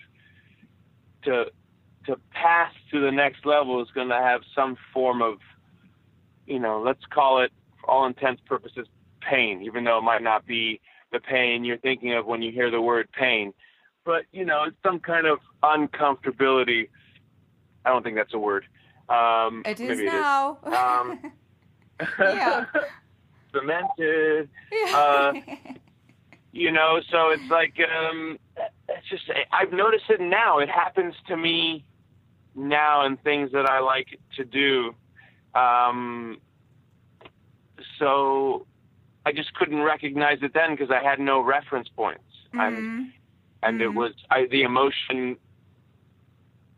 to 1.25 1.47
to 2.07 2.17
pass 2.33 2.73
to 2.91 3.01
the 3.01 3.13
next 3.13 3.45
level 3.45 3.83
is 3.83 3.89
going 3.95 4.09
to 4.09 4.17
have 4.17 4.41
some 4.55 4.77
form 4.93 5.23
of 5.23 5.39
you 6.47 6.59
know 6.59 6.81
let's 6.81 7.05
call 7.11 7.43
it 7.43 7.53
all 7.89 8.07
intents 8.07 8.41
purposes 8.47 8.87
pain 9.21 9.63
even 9.63 9.85
though 9.85 9.99
it 9.99 10.03
might 10.03 10.23
not 10.23 10.47
be 10.47 10.81
the 11.13 11.21
pain 11.21 11.65
you're 11.65 11.79
thinking 11.79 12.13
of 12.13 12.27
when 12.27 12.43
you 12.43 12.53
hear 12.53 12.71
the 12.71 12.81
word 12.81 13.09
pain 13.13 13.53
but 14.05 14.25
you 14.33 14.45
know 14.45 14.65
it's 14.65 14.77
some 14.85 15.01
kind 15.01 15.27
of 15.27 15.39
uncomfortability 15.63 16.89
i 17.85 17.91
don't 17.91 18.03
think 18.03 18.17
that's 18.17 18.35
a 18.35 18.39
word 18.39 18.65
um 19.09 19.63
it 19.67 19.81
is 19.81 19.89
maybe 19.89 20.05
now 20.05 20.59
it 20.65 20.69
is. 20.69 20.75
Um, 20.75 21.33
yeah 22.21 22.65
cemented. 23.53 24.49
Uh, 24.93 25.33
you 26.53 26.73
know, 26.73 27.01
so 27.11 27.31
it's 27.31 27.51
like 27.51 27.75
um, 27.81 28.39
it's 28.89 29.09
just 29.09 29.25
I've 29.53 29.73
noticed 29.73 30.05
it 30.09 30.21
now. 30.21 30.59
It 30.59 30.69
happens 30.69 31.15
to 31.29 31.37
me 31.37 31.85
now 32.55 33.07
in 33.07 33.17
things 33.19 33.53
that 33.53 33.67
I 33.67 33.81
like 33.81 34.19
to 34.37 34.45
do. 34.45 34.95
Um, 35.55 36.39
so 37.99 38.67
I 39.27 39.33
just 39.33 39.53
couldn't 39.55 39.83
recognize 39.83 40.39
it 40.43 40.55
then 40.55 40.71
because 40.71 40.91
I 40.91 41.03
had 41.03 41.21
no 41.21 41.41
reference 41.41 41.89
points. 41.89 42.23
And 42.55 42.77
Mhm. 42.77 43.13
and 43.63 43.81
it 43.83 43.89
Mhm. 43.91 43.95
was 43.95 44.13
I 44.31 44.47
the 44.47 44.63
emotion 44.63 45.37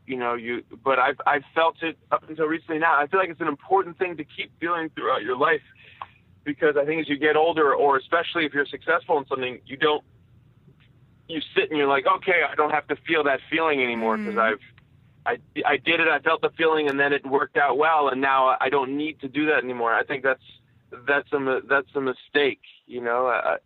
you 0.07 0.17
know 0.17 0.35
you 0.35 0.65
but 0.83 0.99
I've 0.99 1.21
I've 1.27 1.45
felt 1.55 1.83
it 1.83 1.97
up 2.11 2.29
until 2.29 2.47
recently 2.47 2.79
now 2.79 2.97
I 2.97 3.07
feel 3.07 3.21
like 3.21 3.29
it's 3.29 3.41
an 3.41 3.49
important 3.49 3.99
thing 3.99 4.17
to 4.17 4.25
keep 4.25 4.51
feeling 4.59 4.91
throughout 4.91 5.23
your 5.23 5.37
life 5.37 5.63
because 6.45 6.77
I 6.77 6.85
think 6.85 7.03
as 7.03 7.09
you 7.09 7.19
get 7.19 7.37
older 7.37 7.75
or 7.75 7.97
especially 7.99 8.45
if 8.47 8.55
you're 8.55 8.67
successful 8.67 9.19
in 9.19 9.27
something 9.27 9.61
you 9.67 9.77
don't 9.77 10.03
you 11.29 11.41
sit 11.55 11.71
and 11.71 11.79
you're 11.79 11.87
like 11.89 12.07
okay 12.07 12.43
I 12.51 12.55
don't 12.57 12.71
have 12.71 12.87
to 12.89 12.97
feel 13.07 13.23
that 13.25 13.41
feeling 13.51 13.83
anymore 13.83 14.19
because 14.19 14.37
Mhm. 14.37 14.53
I've 14.53 14.61
I 15.27 15.39
I 15.65 15.77
did 15.77 16.01
it 16.01 16.09
I 16.09 16.19
felt 16.19 16.41
the 16.41 16.51
feeling 16.57 16.89
and 16.89 16.99
then 16.99 17.13
it 17.13 17.25
worked 17.25 17.57
out 17.57 17.77
well 17.79 18.09
and 18.09 18.21
now 18.21 18.57
I 18.61 18.69
don't 18.71 18.97
need 18.97 19.21
to 19.21 19.29
do 19.29 19.47
that 19.47 19.63
anymore 19.63 19.95
I 19.95 20.03
think 20.03 20.25
that's 20.25 20.43
that's 21.07 21.33
a 21.33 21.61
that's 21.69 21.95
a 21.95 22.01
mistake 22.01 22.61
you 22.87 23.01
know 23.01 23.27
I, 23.27 23.57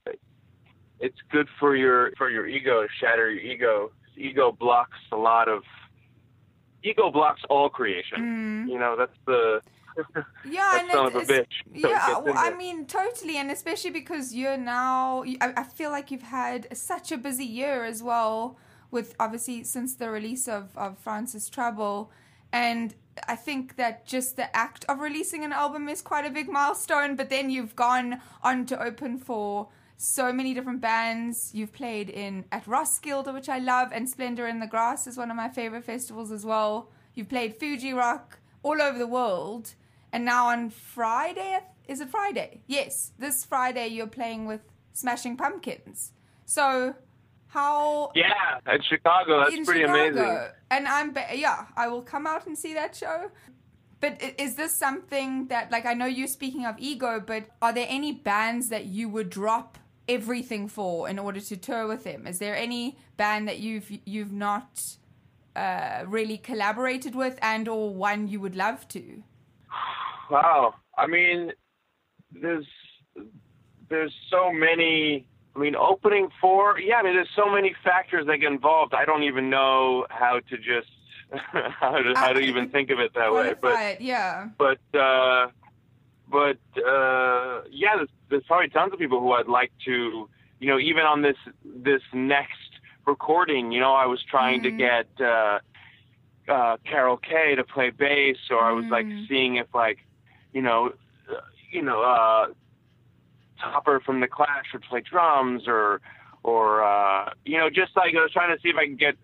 it's 1.01 1.18
good 1.31 1.49
for 1.59 1.77
your 1.77 2.12
for 2.16 2.31
your 2.31 2.47
ego 2.47 2.83
to 2.83 2.89
shatter 3.01 3.31
your 3.31 3.43
ego. 3.43 3.91
Ego 4.16 4.53
blocks 4.53 4.99
a 5.11 5.16
lot 5.16 5.49
of 5.49 5.64
ego 6.85 7.11
blocks 7.11 7.43
all 7.51 7.68
creation. 7.68 8.66
Mm. 8.66 8.70
You 8.70 8.79
know, 8.79 8.95
that's 8.97 9.16
the 9.27 9.61
yeah 10.49 10.81
and 10.81 10.91
son 10.91 11.07
it's, 11.07 11.16
of 11.16 11.31
a 11.31 11.35
it's- 11.35 11.47
bitch. 11.72 11.83
Yeah 11.91 12.18
well, 12.18 12.35
i 12.37 12.53
mean 12.53 12.85
totally 12.87 13.37
and 13.37 13.51
especially 13.51 13.91
because 13.91 14.35
you're 14.35 14.57
now 14.57 15.22
I, 15.41 15.53
I 15.59 15.62
feel 15.62 15.91
like 15.91 16.11
you've 16.11 16.22
had 16.22 16.77
such 16.77 17.12
a 17.12 17.16
busy 17.16 17.45
year 17.45 17.85
as 17.85 18.03
well 18.03 18.57
with 18.91 19.14
obviously 19.20 19.62
since 19.62 19.95
the 19.95 20.11
release 20.11 20.49
of 20.49 20.77
of 20.77 20.99
francis 20.99 21.49
trouble 21.49 22.11
and 22.55 22.95
i 23.29 23.37
think 23.37 23.77
that 23.77 24.07
just 24.07 24.37
the 24.37 24.57
act 24.57 24.85
of 24.89 25.01
releasing 25.01 25.45
an 25.45 25.53
album 25.53 25.89
is 25.89 26.01
quite 26.01 26.25
a 26.25 26.31
big 26.31 26.49
milestone 26.49 27.15
but 27.17 27.29
then 27.29 27.51
you've 27.51 27.77
gone 27.77 28.21
on 28.43 28.65
to 28.65 28.83
open 28.83 29.19
for 29.19 29.69
so 29.97 30.33
many 30.33 30.55
different 30.55 30.81
bands 30.81 31.51
you've 31.53 31.73
played 31.73 32.09
in 32.09 32.45
at 32.51 32.67
roskilde 32.67 33.33
which 33.35 33.49
i 33.49 33.59
love 33.59 33.91
and 33.93 34.09
splendor 34.09 34.47
in 34.47 34.61
the 34.61 34.67
grass 34.67 35.07
is 35.07 35.19
one 35.19 35.31
of 35.31 35.37
my 35.37 35.49
favorite 35.49 35.85
festivals 35.85 36.33
as 36.33 36.45
well 36.45 36.91
you've 37.15 37.29
played 37.29 37.55
fuji 37.55 37.93
rock 37.93 38.39
all 38.63 38.81
over 38.81 38.99
the 38.99 39.07
world 39.07 39.75
and 40.15 40.25
now 40.25 40.47
on 40.47 40.71
Friday, 40.71 41.59
is 41.89 42.01
it 42.01 42.09
Friday? 42.09 42.61
Yes, 42.69 43.11
this 43.19 43.45
Friday 43.45 43.89
you're 43.89 44.07
playing 44.07 44.47
with 44.47 44.61
Smashing 44.93 45.37
Pumpkins. 45.37 46.13
So, 46.47 46.95
how 47.55 48.11
yeah, 48.15 48.59
at 48.67 48.85
Chicago, 48.85 49.39
that's 49.39 49.55
in 49.55 49.65
pretty 49.65 49.83
Chicago? 49.83 50.21
amazing. 50.21 50.49
And 50.71 50.89
I'm 50.89 51.13
ba- 51.13 51.29
yeah, 51.35 51.67
I 51.77 51.87
will 51.89 52.03
come 52.03 52.27
out 52.27 52.47
and 52.47 52.59
see 52.59 52.75
that 52.75 52.97
show. 52.97 53.31
But 54.01 54.21
is 54.39 54.57
this 54.57 54.77
something 54.77 55.47
that 55.49 55.71
like 55.71 55.87
I 55.87 55.95
know 55.95 56.07
you're 56.07 56.27
speaking 56.27 56.67
of 56.67 56.75
ego, 56.79 57.23
but 57.25 57.45
are 57.63 57.73
there 57.73 57.87
any 57.89 58.13
bands 58.13 58.69
that 58.69 58.87
you 58.87 59.09
would 59.09 59.31
drop 59.31 59.79
everything 60.09 60.69
for 60.69 61.09
in 61.09 61.19
order 61.19 61.41
to 61.41 61.57
tour 61.57 61.87
with 61.87 62.05
them? 62.05 62.27
Is 62.27 62.39
there 62.39 62.57
any 62.57 62.99
band 63.17 63.49
that 63.49 63.61
you've 63.61 63.91
you've 64.05 64.33
not 64.33 64.83
uh, 65.57 66.05
really 66.07 66.37
collaborated 66.37 67.15
with, 67.15 67.39
and 67.41 67.69
or 67.69 67.95
one 67.95 68.29
you 68.29 68.41
would 68.41 68.57
love 68.57 68.87
to? 68.89 69.23
Wow. 70.31 70.75
I 70.99 71.07
mean, 71.07 71.53
there's 72.33 72.67
there's 73.89 74.15
so 74.29 74.53
many. 74.53 75.27
I 75.57 75.59
mean, 75.59 75.77
opening 75.77 76.29
for 76.41 76.79
yeah. 76.79 76.97
I 76.97 77.03
mean, 77.03 77.15
there's 77.15 77.29
so 77.37 77.51
many 77.51 77.75
factors 77.85 78.27
that 78.27 78.39
get 78.39 78.51
involved. 78.51 78.93
I 78.95 79.05
don't 79.05 79.23
even 79.23 79.51
know 79.51 80.07
how 80.11 80.41
to 80.51 80.57
just 80.57 80.89
how 81.33 81.99
to 82.03 82.15
how 82.17 82.33
to 82.33 82.41
even 82.41 82.69
think 82.71 82.91
of 82.91 82.99
it 82.99 83.13
that 83.15 83.33
way. 83.33 83.55
But 83.61 83.79
it, 83.81 84.01
yeah. 84.01 84.49
but 84.59 84.81
uh, 84.99 85.49
but 86.29 86.59
uh, 86.85 87.63
yeah, 87.71 87.97
there's, 87.97 88.09
there's 88.31 88.43
probably 88.45 88.69
tons 88.69 88.93
of 88.93 88.99
people 88.99 89.21
who 89.21 89.33
I'd 89.33 89.47
like 89.47 89.73
to, 89.85 90.29
you 90.59 90.69
know, 90.69 90.79
even 90.79 91.05
on 91.05 91.23
this 91.23 91.37
this 91.65 92.03
next 92.13 92.59
recording, 93.07 93.71
you 93.71 93.81
know, 93.81 93.93
I 93.95 94.07
was 94.07 94.23
trying 94.29 94.63
to 94.63 94.71
Mhm. 94.73 94.79
get 94.79 95.07
uh, 95.21 95.59
uh, 96.49 96.77
Carol 96.85 97.17
Kaye 97.17 97.55
to 97.55 97.65
play 97.65 97.91
bass, 97.91 98.39
or 98.51 98.61
I 98.65 98.73
was 98.73 98.87
like 98.87 99.07
Mhm. 99.07 99.29
seeing 99.29 99.57
if 99.57 99.73
like, 99.75 99.99
you 100.53 100.63
know, 100.63 100.95
uh, 101.31 101.41
you 101.71 101.83
know, 101.83 102.03
uh, 102.03 102.49
Topper 103.61 104.01
from 104.05 104.21
the 104.21 104.27
Clash 104.29 104.67
would 104.73 104.83
play 104.83 105.01
drums, 105.01 105.63
or 105.67 106.01
or 106.43 106.85
uh, 106.85 107.31
you 107.45 107.59
know, 107.59 107.69
just 107.71 107.97
like 107.97 108.15
I 108.15 108.21
was 108.23 108.33
trying 108.33 108.55
to 108.55 108.61
see 108.63 108.69
if 108.69 108.77
I 108.77 108.87
can 108.87 108.97
get 108.97 109.15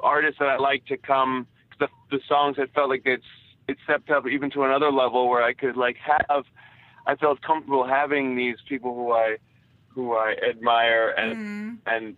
artists 0.00 0.38
that 0.38 0.48
I 0.48 0.56
like 0.58 0.84
to 0.86 0.96
come. 0.96 1.46
The 1.80 1.88
the 2.10 2.20
songs 2.28 2.56
I 2.58 2.66
felt 2.74 2.88
like 2.90 3.02
it's 3.04 3.24
it 3.68 3.76
stepped 3.84 4.10
up 4.10 4.26
even 4.26 4.50
to 4.52 4.64
another 4.64 4.90
level 4.90 5.28
where 5.28 5.42
I 5.42 5.52
could 5.54 5.76
like 5.76 5.96
have. 5.96 6.44
I 7.06 7.14
felt 7.16 7.40
comfortable 7.42 7.86
having 7.86 8.36
these 8.36 8.56
people 8.68 8.94
who 8.94 9.12
I 9.12 9.36
who 9.88 10.14
I 10.14 10.34
admire 10.48 11.10
and 11.16 11.36
Mm. 11.36 11.78
and 11.86 12.16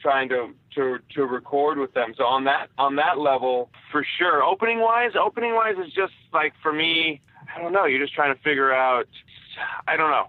trying 0.00 0.28
to 0.28 0.54
to 0.74 0.98
to 1.14 1.24
record 1.24 1.78
with 1.78 1.92
them. 1.94 2.14
So 2.16 2.24
on 2.24 2.44
that 2.44 2.68
on 2.78 2.96
that 2.96 3.18
level, 3.18 3.70
for 3.90 4.04
sure. 4.18 4.42
Opening 4.42 4.80
wise, 4.80 5.12
opening 5.20 5.54
wise 5.54 5.76
is 5.84 5.92
just 5.92 6.12
like 6.32 6.52
for 6.62 6.72
me. 6.72 7.20
I 7.54 7.60
don't 7.62 7.72
know. 7.72 7.86
You're 7.86 8.00
just 8.00 8.14
trying 8.14 8.34
to 8.34 8.40
figure 8.42 8.72
out. 8.72 9.08
I 9.88 9.96
don't 9.96 10.10
know. 10.10 10.28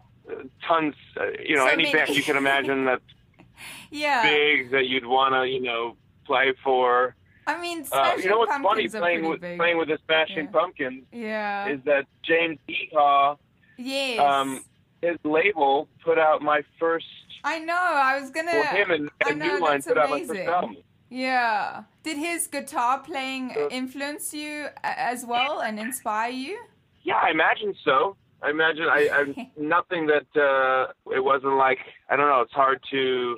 Tons. 0.67 0.95
Uh, 1.19 1.25
you 1.43 1.55
know, 1.55 1.65
So 1.65 1.71
any 1.73 1.84
many. 1.84 1.93
band 1.95 2.09
you 2.15 2.23
can 2.23 2.38
imagine 2.38 2.86
that's 2.86 3.01
Yeah. 3.91 4.23
big 4.23 4.71
that 4.71 4.86
you'd 4.88 5.05
want 5.05 5.34
to 5.36 5.47
you 5.47 5.61
know 5.61 5.95
play 6.25 6.53
for. 6.63 7.15
I 7.47 7.59
mean, 7.59 7.84
Uh, 7.91 8.13
you 8.21 8.30
know 8.30 8.38
what's 8.39 8.55
funny 8.57 8.88
playing 8.88 9.27
with 9.27 9.41
big. 9.41 9.57
playing 9.57 9.77
with 9.77 9.88
the 9.88 9.97
Smashing 10.05 10.45
Yeah. 10.45 10.51
Pumpkins 10.51 11.03
yeah. 11.11 11.67
is 11.67 11.80
that 11.86 12.05
James 12.21 12.59
Iha, 12.69 13.38
yes. 13.77 14.19
um, 14.19 14.63
his 15.01 15.17
label 15.23 15.88
put 16.03 16.19
out 16.19 16.41
my 16.43 16.61
first. 16.80 17.07
I 17.43 17.57
know. 17.59 17.73
I 18.11 18.19
was 18.19 18.30
gonna. 18.32 18.51
Well, 18.51 18.75
him 18.75 18.91
and, 18.91 19.09
I 19.25 19.30
and 19.32 19.39
know, 19.39 19.45
New 19.47 19.59
Line 19.61 19.71
that's 19.77 19.88
put 19.88 19.97
out 19.97 20.09
my 20.11 20.23
first 20.25 20.39
album. 20.41 20.77
Yeah. 21.09 21.84
Did 22.03 22.17
his 22.17 22.45
guitar 22.47 22.99
playing 22.99 23.55
Uh, 23.57 23.67
influence 23.71 24.32
you 24.34 24.67
as 24.84 25.25
well 25.25 25.59
and 25.61 25.80
inspire 25.80 26.30
you? 26.32 26.59
Yeah, 27.01 27.15
I 27.15 27.32
imagine 27.32 27.73
so. 27.84 28.15
I 28.42 28.50
imagine 28.50 28.84
I, 28.84 29.10
I 29.12 29.52
nothing 29.58 30.08
that 30.08 30.28
uh, 30.40 30.92
it 31.14 31.24
wasn't 31.24 31.56
like 31.56 31.80
I 32.10 32.16
don't 32.16 32.28
know. 32.28 32.42
It's 32.42 32.54
hard 32.54 32.80
to. 32.92 33.38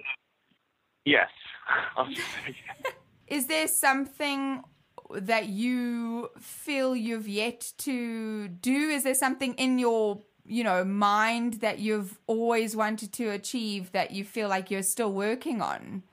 Yes. 1.06 1.30
I'll 1.98 2.08
just 2.08 2.20
say 2.20 2.56
yes. 2.84 2.94
Is 3.28 3.48
there 3.48 3.68
something 3.68 4.62
that 5.10 5.48
you 5.48 6.30
feel 6.40 6.96
you've 6.96 7.28
yet 7.28 7.72
to 7.80 8.48
do? 8.48 8.90
Is 8.90 9.04
there 9.04 9.16
something 9.16 9.54
in 9.56 9.80
your 9.80 10.20
you 10.46 10.64
know 10.64 10.84
mind 10.84 11.56
that 11.56 11.80
you've 11.80 12.20
always 12.28 12.76
wanted 12.76 13.14
to 13.14 13.30
achieve 13.30 13.92
that 13.94 14.12
you 14.12 14.24
feel 14.24 14.50
like 14.50 14.70
you're 14.70 14.84
still 14.84 15.12
working 15.12 15.62
on? 15.62 16.04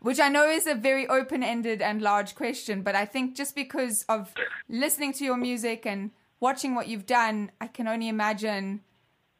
Which 0.00 0.20
I 0.20 0.28
know 0.28 0.48
is 0.48 0.68
a 0.68 0.76
very 0.76 1.08
open 1.08 1.42
ended 1.42 1.82
and 1.82 2.00
large 2.00 2.36
question, 2.36 2.82
but 2.82 2.94
I 2.94 3.04
think 3.04 3.34
just 3.34 3.56
because 3.56 4.04
of 4.08 4.32
listening 4.68 5.12
to 5.14 5.24
your 5.24 5.36
music 5.36 5.84
and 5.84 6.12
watching 6.40 6.74
what 6.74 6.88
you've 6.88 7.06
done, 7.06 7.50
I 7.60 7.66
can 7.66 7.88
only 7.88 8.08
imagine 8.08 8.80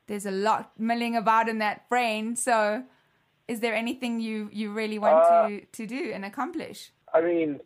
there's 0.06 0.26
a 0.26 0.30
lot 0.30 0.72
milling 0.78 1.16
about 1.16 1.48
in 1.48 1.58
that 1.58 1.88
brain. 1.88 2.36
So, 2.36 2.84
is 3.46 3.60
there 3.60 3.74
anything 3.74 4.20
you 4.20 4.50
you 4.52 4.72
really 4.72 4.98
want 4.98 5.16
Uh, 5.16 5.48
to 5.48 5.60
to 5.66 5.86
do 5.86 6.12
and 6.12 6.24
accomplish? 6.24 6.92
I 7.14 7.20
mean, 7.22 7.60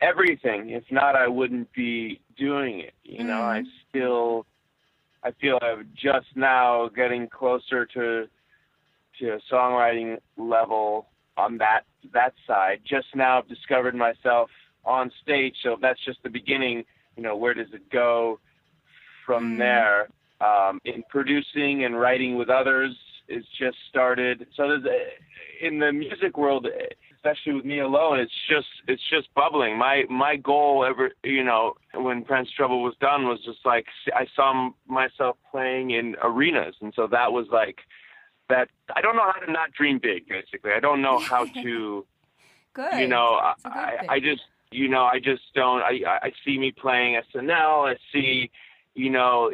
everything. 0.00 0.70
If 0.70 0.84
not, 0.90 1.16
I 1.16 1.28
wouldn't 1.28 1.72
be 1.72 2.20
doing 2.36 2.80
it. 2.80 2.94
You 3.02 3.24
know, 3.24 3.42
I 3.42 3.64
still, 3.88 4.46
I 5.22 5.32
feel 5.32 5.58
I'm 5.62 5.90
just 5.94 6.28
now 6.34 6.88
getting 6.88 7.28
closer 7.28 7.86
to 7.86 8.28
to 9.18 9.34
a 9.34 9.40
songwriting 9.52 10.18
level 10.36 11.08
on 11.36 11.58
that 11.58 11.82
that 12.12 12.34
side. 12.46 12.80
Just 12.84 13.08
now, 13.14 13.38
I've 13.38 13.48
discovered 13.48 13.94
myself 13.94 14.50
on 14.84 15.10
stage, 15.22 15.56
so 15.62 15.76
that's 15.80 16.02
just 16.04 16.22
the 16.22 16.30
beginning. 16.30 16.84
You 17.16 17.22
know, 17.22 17.36
where 17.36 17.54
does 17.54 17.68
it 17.72 17.90
go 17.90 18.40
from 19.26 19.58
there? 19.58 20.08
Um, 20.40 20.80
in 20.86 21.02
producing 21.10 21.84
and 21.84 22.00
writing 22.00 22.36
with 22.36 22.48
others 22.48 22.96
is 23.28 23.44
just 23.58 23.76
started. 23.90 24.46
So 24.56 24.68
there's 24.68 24.84
a, 24.84 25.66
in 25.66 25.78
the 25.78 25.92
music 25.92 26.38
world, 26.38 26.66
especially 27.14 27.54
with 27.54 27.64
me 27.64 27.80
alone, 27.80 28.18
it's 28.18 28.32
just 28.48 28.68
it's 28.88 29.02
just 29.10 29.32
bubbling. 29.34 29.76
My 29.76 30.04
my 30.08 30.36
goal 30.36 30.84
ever, 30.84 31.10
you 31.22 31.44
know, 31.44 31.74
when 31.94 32.24
Francis 32.24 32.54
Trouble 32.54 32.82
was 32.82 32.94
done 33.00 33.26
was 33.26 33.40
just 33.44 33.58
like 33.64 33.86
I 34.14 34.26
saw 34.34 34.70
myself 34.86 35.36
playing 35.50 35.90
in 35.90 36.16
arenas, 36.22 36.76
and 36.80 36.92
so 36.94 37.06
that 37.08 37.32
was 37.32 37.46
like 37.52 37.78
that. 38.48 38.68
I 38.94 39.00
don't 39.00 39.16
know 39.16 39.30
how 39.30 39.40
to 39.44 39.52
not 39.52 39.72
dream 39.72 40.00
big. 40.02 40.28
Basically, 40.28 40.72
I 40.72 40.80
don't 40.80 41.02
know 41.02 41.18
how 41.18 41.44
to. 41.62 42.06
Good. 42.72 43.00
You 43.00 43.08
know, 43.08 43.38
I. 43.64 44.06
I 44.08 44.20
just, 44.20 44.42
you 44.70 44.88
know, 44.88 45.04
I 45.04 45.18
just 45.18 45.42
don't. 45.54 45.82
I, 45.82 46.00
I 46.22 46.32
see 46.44 46.58
me 46.58 46.72
playing 46.72 47.20
SNL. 47.34 47.92
I 47.92 47.96
see, 48.12 48.50
you 48.94 49.10
know, 49.10 49.50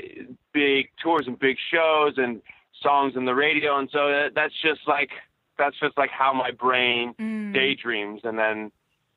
big 0.53 0.89
tours 1.03 1.27
and 1.27 1.39
big 1.39 1.57
shows 1.73 2.15
and 2.17 2.43
songs 2.83 3.15
on 3.17 3.25
the 3.25 3.35
radio, 3.35 3.79
and 3.79 3.89
so 3.91 4.09
that, 4.09 4.33
that's 4.35 4.55
just 4.63 4.81
like 4.87 5.11
that's 5.59 5.79
just 5.81 5.97
like 5.97 6.11
how 6.11 6.33
my 6.33 6.51
brain 6.51 7.15
Mm. 7.19 7.55
daydreams, 7.55 8.21
and 8.25 8.39
then. 8.39 8.71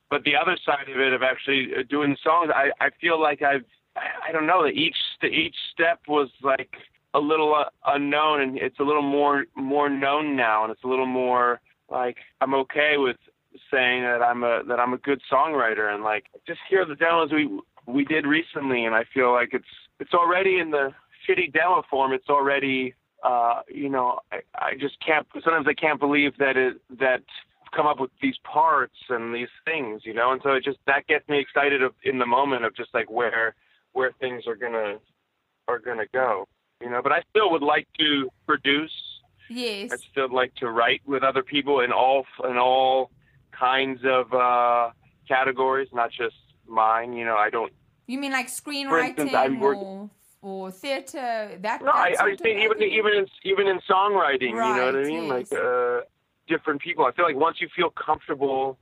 But 0.09 0.23
the 0.23 0.35
other 0.35 0.57
side 0.65 0.89
of 0.89 0.99
it, 0.99 1.13
of 1.13 1.21
actually 1.21 1.69
uh, 1.77 1.83
doing 1.87 2.15
songs, 2.23 2.49
I 2.53 2.71
I 2.79 2.89
feel 3.01 3.19
like 3.21 3.41
I've 3.41 3.65
I, 3.95 4.29
I 4.29 4.31
don't 4.31 4.47
know 4.47 4.63
that 4.63 4.73
each 4.73 4.95
each 5.23 5.55
step 5.73 5.99
was 6.07 6.29
like 6.41 6.73
a 7.13 7.19
little 7.19 7.53
uh, 7.53 7.65
unknown, 7.85 8.41
and 8.41 8.57
it's 8.57 8.79
a 8.79 8.83
little 8.83 9.01
more 9.03 9.45
more 9.55 9.89
known 9.89 10.35
now, 10.35 10.63
and 10.63 10.71
it's 10.71 10.83
a 10.83 10.87
little 10.87 11.05
more 11.05 11.59
like 11.89 12.17
I'm 12.41 12.53
okay 12.55 12.95
with 12.97 13.17
saying 13.71 14.03
that 14.03 14.21
I'm 14.21 14.43
a 14.43 14.63
that 14.67 14.79
I'm 14.79 14.93
a 14.93 14.97
good 14.97 15.21
songwriter. 15.31 15.93
And 15.93 16.03
like 16.03 16.25
just 16.47 16.59
hear 16.69 16.85
the 16.85 16.95
demos 16.95 17.31
we 17.31 17.59
we 17.85 18.05
did 18.05 18.25
recently 18.25 18.85
and 18.85 18.95
I 18.95 19.05
feel 19.13 19.31
like 19.31 19.49
it's 19.53 19.65
it's 19.99 20.13
already 20.13 20.59
in 20.59 20.71
the 20.71 20.93
shitty 21.27 21.53
demo 21.53 21.83
form. 21.89 22.13
It's 22.13 22.29
already 22.29 22.95
uh 23.23 23.61
you 23.67 23.89
know 23.89 24.19
I, 24.31 24.41
I 24.55 24.73
just 24.79 24.97
can't 25.05 25.27
sometimes 25.33 25.67
I 25.67 25.73
can't 25.73 25.99
believe 25.99 26.37
that 26.37 26.57
it 26.57 26.77
that 26.99 27.23
come 27.75 27.85
up 27.85 27.99
with 27.99 28.11
these 28.21 28.37
parts 28.43 28.95
and 29.09 29.33
these 29.33 29.49
things 29.65 30.01
you 30.05 30.13
know? 30.13 30.31
And 30.31 30.41
so 30.43 30.53
it 30.53 30.63
just 30.63 30.79
that 30.87 31.07
gets 31.07 31.27
me 31.29 31.39
excited 31.39 31.83
of, 31.83 31.93
in 32.03 32.17
the 32.17 32.25
moment 32.25 32.65
of 32.65 32.75
just 32.75 32.93
like 32.93 33.09
where 33.09 33.55
where 33.93 34.11
things 34.19 34.43
are 34.47 34.55
gonna 34.55 34.97
are 35.67 35.79
gonna 35.79 36.07
go 36.13 36.47
you 36.81 36.89
know? 36.89 37.01
But 37.01 37.11
I 37.11 37.21
still 37.29 37.51
would 37.51 37.63
like 37.63 37.87
to 37.99 38.29
produce. 38.45 38.91
Yes. 39.49 39.91
I'd 39.91 39.99
still 40.11 40.33
like 40.33 40.53
to 40.55 40.69
write 40.69 41.01
with 41.05 41.23
other 41.23 41.43
people 41.43 41.81
in 41.81 41.91
all 41.91 42.25
in 42.47 42.57
all 42.57 43.09
kinds 43.59 44.01
of 44.05 44.33
uh, 44.33 44.89
categories, 45.27 45.89
not 45.93 46.11
just 46.11 46.35
mine. 46.67 47.13
You 47.13 47.25
know, 47.25 47.35
I 47.35 47.49
don't. 47.49 47.71
You 48.07 48.19
mean 48.19 48.31
like 48.31 48.47
instance, 48.47 48.69
screenwriting 48.69 49.35
I'm 49.35 49.61
or 49.61 50.09
or 50.41 50.71
theater? 50.71 51.57
That 51.61 51.81
No, 51.83 51.91
I, 51.91 52.15
I 52.19 52.23
was 52.29 52.39
thinking 52.41 52.63
even 52.63 52.81
even 52.81 53.13
in 53.19 53.25
even 53.43 53.67
in 53.67 53.79
songwriting. 53.89 54.53
Right, 54.53 54.69
you 54.69 54.75
know 54.75 54.85
what 54.85 54.95
I 54.95 55.03
mean? 55.03 55.23
yes. 55.27 55.51
Like 55.51 55.53
uh, 55.53 55.99
different 56.47 56.81
people. 56.81 57.05
I 57.05 57.11
feel 57.11 57.25
like 57.25 57.35
once 57.35 57.57
you 57.61 57.67
feel 57.75 57.91
comfortable 57.91 58.77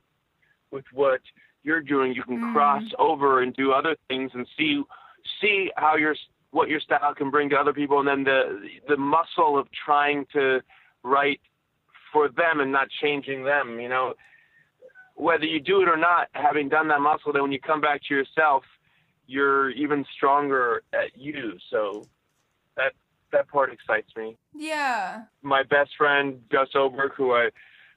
with 0.70 0.84
what 0.92 1.20
you're 1.62 1.80
doing, 1.80 2.14
you 2.14 2.22
can 2.22 2.38
Mm. 2.38 2.52
cross 2.52 2.84
over 2.98 3.42
and 3.42 3.54
do 3.54 3.72
other 3.72 3.96
things 4.08 4.30
and 4.34 4.46
see 4.56 4.82
see 5.40 5.70
how 5.76 5.96
your 5.96 6.14
what 6.50 6.68
your 6.68 6.80
style 6.80 7.14
can 7.14 7.30
bring 7.30 7.50
to 7.50 7.56
other 7.56 7.72
people, 7.74 7.98
and 8.00 8.08
then 8.08 8.24
the 8.24 8.68
the 8.88 8.96
muscle 8.96 9.58
of 9.58 9.66
trying 9.84 10.24
to 10.32 10.60
write 11.02 11.40
for 12.12 12.28
them 12.28 12.60
and 12.60 12.72
not 12.72 12.88
changing 13.02 13.44
them. 13.44 13.78
You 13.80 13.88
know, 13.88 14.14
whether 15.18 15.44
you 15.44 15.60
do 15.60 15.82
it 15.82 15.88
or 15.88 15.96
not, 15.96 16.28
having 16.32 16.68
done 16.68 16.88
that 16.88 17.00
muscle, 17.00 17.32
then 17.32 17.42
when 17.42 17.52
you 17.52 17.60
come 17.60 17.80
back 17.80 18.00
to 18.08 18.14
yourself, 18.14 18.62
you're 19.26 19.70
even 19.70 20.04
stronger 20.16 20.82
at 20.92 21.16
you. 21.16 21.58
So 21.70 22.06
that 22.76 22.92
that 23.32 23.48
part 23.48 23.72
excites 23.72 24.14
me. 24.16 24.36
Yeah. 24.54 25.24
My 25.42 25.62
best 25.62 25.90
friend 25.98 26.40
Gus 26.50 26.68
Oberg, 26.74 27.12
who 27.14 27.34
I 27.34 27.50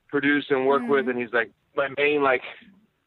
produce 0.09 0.45
and 0.49 0.65
work 0.65 0.83
with, 0.87 1.07
and 1.07 1.17
he's 1.17 1.31
like 1.31 1.51
my 1.75 1.87
main 1.97 2.21
like 2.21 2.41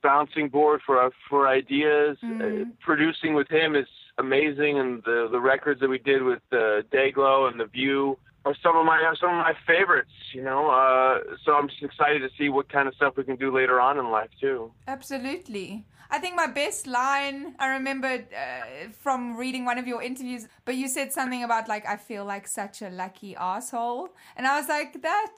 bouncing 0.02 0.48
board 0.48 0.80
for 0.86 1.10
for 1.28 1.48
ideas. 1.48 2.16
Uh, 2.22 2.64
producing 2.80 3.34
with 3.34 3.48
him 3.50 3.74
is 3.74 3.88
amazing, 4.18 4.78
and 4.78 5.02
the 5.04 5.28
the 5.30 5.40
records 5.40 5.80
that 5.80 5.90
we 5.90 5.98
did 5.98 6.22
with 6.22 6.40
uh, 6.52 6.82
Dayglow 6.92 7.50
and 7.50 7.60
The 7.60 7.66
View 7.66 8.16
are 8.44 8.54
some 8.62 8.76
of 8.76 8.84
my 8.84 8.98
are 9.02 9.16
some 9.16 9.30
of 9.30 9.36
my 9.36 9.54
favorites. 9.66 10.12
You 10.32 10.42
know, 10.42 10.70
uh, 10.70 11.36
so 11.44 11.54
I'm 11.54 11.68
just 11.68 11.82
excited 11.82 12.20
to 12.20 12.30
see 12.36 12.48
what 12.48 12.68
kind 12.68 12.88
of 12.88 12.94
stuff 12.94 13.16
we 13.16 13.24
can 13.24 13.36
do 13.36 13.54
later 13.54 13.80
on 13.80 13.98
in 13.98 14.10
life 14.10 14.30
too. 14.40 14.72
Absolutely. 14.86 15.84
I 16.10 16.18
think 16.18 16.36
my 16.36 16.46
best 16.46 16.86
line 16.86 17.54
I 17.58 17.68
remember 17.68 18.08
uh, 18.08 18.90
from 19.00 19.36
reading 19.36 19.64
one 19.64 19.78
of 19.78 19.86
your 19.86 20.02
interviews, 20.02 20.46
but 20.64 20.76
you 20.76 20.88
said 20.88 21.12
something 21.12 21.42
about 21.42 21.68
like 21.68 21.86
I 21.86 21.96
feel 21.96 22.24
like 22.24 22.46
such 22.46 22.82
a 22.82 22.90
lucky 22.90 23.34
asshole, 23.36 24.10
and 24.36 24.46
I 24.46 24.58
was 24.58 24.68
like 24.68 25.02
that 25.02 25.36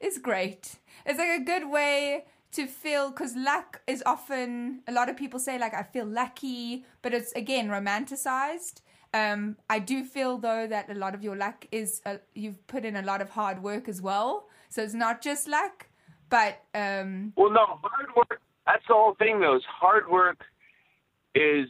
is 0.00 0.18
great. 0.18 0.76
It's 1.04 1.18
like 1.18 1.40
a 1.40 1.44
good 1.44 1.70
way 1.70 2.24
to 2.52 2.66
feel 2.66 3.10
because 3.10 3.36
luck 3.36 3.82
is 3.86 4.02
often 4.06 4.80
a 4.88 4.92
lot 4.92 5.08
of 5.08 5.16
people 5.16 5.38
say 5.38 5.58
like 5.58 5.74
I 5.74 5.82
feel 5.82 6.06
lucky, 6.06 6.84
but 7.02 7.12
it's 7.12 7.32
again 7.32 7.68
romanticized. 7.68 8.80
Um, 9.14 9.56
I 9.70 9.78
do 9.78 10.04
feel 10.04 10.38
though 10.38 10.66
that 10.66 10.90
a 10.90 10.94
lot 10.94 11.14
of 11.14 11.22
your 11.22 11.36
luck 11.36 11.66
is 11.72 12.02
uh, 12.04 12.16
you've 12.34 12.66
put 12.66 12.84
in 12.84 12.96
a 12.96 13.02
lot 13.02 13.22
of 13.22 13.30
hard 13.30 13.62
work 13.62 13.88
as 13.88 14.02
well, 14.02 14.48
so 14.68 14.82
it's 14.82 14.94
not 14.94 15.22
just 15.22 15.48
luck. 15.48 15.86
But 16.28 16.62
um, 16.74 17.32
Well, 17.36 17.50
no, 17.50 17.78
hard 17.82 18.08
work. 18.14 18.40
That's 18.66 18.84
the 18.86 18.94
whole 18.94 19.14
thing, 19.14 19.40
though. 19.40 19.56
Is 19.56 19.62
hard 19.66 20.10
work 20.10 20.44
is 21.34 21.68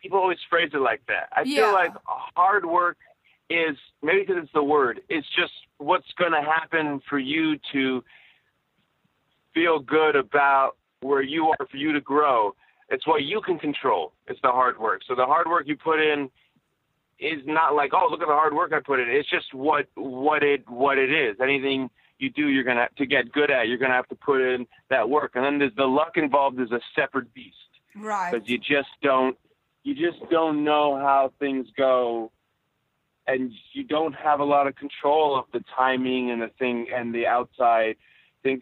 people 0.00 0.18
always 0.18 0.38
phrase 0.48 0.70
it 0.72 0.78
like 0.78 1.02
that. 1.08 1.28
I 1.32 1.42
Yeah. 1.42 1.64
feel 1.64 1.72
like 1.72 1.92
hard 2.36 2.64
work 2.64 2.96
is 3.50 3.76
maybe 4.02 4.20
because 4.20 4.36
it's 4.44 4.52
the 4.52 4.62
word. 4.62 5.00
It's 5.08 5.26
just 5.34 5.52
what's 5.78 6.10
going 6.12 6.32
to 6.32 6.42
happen 6.42 7.00
for 7.08 7.18
you 7.18 7.58
to 7.72 8.04
feel 9.52 9.80
good 9.80 10.14
about 10.14 10.76
where 11.00 11.22
you 11.22 11.48
are 11.48 11.66
for 11.68 11.76
you 11.76 11.92
to 11.92 12.00
grow. 12.00 12.54
It's 12.88 13.06
what 13.06 13.22
you 13.22 13.40
can 13.40 13.58
control. 13.58 14.12
It's 14.26 14.40
the 14.42 14.50
hard 14.50 14.78
work. 14.78 15.02
So 15.06 15.14
the 15.14 15.26
hard 15.26 15.46
work 15.46 15.64
you 15.66 15.76
put 15.76 16.00
in 16.00 16.30
is 17.20 17.42
not 17.44 17.74
like, 17.74 17.90
oh, 17.92 18.08
look 18.10 18.22
at 18.22 18.28
the 18.28 18.34
hard 18.34 18.54
work 18.54 18.72
I 18.72 18.80
put 18.80 19.00
in. 19.00 19.08
It's 19.08 19.28
just 19.28 19.52
what 19.52 19.86
what 19.94 20.42
it 20.42 20.68
what 20.68 20.98
it 20.98 21.12
is. 21.12 21.36
Anything 21.42 21.90
you 22.18 22.30
do, 22.30 22.48
you're 22.48 22.64
gonna 22.64 22.82
have 22.82 22.94
to 22.96 23.06
get 23.06 23.32
good 23.32 23.50
at. 23.50 23.68
You're 23.68 23.78
gonna 23.78 23.94
have 23.94 24.08
to 24.08 24.14
put 24.14 24.40
in 24.40 24.66
that 24.90 25.08
work. 25.08 25.32
And 25.34 25.44
then 25.44 25.58
there's 25.58 25.74
the 25.76 25.84
luck 25.84 26.16
involved 26.16 26.60
is 26.60 26.72
a 26.72 26.80
separate 26.94 27.32
beast 27.34 27.56
right. 27.96 28.32
because 28.32 28.48
you 28.48 28.58
just 28.58 28.88
don't 29.02 29.36
you 29.82 29.94
just 29.94 30.18
don't 30.30 30.64
know 30.64 30.96
how 30.96 31.32
things 31.38 31.66
go 31.76 32.30
and 33.26 33.52
you 33.72 33.84
don't 33.84 34.14
have 34.14 34.40
a 34.40 34.44
lot 34.44 34.66
of 34.66 34.74
control 34.76 35.38
of 35.38 35.44
the 35.52 35.62
timing 35.76 36.30
and 36.30 36.40
the 36.40 36.50
thing 36.58 36.86
and 36.94 37.14
the 37.14 37.26
outside 37.26 37.96
things 38.42 38.60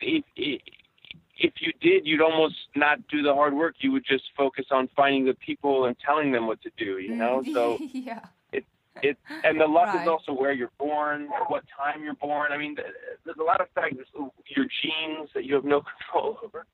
if, 1.38 1.52
you 1.60 1.72
did 1.80 2.06
you'd 2.06 2.22
almost 2.22 2.54
not 2.74 2.98
do 3.08 3.22
the 3.22 3.34
hard 3.34 3.54
work 3.54 3.74
you 3.80 3.92
would 3.92 4.04
just 4.04 4.24
focus 4.36 4.66
on 4.70 4.88
finding 4.96 5.24
the 5.24 5.34
people 5.34 5.84
and 5.86 5.96
telling 5.98 6.32
them 6.32 6.46
what 6.46 6.60
to 6.62 6.70
do 6.76 6.98
you 6.98 7.14
know 7.14 7.42
so 7.54 7.78
yeah. 7.92 8.20
it 8.52 8.64
it, 9.02 9.18
and 9.44 9.60
the 9.60 9.66
luck 9.66 9.88
Right. 9.88 10.02
is 10.02 10.08
also 10.08 10.32
where 10.32 10.52
you're 10.52 10.70
born, 10.78 11.28
what 11.48 11.64
time 11.76 12.02
you're 12.02 12.14
born. 12.14 12.50
I 12.50 12.56
mean, 12.56 12.76
th- 12.76 12.88
there's 13.26 13.36
a 13.38 13.42
lot 13.42 13.60
of 13.60 13.68
factors. 13.74 14.06
Your 14.14 14.64
genes 14.82 15.28
that 15.34 15.44
you 15.44 15.54
have 15.54 15.64
no 15.66 15.82
control 15.98 16.38
over. 16.42 16.64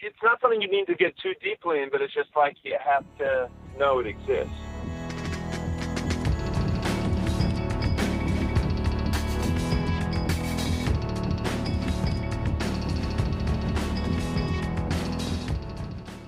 It's 0.00 0.16
not 0.22 0.40
something 0.40 0.62
you 0.62 0.70
need 0.70 0.86
to 0.86 0.94
get 0.94 1.16
too 1.18 1.32
deeply 1.42 1.82
in, 1.82 1.88
but 1.90 2.00
it's 2.00 2.14
just 2.14 2.28
like 2.36 2.56
you 2.62 2.76
have 2.78 3.04
to 3.18 3.48
know 3.76 3.98
it 3.98 4.06
exists. 4.06 4.54